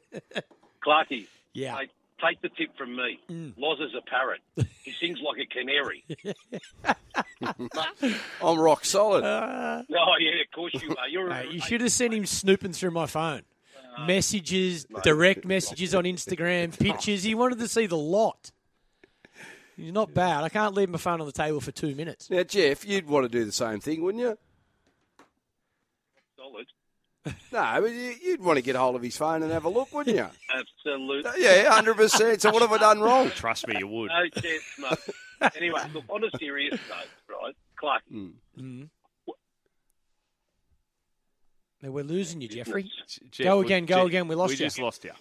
Clarky. 0.84 1.26
Yeah. 1.52 1.74
Mate, 1.76 1.90
take 2.24 2.40
the 2.42 2.48
tip 2.48 2.76
from 2.76 2.94
me. 2.94 3.18
Mm. 3.28 3.54
Loz 3.56 3.78
is 3.80 3.92
a 3.96 4.02
parrot. 4.08 4.40
He 4.84 4.92
sings 4.92 5.18
like 5.20 5.38
a 5.40 5.46
canary. 5.46 6.04
I'm 8.42 8.58
rock 8.58 8.84
solid. 8.84 9.24
Uh, 9.24 9.82
No, 9.88 9.98
yeah, 10.20 10.40
of 10.42 10.50
course 10.54 10.74
you 10.74 10.90
are. 10.96 11.08
You're 11.08 11.28
a- 11.30 11.46
you 11.46 11.60
should 11.60 11.80
have 11.80 11.92
seen 11.92 12.12
him 12.12 12.26
snooping 12.26 12.72
through 12.72 12.90
my 12.92 13.06
phone. 13.06 13.42
Uh, 13.96 14.06
Messages, 14.06 14.86
direct 15.02 15.44
messages 15.44 15.94
on 15.94 16.04
Instagram, 16.04 16.78
pictures. 16.78 17.22
He 17.24 17.34
wanted 17.34 17.58
to 17.58 17.68
see 17.68 17.86
the 17.86 17.96
lot. 17.96 18.52
He's 19.76 19.92
not 19.92 20.12
bad. 20.12 20.42
I 20.44 20.48
can't 20.48 20.74
leave 20.74 20.88
my 20.88 20.98
phone 20.98 21.20
on 21.20 21.26
the 21.26 21.32
table 21.32 21.60
for 21.60 21.70
two 21.72 21.94
minutes. 21.94 22.30
Now, 22.30 22.42
Jeff, 22.42 22.84
you'd 22.86 23.06
want 23.06 23.24
to 23.24 23.28
do 23.28 23.44
the 23.44 23.52
same 23.52 23.78
thing, 23.80 24.02
wouldn't 24.02 24.22
you? 24.22 24.36
Solid. 26.50 26.66
No, 27.52 27.78
but 27.82 27.90
you- 27.90 28.14
you'd 28.22 28.40
want 28.42 28.56
to 28.56 28.62
get 28.62 28.76
hold 28.76 28.96
of 28.96 29.02
his 29.02 29.16
phone 29.16 29.42
and 29.42 29.52
have 29.52 29.64
a 29.64 29.68
look, 29.68 29.92
wouldn't 29.92 30.16
you? 30.16 30.26
Absolutely. 30.86 31.30
Uh, 31.30 31.34
yeah, 31.36 31.70
hundred 31.70 31.96
percent. 31.96 32.40
So 32.40 32.50
what 32.50 32.62
have 32.62 32.72
I 32.72 32.78
done 32.78 33.00
wrong? 33.00 33.30
Trust 33.30 33.66
me, 33.68 33.76
you 33.78 33.86
would. 33.88 34.08
No 34.10 34.40
chance, 34.40 34.62
mate. 35.40 35.52
anyway, 35.56 35.82
look, 35.92 36.04
on 36.08 36.24
a 36.24 36.30
serious 36.38 36.78
note, 36.88 37.08
right, 37.42 37.54
Clark, 37.78 38.02
hmm. 38.10 38.28
Hmm. 38.56 38.82
Now, 41.82 41.90
we're 41.90 42.04
losing 42.04 42.40
you, 42.40 42.48
Jeffrey. 42.48 42.90
Jeff, 43.30 43.44
Go 43.44 43.60
again, 43.60 43.84
go 43.86 43.98
Jeff, 43.98 44.06
again, 44.06 44.28
we 44.28 44.34
lost 44.34 44.50
we 44.50 44.54
you. 44.56 44.66
just 44.66 44.78
lost 44.80 45.04
you. 45.04 45.12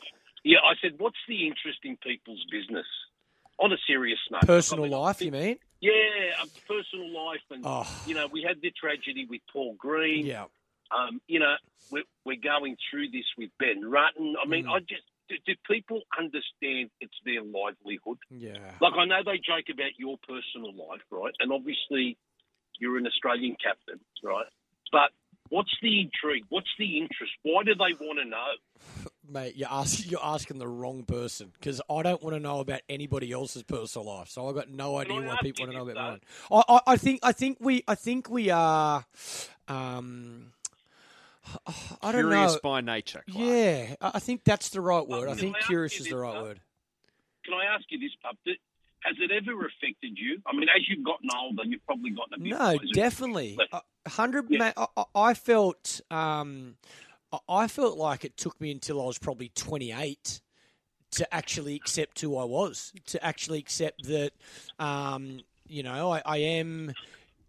Yeah, 0.44 0.58
I 0.60 0.74
said, 0.82 0.94
what's 0.98 1.18
the 1.28 1.46
interest 1.46 1.80
in 1.84 1.98
people's 1.98 2.44
business? 2.52 2.86
On 3.60 3.72
a 3.72 3.78
serious 3.88 4.20
note. 4.32 4.42
Personal 4.42 4.86
I 4.86 4.88
mean, 4.90 4.98
life, 5.00 5.22
you 5.22 5.32
mean? 5.32 5.58
Yeah, 5.82 5.92
personal 6.68 7.10
life. 7.28 7.42
And, 7.52 7.64
Oh. 7.66 7.88
you 8.08 8.16
know, 8.16 8.28
we 8.28 8.44
had 8.48 8.62
the 8.62 8.72
tragedy 8.72 9.28
with 9.30 9.42
Paul 9.52 9.76
Green. 9.78 10.26
Yeah. 10.26 10.46
Um, 10.92 11.22
you 11.28 11.40
know, 11.40 11.56
we're, 11.92 12.04
we're 12.26 12.38
going 12.42 12.78
through 12.90 13.10
this 13.12 13.26
with 13.38 13.50
Ben 13.60 13.82
Rutten. 13.84 14.34
I 14.42 14.48
mean, 14.48 14.66
Mm. 14.66 14.72
I 14.76 14.80
just, 14.80 15.04
do, 15.30 15.36
do 15.46 15.54
people 15.70 16.02
understand 16.18 16.90
it's 17.02 17.14
their 17.26 17.42
livelihood? 17.44 18.18
Yeah. 18.30 18.72
Like, 18.82 18.94
I 18.98 19.06
know 19.06 19.22
they 19.26 19.38
joke 19.38 19.66
about 19.72 19.92
your 19.98 20.18
personal 20.28 20.74
life, 20.74 21.02
right? 21.12 21.34
And 21.40 21.52
obviously, 21.52 22.18
you're 22.80 22.98
an 22.98 23.08
Australian 23.08 23.56
captain, 23.62 24.00
right? 24.24 24.46
But 24.92 25.12
what's 25.50 25.72
the 25.82 26.00
intrigue? 26.02 26.46
What's 26.50 26.70
the 26.80 26.98
interest? 26.98 27.34
Why 27.44 27.64
do 27.64 27.74
they 27.76 27.94
want 28.06 28.20
to 28.20 28.26
know? 28.26 28.52
Mate, 29.30 29.58
you're, 29.58 29.68
ask, 29.70 30.10
you're 30.10 30.24
asking 30.24 30.60
the 30.60 30.68
wrong 30.70 31.04
person 31.04 31.52
because 31.60 31.82
I 31.90 32.02
don't 32.02 32.24
want 32.24 32.38
to 32.38 32.40
know 32.40 32.62
about 32.62 32.80
anybody 32.88 33.34
else's 33.34 33.64
personal 33.64 34.08
life. 34.08 34.30
So 34.30 34.48
I've 34.48 34.56
got 34.56 34.70
no 34.70 34.98
idea 34.98 35.22
why 35.22 35.38
people 35.42 35.66
want 35.66 35.72
to 35.74 35.78
know 35.78 35.90
about 35.90 36.12
mine. 36.12 36.20
I, 36.50 36.64
I, 36.70 36.80
I 36.94 36.98
think 36.98 37.20
I 37.24 37.34
think 37.34 37.58
we 37.60 37.84
I 37.90 37.96
think 37.96 38.30
we 38.30 38.50
are. 38.50 39.06
Um, 39.68 40.54
I 42.02 42.12
don't 42.12 42.22
Curious 42.30 42.54
know. 42.56 42.60
by 42.64 42.82
nature. 42.82 43.24
Clark. 43.30 43.46
Yeah, 43.48 43.96
I 44.02 44.12
I 44.16 44.20
think 44.20 44.44
that's 44.44 44.70
the 44.70 44.82
right 44.82 45.08
word. 45.08 45.30
I 45.30 45.34
think 45.36 45.56
I 45.58 45.62
curious 45.62 46.00
is 46.00 46.08
the 46.08 46.18
right 46.18 46.34
though? 46.34 46.44
word. 46.44 46.60
Can 47.46 47.54
I 47.54 47.66
ask 47.74 47.86
you 47.90 48.00
this, 48.00 48.12
Pup? 48.24 48.38
Has 49.04 49.16
it 49.20 49.32
ever 49.32 49.66
affected 49.66 50.18
you? 50.18 50.42
I 50.46 50.54
mean, 50.54 50.68
as 50.76 50.88
you've 50.90 51.06
gotten 51.06 51.30
older, 51.40 51.64
you've 51.66 51.86
probably 51.86 52.10
gotten 52.10 52.34
a 52.34 52.38
bit 52.40 52.50
No, 52.50 52.58
wiser. 52.58 52.80
definitely. 52.94 53.58
But- 53.72 53.84
hundred. 54.12 54.46
Yeah. 54.50 54.72
I, 54.76 54.88
I 54.98 55.04
I 55.16 55.34
felt. 55.34 56.02
Um, 56.12 56.76
I- 57.32 57.40
I 57.50 57.68
felt 57.68 57.98
like 57.98 58.24
it 58.26 58.38
took 58.38 58.60
me 58.60 58.72
until 58.72 59.02
I 59.02 59.06
was 59.06 59.18
probably 59.20 59.50
twenty 59.50 59.92
eight 59.92 60.42
to 61.12 61.34
actually 61.34 61.76
accept 61.76 62.20
who 62.20 62.36
I 62.38 62.44
was. 62.44 62.92
To 63.08 63.24
actually 63.24 63.60
accept 63.60 64.04
that, 64.08 64.32
um, 64.80 65.40
you 65.68 65.84
know, 65.84 66.12
I, 66.12 66.22
I 66.26 66.38
am. 66.38 66.94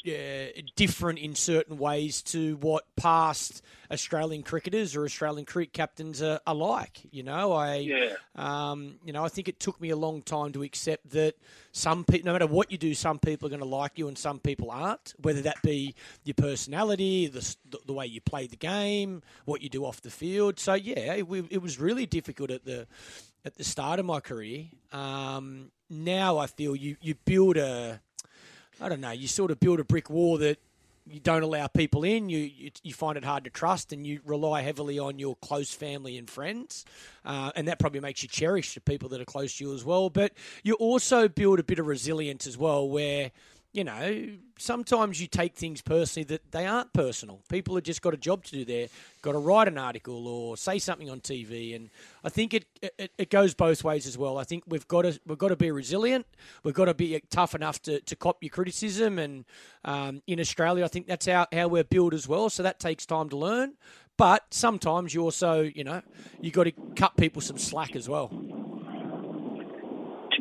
Uh, 0.08 0.62
different 0.76 1.18
in 1.18 1.34
certain 1.34 1.78
ways 1.78 2.22
to 2.22 2.56
what 2.56 2.84
past 2.96 3.62
Australian 3.90 4.42
cricketers 4.42 4.94
or 4.96 5.04
Australian 5.04 5.44
cricket 5.46 5.72
captains 5.72 6.22
are, 6.22 6.40
are 6.46 6.54
like. 6.54 7.00
You 7.10 7.22
know, 7.22 7.52
I 7.52 7.76
Yeah. 7.76 8.14
um, 8.36 8.96
you 9.04 9.12
know, 9.12 9.24
I 9.24 9.28
think 9.28 9.48
it 9.48 9.58
took 9.60 9.80
me 9.80 9.90
a 9.90 9.96
long 9.96 10.22
time 10.22 10.52
to 10.52 10.62
accept 10.62 11.10
that 11.10 11.34
some 11.72 12.04
people, 12.04 12.26
no 12.26 12.32
matter 12.32 12.46
what 12.46 12.70
you 12.72 12.78
do, 12.78 12.94
some 12.94 13.18
people 13.18 13.46
are 13.46 13.50
going 13.50 13.60
to 13.60 13.66
like 13.66 13.98
you 13.98 14.08
and 14.08 14.16
some 14.18 14.38
people 14.40 14.70
aren't. 14.70 15.14
Whether 15.20 15.42
that 15.42 15.62
be 15.62 15.94
your 16.24 16.34
personality, 16.34 17.26
the 17.26 17.56
the, 17.70 17.78
the 17.86 17.92
way 17.92 18.06
you 18.06 18.20
play 18.20 18.46
the 18.46 18.56
game, 18.56 19.22
what 19.44 19.62
you 19.62 19.68
do 19.68 19.84
off 19.84 20.00
the 20.00 20.10
field. 20.10 20.58
So 20.58 20.74
yeah, 20.74 21.14
it, 21.14 21.26
it 21.50 21.62
was 21.62 21.78
really 21.78 22.06
difficult 22.06 22.50
at 22.50 22.64
the 22.64 22.86
at 23.44 23.54
the 23.56 23.64
start 23.64 23.98
of 24.00 24.06
my 24.06 24.20
career. 24.20 24.66
Um, 24.92 25.70
now 25.88 26.38
I 26.38 26.46
feel 26.46 26.76
you 26.76 26.96
you 27.00 27.14
build 27.24 27.56
a, 27.56 28.00
I 28.80 28.88
don't 28.88 29.00
know, 29.00 29.10
you 29.10 29.28
sort 29.28 29.50
of 29.50 29.58
build 29.58 29.80
a 29.80 29.84
brick 29.84 30.08
wall 30.08 30.38
that 30.38 30.58
you 31.10 31.20
don't 31.20 31.42
allow 31.42 31.66
people 31.66 32.04
in. 32.04 32.28
You, 32.28 32.38
you 32.38 32.70
you 32.82 32.92
find 32.92 33.16
it 33.16 33.24
hard 33.24 33.44
to 33.44 33.50
trust, 33.50 33.92
and 33.92 34.06
you 34.06 34.20
rely 34.24 34.60
heavily 34.62 34.98
on 34.98 35.18
your 35.18 35.36
close 35.36 35.72
family 35.72 36.18
and 36.18 36.28
friends, 36.28 36.84
uh, 37.24 37.50
and 37.56 37.66
that 37.68 37.78
probably 37.78 38.00
makes 38.00 38.22
you 38.22 38.28
cherish 38.28 38.74
the 38.74 38.80
people 38.80 39.08
that 39.10 39.20
are 39.20 39.24
close 39.24 39.56
to 39.56 39.64
you 39.64 39.74
as 39.74 39.84
well. 39.84 40.10
But 40.10 40.32
you 40.62 40.74
also 40.74 41.28
build 41.28 41.60
a 41.60 41.62
bit 41.62 41.78
of 41.78 41.86
resilience 41.86 42.46
as 42.46 42.58
well, 42.58 42.88
where 42.88 43.30
you 43.72 43.84
know 43.84 44.26
sometimes 44.58 45.20
you 45.20 45.26
take 45.26 45.54
things 45.54 45.82
personally 45.82 46.24
that 46.24 46.50
they 46.52 46.66
aren't 46.66 46.92
personal. 46.92 47.40
People 47.48 47.74
have 47.76 47.84
just 47.84 48.02
got 48.02 48.14
a 48.14 48.16
job 48.16 48.44
to 48.44 48.52
do 48.52 48.64
there, 48.64 48.88
got 49.22 49.32
to 49.32 49.38
write 49.38 49.68
an 49.68 49.78
article 49.78 50.26
or 50.26 50.56
say 50.56 50.78
something 50.78 51.10
on 51.10 51.20
TV, 51.20 51.76
and 51.76 51.90
I 52.24 52.28
think 52.28 52.54
it, 52.54 52.66
it 52.80 53.12
it 53.18 53.30
goes 53.30 53.54
both 53.54 53.84
ways 53.84 54.06
as 54.06 54.16
well. 54.16 54.38
I 54.38 54.44
think 54.44 54.64
we've 54.66 54.88
got 54.88 55.02
to 55.02 55.20
we've 55.26 55.38
got 55.38 55.48
to 55.48 55.56
be 55.56 55.70
resilient. 55.70 56.26
We've 56.62 56.74
got 56.74 56.86
to 56.86 56.94
be 56.94 57.20
tough 57.30 57.54
enough 57.54 57.80
to, 57.82 58.00
to 58.00 58.16
cop 58.16 58.42
your 58.42 58.50
criticism, 58.50 59.18
and 59.18 59.44
um, 59.84 60.22
in 60.26 60.40
Australia, 60.40 60.84
I 60.84 60.88
think 60.88 61.06
that's 61.06 61.26
how 61.26 61.46
how 61.52 61.68
we're 61.68 61.84
built 61.84 62.14
as 62.14 62.26
well. 62.26 62.50
So 62.50 62.62
that 62.62 62.80
takes 62.80 63.06
time 63.06 63.28
to 63.30 63.36
learn. 63.36 63.74
But 64.16 64.46
sometimes 64.50 65.14
you 65.14 65.22
also, 65.22 65.62
you 65.62 65.84
know, 65.84 66.02
you 66.40 66.50
got 66.50 66.64
to 66.64 66.72
cut 66.96 67.16
people 67.16 67.40
some 67.40 67.56
slack 67.56 67.94
as 67.94 68.08
well. 68.08 68.28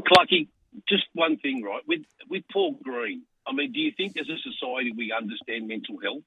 Clarky, 0.07 0.47
just 0.87 1.05
one 1.13 1.37
thing, 1.37 1.63
right? 1.63 1.81
With 1.87 2.01
with 2.29 2.43
Paul 2.51 2.77
Green, 2.83 3.23
I 3.47 3.53
mean, 3.53 3.71
do 3.71 3.79
you 3.79 3.91
think 3.95 4.17
as 4.17 4.27
a 4.29 4.37
society 4.37 4.91
we 4.91 5.11
understand 5.11 5.67
mental 5.67 5.97
health? 6.01 6.23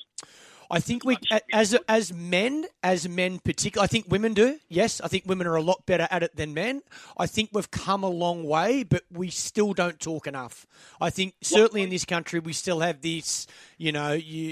I 0.72 0.78
think 0.78 1.04
we, 1.04 1.16
as 1.52 1.76
as 1.88 2.12
men, 2.12 2.64
as 2.84 3.08
men 3.08 3.40
particularly, 3.40 3.84
I 3.84 3.88
think 3.88 4.06
women 4.08 4.34
do. 4.34 4.60
Yes, 4.68 5.00
I 5.00 5.08
think 5.08 5.24
women 5.26 5.48
are 5.48 5.56
a 5.56 5.62
lot 5.62 5.84
better 5.84 6.06
at 6.12 6.22
it 6.22 6.36
than 6.36 6.54
men. 6.54 6.82
I 7.18 7.26
think 7.26 7.50
we've 7.52 7.70
come 7.72 8.04
a 8.04 8.08
long 8.08 8.44
way, 8.44 8.84
but 8.84 9.02
we 9.10 9.30
still 9.30 9.72
don't 9.72 9.98
talk 9.98 10.28
enough. 10.28 10.68
I 11.00 11.10
think 11.10 11.34
certainly 11.42 11.82
in 11.82 11.90
this 11.90 12.04
country 12.04 12.38
we 12.38 12.52
still 12.52 12.80
have 12.80 13.00
this. 13.00 13.48
You 13.78 13.90
know, 13.90 14.12
you 14.12 14.48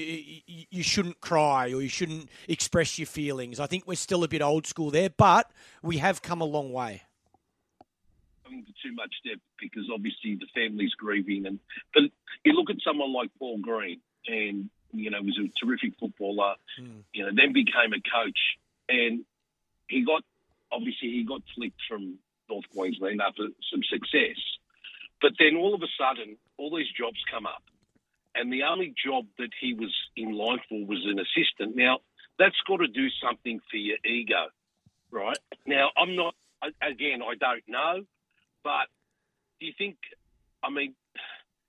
you, 0.47 0.65
you 0.71 0.83
shouldn't 0.83 1.21
cry 1.21 1.67
or 1.67 1.81
you 1.81 1.89
shouldn't 1.89 2.31
express 2.49 2.99
your 2.99 3.07
feelings. 3.07 3.61
I 3.61 3.67
think 3.67 3.87
we're 3.87 3.95
still 3.95 4.25
a 4.25 4.29
bit 4.29 4.43
old 4.43 4.67
school 4.67 4.91
there, 4.91 5.11
but 5.11 5.53
we 5.83 5.99
have 5.99 6.21
come 6.21 6.41
a 6.41 6.47
long 6.47 6.73
way. 6.73 7.03
Into 8.51 8.73
too 8.83 8.95
much 8.95 9.15
depth 9.25 9.43
because 9.61 9.89
obviously 9.93 10.37
the 10.37 10.47
family's 10.55 10.95
grieving, 10.95 11.47
and 11.47 11.59
but 11.93 12.05
you 12.45 12.53
look 12.53 12.71
at 12.71 12.77
someone 12.85 13.13
like 13.13 13.31
Paul 13.39 13.59
Green, 13.59 14.01
and 14.27 14.71
you 14.93 15.11
know 15.11 15.21
was 15.23 15.39
a 15.39 15.49
terrific 15.65 15.95
footballer. 16.01 16.55
Hmm. 16.79 17.01
You 17.13 17.27
know, 17.27 17.33
then 17.35 17.53
became 17.53 17.93
a 17.93 18.01
coach, 18.01 18.39
and 18.89 19.25
he 19.89 20.05
got 20.05 20.23
obviously 20.73 21.09
he 21.11 21.25
got 21.25 21.43
flicked 21.55 21.81
from 21.89 22.19
North 22.49 22.65
Queensland 22.75 23.21
after 23.21 23.49
some 23.71 23.83
success, 23.85 24.39
but 25.21 25.33
then 25.39 25.57
all 25.57 25.75
of 25.75 25.83
a 25.83 25.91
sudden 25.99 26.37
all 26.57 26.75
these 26.75 26.91
jobs 26.97 27.19
come 27.31 27.47
up, 27.47 27.63
and 28.35 28.53
the 28.53 28.63
only 28.63 28.95
job 29.05 29.27
that 29.39 29.51
he 29.61 29.75
was 29.75 29.95
in 30.17 30.33
line 30.33 30.61
for 30.69 30.85
was 30.87 31.05
an 31.05 31.19
assistant. 31.19 31.77
Now 31.77 31.99
that's 32.39 32.57
got 32.67 32.79
to 32.79 32.89
do 32.89 33.09
something 33.23 33.61
for 33.71 33.77
your 33.77 33.99
ego, 34.05 34.47
right? 35.11 35.39
Now 35.67 35.91
I'm 35.97 36.17
not 36.17 36.35
again 36.83 37.21
I 37.23 37.35
don't 37.35 37.69
know, 37.69 38.05
but 38.69 38.93
do 39.61 39.67
you 39.67 39.73
think? 39.79 39.97
I 40.63 40.69
mean, 40.69 40.95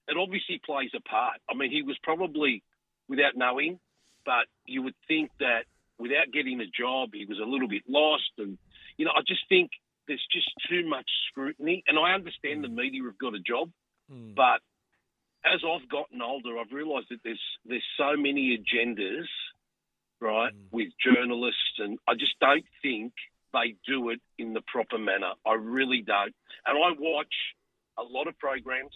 it 0.10 0.18
obviously 0.20 0.60
plays 0.60 0.92
a 0.94 1.02
part. 1.02 1.40
I 1.50 1.56
mean, 1.56 1.72
he 1.72 1.82
was 1.82 1.98
probably 2.04 2.62
without 3.08 3.38
knowing, 3.38 3.80
but 4.26 4.52
you 4.66 4.82
would 4.84 4.96
think 5.08 5.32
that 5.40 5.64
without 5.98 6.34
getting 6.34 6.60
a 6.60 6.68
job, 6.68 7.12
he 7.14 7.26
was 7.26 7.40
a 7.40 7.48
little 7.48 7.70
bit 7.70 7.84
lost. 7.88 8.32
And, 8.38 8.58
you 8.98 9.06
know, 9.06 9.12
I 9.16 9.22
just 9.26 9.48
think 9.48 9.72
there's 10.08 10.26
just 10.30 10.50
too 10.70 10.90
much 10.90 11.08
scrutiny. 11.30 11.84
And 11.88 11.98
I 11.98 12.12
understand 12.12 12.64
the 12.64 12.68
media 12.68 13.04
have 13.06 13.18
got 13.18 13.34
a 13.34 13.40
job, 13.40 13.72
hmm. 14.12 14.34
but 14.36 14.60
as 15.46 15.62
I've 15.64 15.88
gotten 15.88 16.22
older, 16.22 16.58
I've 16.60 16.74
realised 16.74 17.08
that 17.12 17.22
there's 17.24 17.42
there's 17.64 17.86
so 17.96 18.18
many 18.18 18.60
agendas, 18.60 19.30
right, 20.20 20.52
hmm. 20.52 20.76
with 20.76 20.90
journalists, 21.00 21.80
and 21.80 21.98
I 22.08 22.16
just 22.16 22.36
don't 22.42 22.66
think 22.82 23.14
they 23.54 23.76
do 23.88 24.10
it 24.10 24.22
in 24.38 24.54
the 24.54 24.62
proper 24.62 24.98
manner. 24.98 25.32
I 25.46 25.54
really 25.54 26.02
don't. 26.02 26.36
And 26.66 26.78
I 26.78 26.92
watch 26.98 27.34
a 27.98 28.04
lot 28.04 28.28
of 28.28 28.38
programs, 28.40 28.96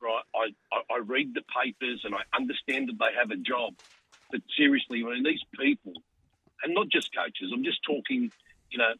right? 0.00 0.22
I, 0.34 0.54
I, 0.72 0.94
I 0.94 0.98
read 0.98 1.34
the 1.34 1.42
papers 1.62 2.02
and 2.04 2.14
I 2.14 2.22
understand 2.34 2.88
that 2.88 2.98
they 2.98 3.14
have 3.18 3.30
a 3.30 3.36
job. 3.36 3.74
But 4.30 4.40
seriously, 4.56 5.02
I 5.06 5.14
mean, 5.14 5.24
these 5.24 5.42
people, 5.58 5.92
and 6.62 6.74
not 6.74 6.88
just 6.88 7.14
coaches, 7.14 7.52
I'm 7.52 7.64
just 7.64 7.82
talking, 7.84 8.32
you 8.70 8.78
know, 8.78 8.94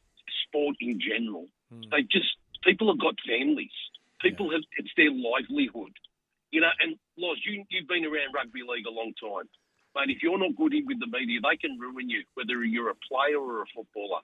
sport 0.47 0.77
in 0.81 1.01
general. 1.01 1.47
Hmm. 1.73 1.89
They 1.91 2.03
just, 2.03 2.37
people 2.63 2.89
have 2.93 3.01
got 3.01 3.15
families. 3.27 3.73
People 4.21 4.51
have, 4.53 4.63
it's 4.77 4.93
their 4.97 5.11
livelihood. 5.11 5.93
You 6.51 6.61
know, 6.61 6.71
and 6.81 6.97
Loz, 7.17 7.39
you, 7.47 7.65
you've 7.71 7.89
been 7.89 8.05
around 8.05 8.35
rugby 8.35 8.61
league 8.61 8.87
a 8.87 8.91
long 8.91 9.13
time. 9.19 9.49
But 9.95 10.09
if 10.09 10.23
you're 10.23 10.39
not 10.39 10.57
good 10.57 10.75
in 10.75 10.87
with 10.87 11.01
the 11.01 11.07
media, 11.07 11.41
they 11.43 11.57
can 11.57 11.79
ruin 11.79 12.09
you, 12.09 12.25
whether 12.35 12.65
you're 12.65 12.91
a 12.91 12.95
player 13.09 13.39
or 13.39 13.63
a 13.63 13.67
footballer. 13.75 14.21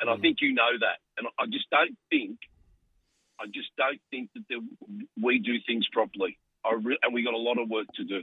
And 0.00 0.08
I 0.08 0.16
think 0.16 0.38
you 0.40 0.54
know 0.54 0.78
that. 0.80 0.98
And 1.18 1.26
I 1.38 1.46
just 1.46 1.68
don't 1.70 1.96
think 2.08 2.38
I 3.40 3.46
just 3.46 3.70
don't 3.76 4.00
think 4.10 4.30
that 4.34 4.44
there, 4.48 4.58
we 5.20 5.38
do 5.38 5.54
things 5.66 5.86
properly. 5.92 6.38
I 6.64 6.74
re- 6.74 6.98
and 7.02 7.14
we 7.14 7.22
got 7.22 7.34
a 7.34 7.38
lot 7.38 7.58
of 7.58 7.68
work 7.68 7.86
to 7.94 8.04
do. 8.04 8.22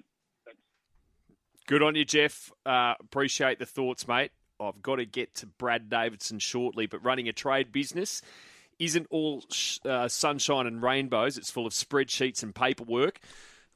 Good 1.66 1.84
on 1.84 1.96
you, 1.96 2.06
Jeff. 2.06 2.52
Uh, 2.66 2.94
appreciate 3.00 3.60
the 3.60 3.66
thoughts, 3.66 4.08
mate. 4.08 4.32
I've 4.60 4.82
got 4.82 4.98
to 4.98 5.06
get 5.06 5.36
to 5.36 5.48
Brad 5.48 5.90
Davidson 5.90 6.40
shortly, 6.40 6.86
but 6.88 7.04
running 7.04 7.28
a 7.28 7.34
trade 7.34 7.72
business 7.72 8.22
isn't 8.80 9.08
all 9.10 9.44
uh, 9.86 10.08
sunshine 10.08 10.68
and 10.68 10.82
rainbows. 10.82 11.38
It's 11.38 11.52
full 11.52 11.66
of 11.66 11.74
spreadsheets 11.74 12.44
and 12.44 12.54
paperwork. 12.54 13.20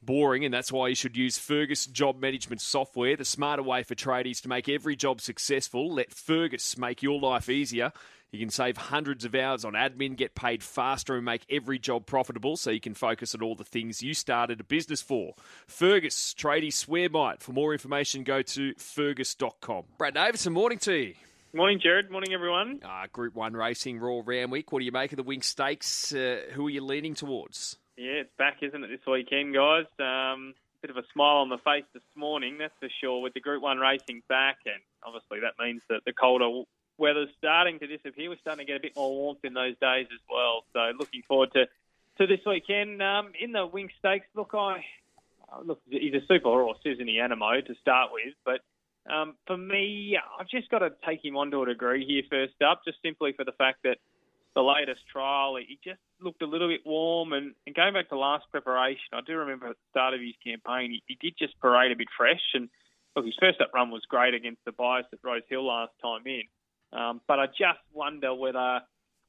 Boring, 0.04 0.46
and 0.46 0.54
that's 0.54 0.72
why 0.72 0.88
you 0.88 0.96
should 0.96 1.16
use 1.16 1.38
Fergus 1.38 1.86
Job 1.86 2.20
Management 2.20 2.60
Software, 2.60 3.16
the 3.16 3.24
smarter 3.24 3.62
way 3.62 3.84
for 3.84 3.94
tradies 3.94 4.42
to 4.42 4.50
make 4.50 4.68
every 4.68 4.96
job 4.96 5.22
successful. 5.22 5.94
Let 5.94 6.12
Fergus 6.12 6.76
make 6.76 7.04
your 7.04 7.20
life 7.20 7.50
easier. 7.50 7.94
You 8.32 8.40
can 8.40 8.50
save 8.50 8.78
hundreds 8.78 9.26
of 9.26 9.36
hours 9.36 9.64
on 9.64 9.74
admin, 9.74 10.16
get 10.16 10.34
paid 10.34 10.64
faster, 10.64 11.16
and 11.16 11.26
make 11.26 11.46
every 11.52 11.78
job 11.78 12.06
profitable 12.06 12.58
so 12.58 12.72
you 12.72 12.80
can 12.80 12.94
focus 12.94 13.36
on 13.36 13.44
all 13.44 13.56
the 13.56 13.66
things 13.66 14.02
you 14.02 14.14
started 14.14 14.60
a 14.62 14.64
business 14.64 15.02
for. 15.02 15.36
Fergus, 15.68 16.34
tradie 16.34 16.74
swear 16.74 17.10
might. 17.10 17.44
For 17.44 17.52
more 17.52 17.74
information, 17.74 18.24
go 18.24 18.42
to 18.42 18.74
fergus.com. 18.78 19.84
Brad 19.98 20.14
Davidson, 20.14 20.54
morning 20.54 20.80
to 20.80 20.94
you. 20.94 21.14
Morning, 21.54 21.82
Jared. 21.84 22.10
Morning, 22.10 22.34
everyone. 22.34 22.80
Uh, 22.84 23.08
Group 23.12 23.36
1 23.36 23.54
Racing, 23.54 24.00
Royal 24.00 24.24
Randwick. 24.24 24.72
What 24.72 24.80
do 24.80 24.86
you 24.86 24.94
make 24.94 25.12
of 25.12 25.18
the 25.18 25.24
Winx 25.26 25.44
Stakes? 25.44 26.14
Uh, 26.14 26.44
who 26.54 26.68
are 26.68 26.70
you 26.70 26.82
leaning 26.82 27.14
towards? 27.14 27.76
Yeah, 28.02 28.26
it's 28.26 28.34
back, 28.36 28.58
isn't 28.64 28.84
it, 28.84 28.88
this 28.88 29.06
weekend, 29.06 29.54
guys? 29.54 29.86
Um, 30.00 30.56
bit 30.82 30.90
of 30.90 30.98
a 30.98 31.04
smile 31.14 31.46
on 31.46 31.50
the 31.50 31.60
face 31.60 31.86
this 31.94 32.02
morning, 32.16 32.58
that's 32.58 32.74
for 32.80 32.90
sure, 33.00 33.22
with 33.22 33.36
the 33.36 33.40
Group 33.40 33.62
1 33.62 33.78
racing 33.78 34.24
back. 34.28 34.58
And 34.66 34.82
obviously, 35.06 35.42
that 35.42 35.54
means 35.64 35.84
that 35.88 36.02
the 36.04 36.12
colder 36.12 36.64
weather's 36.98 37.30
starting 37.38 37.78
to 37.78 37.86
disappear. 37.86 38.32
We're 38.32 38.42
starting 38.42 38.66
to 38.66 38.72
get 38.72 38.78
a 38.78 38.82
bit 38.82 38.96
more 38.96 39.12
warmth 39.12 39.46
in 39.46 39.54
those 39.54 39.76
days 39.80 40.08
as 40.12 40.20
well. 40.28 40.66
So, 40.74 40.80
looking 40.98 41.22
forward 41.28 41.52
to, 41.54 41.66
to 42.18 42.26
this 42.26 42.44
weekend. 42.44 43.04
Um, 43.04 43.34
in 43.40 43.52
the 43.52 43.68
Winx 43.68 43.92
Stakes, 44.00 44.26
look, 44.36 44.56
I. 44.56 44.84
Look, 45.64 45.82
he's 45.88 46.16
a 46.16 46.26
super 46.28 46.50
horse, 46.50 46.80
he, 46.84 46.90
Anamoe, 46.90 47.64
to 47.68 47.76
start 47.82 48.10
with? 48.12 48.34
But 48.44 48.62
um, 49.14 49.36
for 49.46 49.58
me, 49.58 50.18
I've 50.40 50.48
just 50.48 50.72
got 50.72 50.80
to 50.80 50.90
take 51.06 51.24
him 51.24 51.38
on 51.38 51.52
to 51.52 51.62
a 51.62 51.66
degree 51.68 52.04
here 52.04 52.24
first 52.32 52.60
up, 52.64 52.82
just 52.84 52.98
simply 53.04 53.34
for 53.34 53.46
the 53.46 53.52
fact 53.52 53.84
that 53.84 53.98
the 54.54 54.62
latest 54.62 55.02
trial, 55.12 55.56
he 55.56 55.80
just 55.84 56.00
looked 56.20 56.42
a 56.42 56.46
little 56.46 56.68
bit 56.68 56.82
warm. 56.86 57.34
And, 57.34 57.54
and 57.66 57.76
going 57.76 57.94
back 57.94 58.10
to 58.10 58.18
last 58.18 58.46
preparation, 58.52 59.14
I 59.14 59.22
do 59.26 59.38
remember 59.38 59.68
at 59.68 59.76
the 59.76 59.90
start 59.92 60.14
of 60.14 60.22
his 60.22 60.36
campaign, 60.46 60.92
he, 60.92 61.04
he 61.08 61.18
did 61.20 61.36
just 61.38 61.60
parade 61.60 61.92
a 61.92 61.96
bit 61.96 62.08
fresh. 62.18 62.42
And 62.54 62.70
look, 63.16 63.26
his 63.26 63.36
first 63.40 63.62
up 63.62 63.72
run 63.74 63.92
was 63.92 64.04
great 64.10 64.34
against 64.34 64.64
the 64.66 64.72
bias 64.72 65.06
at 65.14 65.20
Rose 65.24 65.44
Hill 65.50 65.66
last 65.66 65.94
time 66.02 66.24
in. 66.26 66.44
Um, 66.94 67.22
but 67.28 67.40
I 67.40 67.48
just 67.48 67.80
wonder 67.94 68.34
whether 68.34 68.82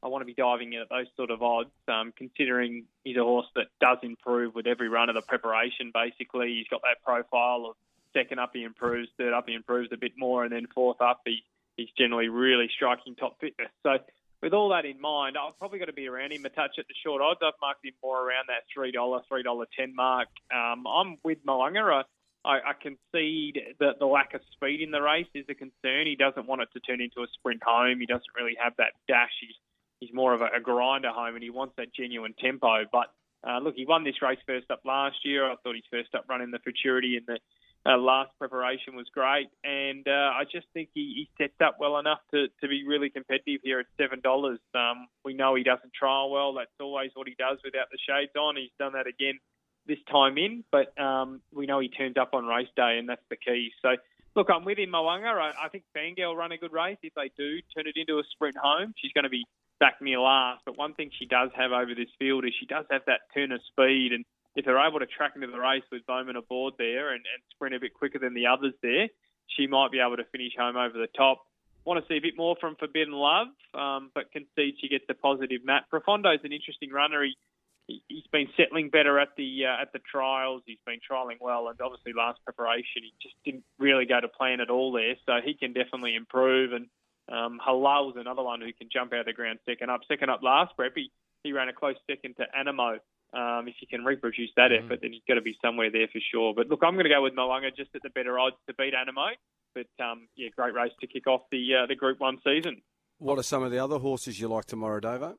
I 0.02 0.08
want 0.08 0.22
to 0.22 0.26
be 0.26 0.34
diving 0.34 0.72
in 0.72 0.80
at 0.80 0.88
those 0.88 1.06
sort 1.16 1.30
of 1.30 1.42
odds, 1.42 1.70
um, 1.86 2.12
considering 2.16 2.86
he's 3.04 3.16
a 3.16 3.22
horse 3.22 3.46
that 3.54 3.66
does 3.80 3.98
improve 4.02 4.54
with 4.54 4.66
every 4.66 4.88
run 4.88 5.08
of 5.08 5.14
the 5.14 5.22
preparation. 5.22 5.92
Basically, 5.94 6.48
he's 6.48 6.66
got 6.68 6.82
that 6.82 7.04
profile 7.04 7.66
of 7.70 7.76
second 8.12 8.40
up 8.40 8.50
he 8.52 8.64
improves, 8.64 9.08
third 9.16 9.32
up 9.32 9.44
he 9.46 9.54
improves 9.54 9.90
a 9.92 9.96
bit 9.96 10.12
more, 10.18 10.42
and 10.42 10.52
then 10.52 10.66
fourth 10.74 11.00
up 11.00 11.20
he, 11.24 11.44
he's 11.76 11.88
generally 11.96 12.28
really 12.28 12.68
striking 12.74 13.14
top 13.14 13.38
fitness. 13.40 13.70
So 13.84 13.98
with 14.42 14.52
all 14.52 14.70
that 14.70 14.84
in 14.84 15.00
mind, 15.00 15.36
I've 15.38 15.58
probably 15.58 15.78
got 15.78 15.86
to 15.86 15.92
be 15.92 16.08
around 16.08 16.32
him 16.32 16.44
a 16.44 16.48
touch 16.48 16.72
at 16.78 16.86
the 16.88 16.94
short 17.04 17.22
odds. 17.22 17.40
I've 17.42 17.54
marked 17.60 17.84
him 17.84 17.94
more 18.02 18.20
around 18.20 18.46
that 18.48 18.64
three 18.72 18.90
dollar, 18.90 19.20
three 19.28 19.42
dollar 19.42 19.66
ten 19.78 19.94
mark. 19.94 20.28
Um, 20.52 20.84
I'm 20.86 21.16
with 21.24 21.38
Mo'unga. 21.46 22.04
I, 22.44 22.58
I 22.58 22.72
concede 22.80 23.60
that 23.78 24.00
the 24.00 24.06
lack 24.06 24.34
of 24.34 24.40
speed 24.52 24.80
in 24.80 24.90
the 24.90 25.00
race 25.00 25.28
is 25.34 25.44
a 25.48 25.54
concern. 25.54 26.06
He 26.06 26.16
doesn't 26.16 26.48
want 26.48 26.62
it 26.62 26.68
to 26.72 26.80
turn 26.80 27.00
into 27.00 27.20
a 27.20 27.26
sprint 27.38 27.62
home. 27.64 28.00
He 28.00 28.06
doesn't 28.06 28.34
really 28.36 28.56
have 28.62 28.72
that 28.78 28.92
dash. 29.06 29.30
He's 29.40 29.54
he's 30.00 30.10
more 30.12 30.34
of 30.34 30.40
a, 30.40 30.48
a 30.56 30.60
grinder 30.60 31.10
home, 31.10 31.34
and 31.36 31.42
he 31.42 31.50
wants 31.50 31.74
that 31.76 31.94
genuine 31.94 32.34
tempo. 32.40 32.84
But 32.90 33.14
uh, 33.46 33.58
look, 33.60 33.74
he 33.76 33.86
won 33.86 34.02
this 34.02 34.20
race 34.22 34.40
first 34.46 34.70
up 34.70 34.80
last 34.84 35.24
year. 35.24 35.44
I 35.44 35.54
thought 35.62 35.76
his 35.76 35.84
first 35.90 36.14
up 36.14 36.24
run 36.28 36.42
in 36.42 36.50
the 36.50 36.58
Futurity 36.58 37.16
in 37.16 37.22
the 37.26 37.38
uh, 37.84 37.98
last 37.98 38.30
preparation 38.38 38.94
was 38.94 39.06
great, 39.12 39.48
and 39.64 40.06
uh, 40.06 40.30
I 40.38 40.44
just 40.50 40.66
think 40.72 40.90
he, 40.94 41.26
he 41.26 41.30
sets 41.42 41.58
up 41.64 41.76
well 41.80 41.98
enough 41.98 42.20
to, 42.32 42.46
to 42.60 42.68
be 42.68 42.84
really 42.86 43.10
competitive 43.10 43.60
here 43.64 43.80
at 43.80 43.86
seven 44.00 44.20
dollars. 44.20 44.60
Um, 44.74 45.08
we 45.24 45.34
know 45.34 45.54
he 45.56 45.64
doesn't 45.64 45.92
trial 45.92 46.30
well; 46.30 46.54
that's 46.54 46.70
always 46.80 47.10
what 47.14 47.26
he 47.26 47.34
does 47.38 47.58
without 47.64 47.86
the 47.90 47.98
shades 47.98 48.32
on. 48.38 48.56
He's 48.56 48.70
done 48.78 48.92
that 48.92 49.06
again 49.06 49.38
this 49.86 49.98
time 50.10 50.38
in, 50.38 50.62
but 50.70 50.96
um, 51.00 51.40
we 51.52 51.66
know 51.66 51.80
he 51.80 51.88
turns 51.88 52.16
up 52.16 52.30
on 52.34 52.46
race 52.46 52.68
day, 52.76 52.98
and 52.98 53.08
that's 53.08 53.24
the 53.30 53.36
key. 53.36 53.70
So, 53.82 53.96
look, 54.36 54.48
I'm 54.48 54.64
with 54.64 54.78
him, 54.78 54.90
Mo'unga. 54.90 55.26
I, 55.26 55.66
I 55.66 55.68
think 55.68 55.84
Fangirl 55.96 56.36
run 56.36 56.52
a 56.52 56.58
good 56.58 56.72
race. 56.72 56.98
If 57.02 57.14
they 57.14 57.30
do 57.36 57.58
turn 57.74 57.86
it 57.86 57.96
into 57.96 58.18
a 58.18 58.22
sprint 58.30 58.56
home, 58.56 58.94
she's 58.96 59.12
going 59.12 59.24
to 59.24 59.30
be 59.30 59.44
back 59.80 60.00
near 60.00 60.20
last. 60.20 60.62
But 60.64 60.78
one 60.78 60.94
thing 60.94 61.10
she 61.18 61.26
does 61.26 61.50
have 61.56 61.72
over 61.72 61.94
this 61.96 62.10
field 62.18 62.44
is 62.44 62.52
she 62.58 62.66
does 62.66 62.86
have 62.90 63.02
that 63.06 63.22
turn 63.34 63.50
of 63.50 63.60
speed 63.72 64.12
and 64.12 64.24
if 64.54 64.64
they're 64.64 64.86
able 64.86 65.00
to 65.00 65.06
track 65.06 65.32
into 65.34 65.46
the 65.46 65.58
race 65.58 65.84
with 65.90 66.06
Bowman 66.06 66.36
aboard 66.36 66.74
there 66.78 67.10
and, 67.10 67.24
and 67.24 67.42
sprint 67.50 67.74
a 67.74 67.80
bit 67.80 67.94
quicker 67.94 68.18
than 68.18 68.34
the 68.34 68.46
others 68.46 68.74
there, 68.82 69.08
she 69.56 69.66
might 69.66 69.90
be 69.90 70.00
able 70.00 70.16
to 70.16 70.24
finish 70.30 70.52
home 70.58 70.76
over 70.76 70.98
the 70.98 71.08
top. 71.16 71.42
Want 71.84 72.02
to 72.02 72.06
see 72.06 72.18
a 72.18 72.22
bit 72.22 72.36
more 72.36 72.56
from 72.60 72.76
Forbidden 72.76 73.14
Love, 73.14 73.48
um, 73.74 74.10
but 74.14 74.30
concede 74.30 74.76
she 74.80 74.88
gets 74.88 75.04
a 75.08 75.14
positive 75.14 75.64
Matt. 75.64 75.84
Profondo's 75.92 76.44
an 76.44 76.52
interesting 76.52 76.90
runner. 76.92 77.24
He, 77.24 78.02
he's 78.06 78.26
been 78.30 78.46
settling 78.56 78.88
better 78.88 79.18
at 79.18 79.30
the 79.36 79.66
uh, 79.66 79.82
at 79.82 79.92
the 79.92 79.98
trials. 79.98 80.62
He's 80.64 80.78
been 80.86 81.00
trialling 81.00 81.40
well, 81.40 81.68
and 81.68 81.80
obviously 81.80 82.12
last 82.12 82.38
preparation 82.44 83.02
he 83.02 83.12
just 83.20 83.34
didn't 83.44 83.64
really 83.80 84.06
go 84.06 84.20
to 84.20 84.28
plan 84.28 84.60
at 84.60 84.70
all 84.70 84.92
there. 84.92 85.16
So 85.26 85.40
he 85.44 85.54
can 85.54 85.72
definitely 85.72 86.14
improve. 86.14 86.72
And 86.72 86.86
um, 87.28 87.58
Hilal's 87.60 88.14
another 88.16 88.42
one 88.42 88.60
who 88.60 88.72
can 88.72 88.88
jump 88.92 89.12
out 89.12 89.20
of 89.20 89.26
the 89.26 89.32
ground 89.32 89.58
second 89.68 89.90
up. 89.90 90.02
Second 90.06 90.30
up 90.30 90.42
last 90.42 90.76
prep, 90.76 90.92
he, 90.94 91.10
he 91.42 91.52
ran 91.52 91.68
a 91.68 91.72
close 91.72 91.96
second 92.08 92.36
to 92.36 92.46
Anamoe. 92.56 92.98
Um, 93.34 93.66
if 93.66 93.76
you 93.80 93.86
can 93.88 94.04
reproduce 94.04 94.50
that 94.56 94.70
mm. 94.70 94.84
effort, 94.84 95.00
then 95.00 95.12
he's 95.12 95.22
got 95.26 95.34
to 95.34 95.42
be 95.42 95.56
somewhere 95.64 95.90
there 95.90 96.08
for 96.12 96.20
sure. 96.30 96.52
But 96.54 96.68
look, 96.68 96.80
I'm 96.82 96.94
going 96.94 97.04
to 97.04 97.10
go 97.10 97.22
with 97.22 97.34
Mo'unga 97.34 97.74
just 97.74 97.90
at 97.94 98.02
the 98.02 98.10
better 98.10 98.38
odds 98.38 98.56
to 98.68 98.74
beat 98.74 98.92
Anamoe. 98.92 99.32
But 99.74 100.04
um, 100.04 100.28
yeah, 100.36 100.48
great 100.54 100.74
race 100.74 100.92
to 101.00 101.06
kick 101.06 101.26
off 101.26 101.42
the 101.50 101.82
uh, 101.82 101.86
the 101.86 101.94
Group 101.94 102.20
One 102.20 102.38
season. 102.44 102.82
What 103.18 103.38
are 103.38 103.42
some 103.42 103.62
of 103.62 103.70
the 103.70 103.78
other 103.78 103.98
horses 103.98 104.38
you 104.38 104.48
like 104.48 104.66
tomorrow, 104.66 105.00
Davo? 105.00 105.36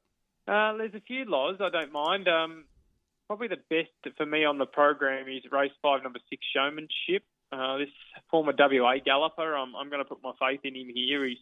Uh, 0.48 0.78
there's 0.78 0.96
a 0.96 1.02
few 1.02 1.26
laws 1.26 1.58
I 1.60 1.70
don't 1.70 1.91
mind. 1.91 2.28
Um, 2.28 2.66
probably 3.28 3.48
the 3.48 3.62
best 3.70 4.18
for 4.18 4.26
me 4.26 4.44
on 4.44 4.58
the 4.58 4.66
program 4.66 5.28
is 5.28 5.44
race 5.52 5.72
five, 5.82 6.02
number 6.02 6.20
six, 6.30 6.41
Showmanship. 6.56 7.24
Uh, 7.52 7.78
this 7.78 7.89
former 8.32 8.54
WA 8.58 8.96
galloper, 9.06 9.56
I'm, 9.56 9.76
I'm 9.76 9.89
going 9.89 10.04
to 10.04 10.10
put 10.10 10.24
my 10.24 10.32
faith 10.39 10.62
in 10.64 10.76
him 10.76 10.89
here. 10.94 11.24
He's 11.28 11.38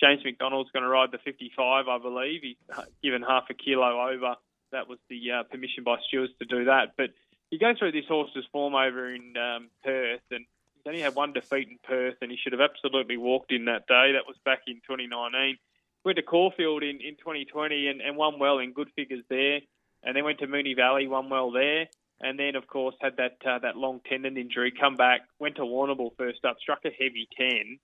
James 0.00 0.24
McDonald's 0.24 0.70
going 0.72 0.82
to 0.82 0.88
ride 0.88 1.10
the 1.12 1.18
55, 1.24 1.86
I 1.86 1.98
believe. 1.98 2.40
He's 2.42 2.56
given 3.04 3.22
half 3.22 3.44
a 3.50 3.54
kilo 3.54 4.08
over 4.10 4.34
that 4.72 4.88
was 4.88 4.98
the 5.08 5.30
uh, 5.30 5.42
permission 5.44 5.84
by 5.84 5.96
stewards 6.06 6.32
to 6.38 6.44
do 6.44 6.64
that. 6.66 6.94
But 6.96 7.10
you 7.50 7.58
go 7.58 7.72
through 7.78 7.92
this 7.92 8.06
horse's 8.08 8.44
form 8.50 8.74
over 8.74 9.14
in 9.14 9.34
um, 9.36 9.68
Perth, 9.84 10.20
and 10.30 10.44
he's 10.74 10.86
only 10.86 11.00
had 11.00 11.14
one 11.14 11.32
defeat 11.32 11.68
in 11.68 11.78
Perth, 11.84 12.16
and 12.20 12.30
he 12.30 12.36
should 12.36 12.52
have 12.52 12.60
absolutely 12.60 13.16
walked 13.16 13.52
in 13.52 13.66
that 13.66 13.86
day. 13.86 14.12
That 14.12 14.26
was 14.26 14.36
back 14.44 14.62
in 14.66 14.76
2019. 14.76 15.58
Went 16.04 16.16
to 16.16 16.22
Caulfield 16.22 16.82
in, 16.82 17.00
in 17.00 17.14
2020 17.16 17.88
and, 17.88 18.00
and 18.00 18.16
won 18.16 18.38
well 18.38 18.58
in 18.58 18.72
good 18.72 18.90
figures 18.96 19.24
there, 19.28 19.60
and 20.02 20.16
then 20.16 20.24
went 20.24 20.40
to 20.40 20.46
Moonee 20.46 20.74
Valley, 20.74 21.06
won 21.06 21.28
well 21.30 21.52
there, 21.52 21.86
and 22.20 22.38
then 22.38 22.56
of 22.56 22.66
course 22.66 22.96
had 23.00 23.16
that 23.18 23.36
uh, 23.46 23.58
that 23.60 23.76
long 23.76 24.00
tendon 24.08 24.36
injury. 24.36 24.72
Come 24.72 24.96
back, 24.96 25.20
went 25.38 25.56
to 25.56 25.62
Warrnambool 25.62 26.16
first 26.16 26.44
up, 26.44 26.56
struck 26.60 26.80
a 26.84 26.90
heavy 26.90 27.28
ten 27.36 27.78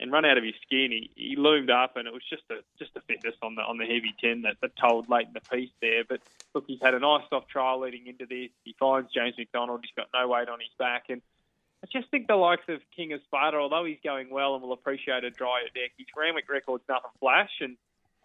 and 0.00 0.12
run 0.12 0.24
out 0.24 0.38
of 0.38 0.44
his 0.44 0.54
skin. 0.62 0.90
He, 0.92 1.10
he 1.14 1.36
loomed 1.36 1.70
up, 1.70 1.96
and 1.96 2.06
it 2.06 2.12
was 2.12 2.22
just 2.28 2.44
a 2.50 2.62
just 2.78 2.96
a 2.96 3.00
fitness 3.00 3.34
on 3.42 3.54
the 3.54 3.62
on 3.62 3.78
the 3.78 3.84
heavy 3.84 4.14
ten 4.22 4.42
that, 4.42 4.56
that 4.62 4.76
told 4.76 5.08
late 5.08 5.26
in 5.26 5.32
the 5.32 5.40
piece 5.40 5.70
there. 5.80 6.04
But 6.08 6.20
look, 6.54 6.64
he's 6.66 6.80
had 6.82 6.94
a 6.94 7.00
nice 7.00 7.24
soft 7.30 7.48
trial 7.48 7.80
leading 7.80 8.06
into 8.06 8.26
this. 8.26 8.50
He 8.64 8.74
finds 8.78 9.12
James 9.12 9.34
McDonald. 9.36 9.80
He's 9.82 9.94
got 9.96 10.08
no 10.14 10.28
weight 10.28 10.48
on 10.48 10.60
his 10.60 10.70
back, 10.78 11.04
and 11.08 11.20
I 11.82 11.86
just 11.92 12.10
think 12.10 12.26
the 12.26 12.36
likes 12.36 12.68
of 12.68 12.80
King 12.96 13.12
of 13.12 13.20
Sparta, 13.24 13.56
although 13.56 13.84
he's 13.84 14.00
going 14.02 14.30
well 14.30 14.54
and 14.54 14.62
will 14.62 14.72
appreciate 14.72 15.24
a 15.24 15.30
drier 15.30 15.68
deck, 15.74 15.92
his 15.96 16.06
Randwick 16.16 16.48
record's 16.48 16.84
nothing 16.88 17.10
flash, 17.20 17.52
and 17.60 17.76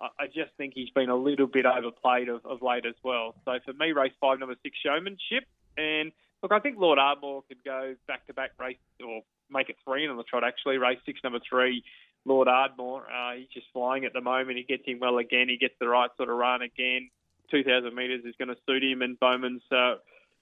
I, 0.01 0.07
I 0.24 0.26
just 0.28 0.51
think 0.57 0.74
he's 0.74 0.89
been 0.89 1.09
a 1.09 1.15
little 1.15 1.47
bit 1.47 1.65
overplayed 1.65 2.30
of, 2.30 2.45
of 2.45 2.61
late 2.61 2.86
as 2.86 2.95
well. 3.03 3.36
So 3.45 3.59
for 3.65 3.74
me, 3.74 3.91
race 3.91 4.13
five, 4.19 4.39
number 4.39 4.55
six, 4.63 4.78
showmanship, 4.84 5.45
and 5.78 6.11
look, 6.41 6.51
I 6.51 6.59
think 6.59 6.78
Lord 6.80 6.99
Ardmore 6.99 7.43
could 7.47 7.63
go 7.63 7.95
back 8.07 8.26
to 8.28 8.34
back 8.34 8.51
race 8.59 8.78
or 9.05 9.21
make 9.50 9.70
it 9.70 9.78
three 9.84 10.08
on 10.08 10.18
the 10.18 10.24
trot, 10.24 10.44
actually. 10.44 10.78
Race 10.78 11.00
six, 11.06 11.20
number 11.24 11.39
three, 11.48 11.84
Lord 12.26 12.48
Ardmore. 12.48 13.08
Uh, 13.10 13.36
he's 13.38 13.50
just 13.54 13.68
flying 13.74 14.06
at 14.06 14.14
the 14.14 14.22
moment. 14.22 14.58
He 14.58 14.64
gets 14.64 14.84
him 14.86 15.00
well 15.00 15.18
again. 15.18 15.50
He 15.50 15.58
gets 15.58 15.76
the 15.80 15.88
right 15.88 16.10
sort 16.18 16.30
of 16.30 16.38
run 16.38 16.62
again. 16.62 17.10
2,000 17.52 17.94
metres 17.94 18.22
is 18.26 18.36
going 18.38 18.50
to 18.50 18.58
suit 18.66 18.84
him, 18.84 19.02
and 19.02 19.20
Bowman's 19.20 19.62
uh, 19.72 19.96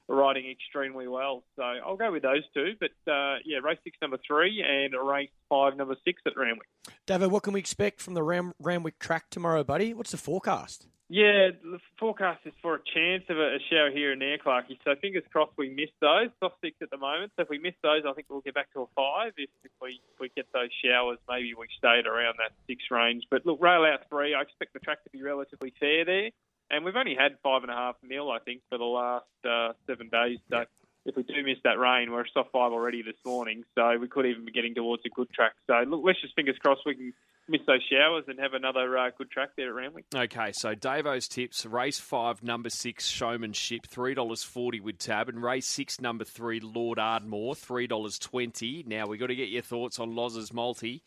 riding 0.07 0.49
extremely 0.49 1.07
well. 1.07 1.43
So 1.55 1.63
I'll 1.63 1.95
go 1.95 2.11
with 2.11 2.23
those 2.23 2.43
two. 2.53 2.73
But 2.79 3.11
uh, 3.11 3.37
yeah, 3.45 3.59
race 3.63 3.79
six, 3.83 3.97
number 4.01 4.17
three, 4.25 4.63
and 4.67 4.93
race 5.07 5.29
five, 5.49 5.77
number 5.77 5.95
six 6.05 6.21
at 6.25 6.37
Randwick. 6.37 6.67
David, 7.05 7.31
what 7.31 7.43
can 7.43 7.53
we 7.53 7.59
expect 7.59 8.01
from 8.01 8.13
the 8.13 8.23
Ram- 8.23 8.53
Randwick 8.59 8.99
track 8.99 9.29
tomorrow, 9.29 9.63
buddy? 9.63 9.93
What's 9.93 10.11
the 10.11 10.17
forecast? 10.17 10.87
Yeah, 11.13 11.49
the 11.61 11.79
forecast 11.99 12.39
is 12.45 12.53
for 12.61 12.75
a 12.75 12.79
chance 12.93 13.23
of 13.27 13.37
a, 13.37 13.55
a 13.55 13.59
shower 13.69 13.91
here 13.91 14.13
and 14.13 14.21
there, 14.21 14.37
Clarky. 14.37 14.77
So 14.85 14.95
fingers 14.95 15.23
crossed 15.29 15.51
we 15.57 15.69
miss 15.69 15.89
those. 15.99 16.29
Soft 16.39 16.55
six 16.63 16.77
at 16.81 16.89
the 16.89 16.95
moment. 16.95 17.33
So 17.35 17.41
if 17.41 17.49
we 17.49 17.57
miss 17.57 17.73
those, 17.83 18.03
I 18.07 18.13
think 18.13 18.27
we'll 18.29 18.39
get 18.39 18.53
back 18.53 18.71
to 18.75 18.83
a 18.83 18.85
five. 18.95 19.33
If, 19.35 19.49
if 19.65 19.71
we 19.81 19.99
if 20.13 20.19
we 20.21 20.31
get 20.33 20.47
those 20.53 20.69
showers, 20.81 21.17
maybe 21.27 21.53
we 21.53 21.67
stay 21.77 21.99
at 21.99 22.07
around 22.07 22.35
that 22.37 22.53
six 22.65 22.83
range. 22.89 23.25
But 23.29 23.45
look, 23.45 23.61
rail 23.61 23.83
out 23.83 24.07
three. 24.09 24.33
I 24.33 24.41
expect 24.41 24.71
the 24.71 24.79
track 24.79 25.03
to 25.03 25.09
be 25.09 25.21
relatively 25.21 25.73
fair 25.81 26.05
there. 26.05 26.29
And 26.71 26.85
we've 26.85 26.95
only 26.95 27.15
had 27.15 27.33
five 27.43 27.63
and 27.63 27.71
a 27.71 27.75
half 27.75 27.95
mil, 28.01 28.31
I 28.31 28.39
think, 28.39 28.61
for 28.69 28.77
the 28.77 28.85
last 28.85 29.25
uh, 29.45 29.73
seven 29.87 30.09
days. 30.09 30.39
So 30.49 30.63
if 31.05 31.15
we 31.15 31.23
do 31.23 31.43
miss 31.43 31.57
that 31.63 31.79
rain, 31.79 32.11
we're 32.11 32.21
a 32.21 32.29
soft 32.33 32.51
five 32.51 32.71
already 32.71 33.01
this 33.01 33.15
morning, 33.25 33.63
so 33.75 33.97
we 33.99 34.07
could 34.07 34.25
even 34.25 34.45
be 34.45 34.51
getting 34.51 34.75
towards 34.75 35.03
a 35.05 35.09
good 35.09 35.29
track. 35.31 35.53
So 35.67 35.73
look, 35.87 36.01
let's 36.03 36.21
just 36.21 36.35
fingers 36.35 36.57
crossed 36.59 36.81
we 36.85 36.95
can 36.95 37.13
miss 37.49 37.61
those 37.65 37.81
showers 37.91 38.23
and 38.27 38.39
have 38.39 38.53
another 38.53 38.97
uh, 38.97 39.09
good 39.17 39.29
track 39.31 39.49
there 39.57 39.69
at 39.69 39.73
Randwick. 39.73 40.05
Okay, 40.15 40.51
so 40.53 40.75
Davo's 40.75 41.27
tips: 41.27 41.65
race 41.65 41.99
five, 41.99 42.43
number 42.43 42.69
six, 42.69 43.07
Showmanship, 43.07 43.87
three 43.87 44.13
dollars 44.13 44.43
forty 44.43 44.79
with 44.79 44.99
tab, 44.99 45.27
and 45.27 45.41
race 45.41 45.67
six, 45.67 45.99
number 45.99 46.23
three, 46.23 46.59
Lord 46.59 46.99
Ardmore, 46.99 47.55
three 47.55 47.87
dollars 47.87 48.19
twenty. 48.19 48.83
Now 48.87 49.07
we 49.07 49.17
have 49.17 49.21
got 49.21 49.27
to 49.27 49.35
get 49.35 49.49
your 49.49 49.63
thoughts 49.63 49.99
on 49.99 50.15
Loz's 50.15 50.53
multi. 50.53 51.03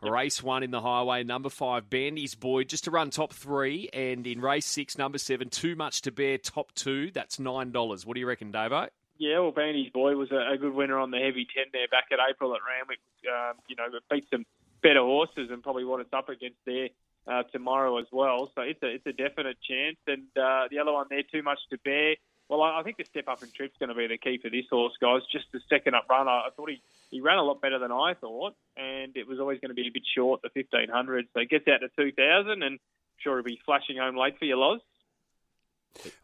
Race 0.00 0.42
one 0.42 0.62
in 0.62 0.70
the 0.70 0.80
highway, 0.80 1.24
number 1.24 1.48
five, 1.48 1.90
Bandy's 1.90 2.36
Boy, 2.36 2.62
just 2.62 2.84
to 2.84 2.90
run 2.90 3.10
top 3.10 3.32
three, 3.32 3.88
and 3.92 4.26
in 4.26 4.40
race 4.40 4.66
six, 4.66 4.96
number 4.96 5.18
seven, 5.18 5.48
Too 5.48 5.74
Much 5.74 6.02
to 6.02 6.12
Bear, 6.12 6.38
top 6.38 6.72
two. 6.74 7.10
That's 7.10 7.40
nine 7.40 7.72
dollars. 7.72 8.06
What 8.06 8.14
do 8.14 8.20
you 8.20 8.26
reckon, 8.26 8.52
Davo? 8.52 8.88
Yeah, 9.18 9.40
well, 9.40 9.50
Bandy's 9.50 9.90
boy 9.90 10.14
was 10.14 10.30
a, 10.30 10.56
good 10.56 10.72
winner 10.72 10.98
on 10.98 11.10
the 11.10 11.18
heavy 11.18 11.46
ten 11.52 11.64
there 11.72 11.88
back 11.90 12.06
at 12.12 12.18
April 12.30 12.54
at 12.54 12.60
Randwick. 12.62 13.00
Um, 13.26 13.56
you 13.66 13.74
know, 13.74 13.86
it 13.86 14.02
beat 14.08 14.26
some 14.30 14.46
better 14.80 15.00
horses 15.00 15.50
and 15.50 15.62
probably 15.62 15.84
what 15.84 16.00
it's 16.00 16.12
up 16.12 16.28
against 16.28 16.58
there 16.64 16.90
uh, 17.26 17.42
tomorrow 17.50 17.98
as 17.98 18.06
well. 18.12 18.52
So 18.54 18.62
it's 18.62 18.82
a 18.82 18.86
it's 18.86 19.06
a 19.06 19.12
definite 19.12 19.56
chance. 19.68 19.96
And 20.06 20.28
uh, 20.36 20.68
the 20.70 20.78
other 20.78 20.92
one 20.92 21.06
there, 21.10 21.22
too 21.30 21.42
much 21.42 21.58
to 21.70 21.78
bear. 21.78 22.14
Well, 22.48 22.62
I, 22.62 22.82
think 22.82 22.96
the 22.96 23.04
step 23.04 23.28
up 23.28 23.42
in 23.42 23.50
trip's 23.50 23.76
going 23.78 23.90
to 23.90 23.94
be 23.94 24.06
the 24.06 24.16
key 24.16 24.38
for 24.42 24.48
this 24.48 24.64
horse, 24.70 24.94
guys. 25.00 25.20
Just 25.30 25.46
the 25.52 25.60
second 25.68 25.94
up 25.94 26.06
run, 26.08 26.28
I, 26.28 26.48
thought 26.56 26.70
he, 26.70 26.80
he 27.10 27.20
ran 27.20 27.36
a 27.36 27.42
lot 27.42 27.60
better 27.60 27.78
than 27.78 27.92
I 27.92 28.14
thought, 28.14 28.54
and 28.74 29.14
it 29.16 29.28
was 29.28 29.38
always 29.38 29.60
going 29.60 29.68
to 29.68 29.74
be 29.74 29.86
a 29.86 29.92
bit 29.92 30.04
short, 30.16 30.40
the 30.40 30.48
1500. 30.54 31.28
So 31.34 31.40
it 31.40 31.50
gets 31.50 31.68
out 31.68 31.80
to 31.80 31.88
2000, 32.02 32.62
and 32.62 32.78
sure 33.18 33.36
he'll 33.36 33.44
be 33.44 33.60
flashing 33.66 33.98
home 33.98 34.16
late 34.16 34.38
for 34.38 34.46
you, 34.46 34.56
Loz. 34.56 34.80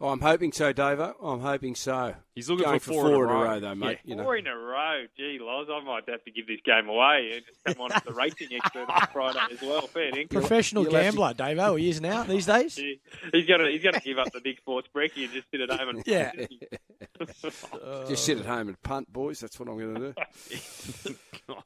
Oh, 0.01 0.09
I'm 0.11 0.21
hoping 0.21 0.53
so, 0.53 0.73
Davo. 0.73 1.15
I'm 1.23 1.41
hoping 1.41 1.75
so. 1.75 2.15
He's 2.35 2.49
looking 2.49 2.65
Going 2.65 2.79
for 2.79 2.93
four, 2.93 3.03
four 3.09 3.25
in 3.25 3.31
a 3.31 3.35
row, 3.35 3.61
though, 3.61 3.75
mate. 3.75 3.99
You 4.05 4.15
know. 4.15 4.23
Four 4.23 4.37
in 4.37 4.47
a 4.47 4.57
row. 4.57 5.05
Gee, 5.17 5.39
Loz, 5.41 5.67
I 5.69 5.85
might 5.85 6.09
have 6.09 6.23
to 6.25 6.31
give 6.31 6.47
this 6.47 6.61
game 6.65 6.89
away 6.89 7.33
and 7.35 7.45
just 7.45 7.65
come 7.77 7.85
on 7.85 7.93
as 7.93 8.03
the 8.03 8.13
racing 8.13 8.49
expert 8.55 8.89
on 8.89 9.09
Friday 9.13 9.41
as 9.53 9.61
well. 9.63 9.83
Fair 9.89 10.13
dinkum. 10.13 10.31
Professional 10.31 10.85
you'll 10.85 10.93
have 10.95 11.15
to- 11.15 11.19
gambler, 11.19 11.35
Davo. 11.35 11.79
He 11.81 11.89
is 11.89 12.01
now 12.01 12.23
these 12.23 12.47
days. 12.47 12.77
Gee, 12.77 13.01
He's 13.33 13.47
gonna 13.47 13.69
he's 13.69 13.83
gonna 13.83 13.99
give 14.01 14.19
up 14.19 14.31
the 14.33 14.41
big 14.41 14.59
sports 14.59 14.89
brekkie 14.95 15.25
and 15.25 15.33
just 15.33 15.51
sit 15.51 15.61
at 15.61 15.71
home 15.71 15.89
and 15.89 16.03
Yeah. 16.07 16.31
Just 18.09 18.25
sit 18.25 18.39
at 18.39 18.47
home 18.47 18.69
and 18.69 18.83
punt, 18.83 19.13
boys. 19.13 19.41
That's 19.41 19.59
what 19.61 19.69
I'm 19.69 19.79
going 19.79 19.95
to 19.95 20.15
do. 21.05 21.15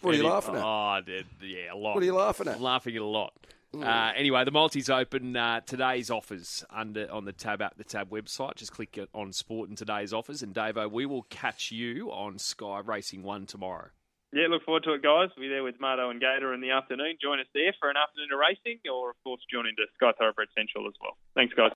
What 0.00 0.14
are 0.14 0.16
you 0.16 0.26
laughing 0.26 0.54
at? 0.56 0.62
Oh, 0.62 0.66
I 0.66 1.00
did. 1.04 1.26
Yeah, 1.42 1.74
a 1.74 1.76
lot. 1.76 1.94
What 1.94 2.02
are 2.02 2.06
you 2.06 2.14
laughing 2.14 2.48
at? 2.48 2.56
I'm 2.56 2.62
laughing 2.62 2.96
at 2.96 3.02
a 3.02 3.06
lot. 3.06 3.34
Uh, 3.74 4.12
anyway, 4.14 4.44
the 4.44 4.50
multi's 4.50 4.90
open. 4.90 5.36
Uh, 5.36 5.60
today's 5.60 6.10
offers 6.10 6.64
under 6.70 7.10
on 7.10 7.24
the 7.24 7.32
tab 7.32 7.62
app, 7.62 7.76
the 7.76 7.84
tab 7.84 8.10
website. 8.10 8.56
Just 8.56 8.72
click 8.72 8.98
on 9.14 9.32
sport 9.32 9.68
and 9.68 9.78
today's 9.78 10.12
offers. 10.12 10.42
And 10.42 10.54
Davo, 10.54 10.90
we 10.90 11.06
will 11.06 11.22
catch 11.30 11.72
you 11.72 12.10
on 12.10 12.38
Sky 12.38 12.80
Racing 12.84 13.22
One 13.22 13.46
tomorrow. 13.46 13.88
Yeah, 14.34 14.48
look 14.48 14.64
forward 14.64 14.82
to 14.84 14.94
it, 14.94 15.02
guys. 15.02 15.28
We'll 15.36 15.44
be 15.44 15.48
there 15.48 15.62
with 15.62 15.78
Mardo 15.78 16.10
and 16.10 16.18
Gator 16.18 16.54
in 16.54 16.60
the 16.60 16.70
afternoon. 16.70 17.18
Join 17.22 17.38
us 17.38 17.46
there 17.54 17.74
for 17.78 17.90
an 17.90 17.96
afternoon 17.96 18.32
of 18.32 18.40
racing, 18.40 18.80
or 18.90 19.10
of 19.10 19.16
course, 19.22 19.42
join 19.52 19.66
into 19.66 19.84
Sky 19.94 20.10
Thoroughbred 20.18 20.48
Central 20.56 20.88
as 20.88 20.94
well. 21.00 21.18
Thanks, 21.34 21.52
guys. 21.54 21.70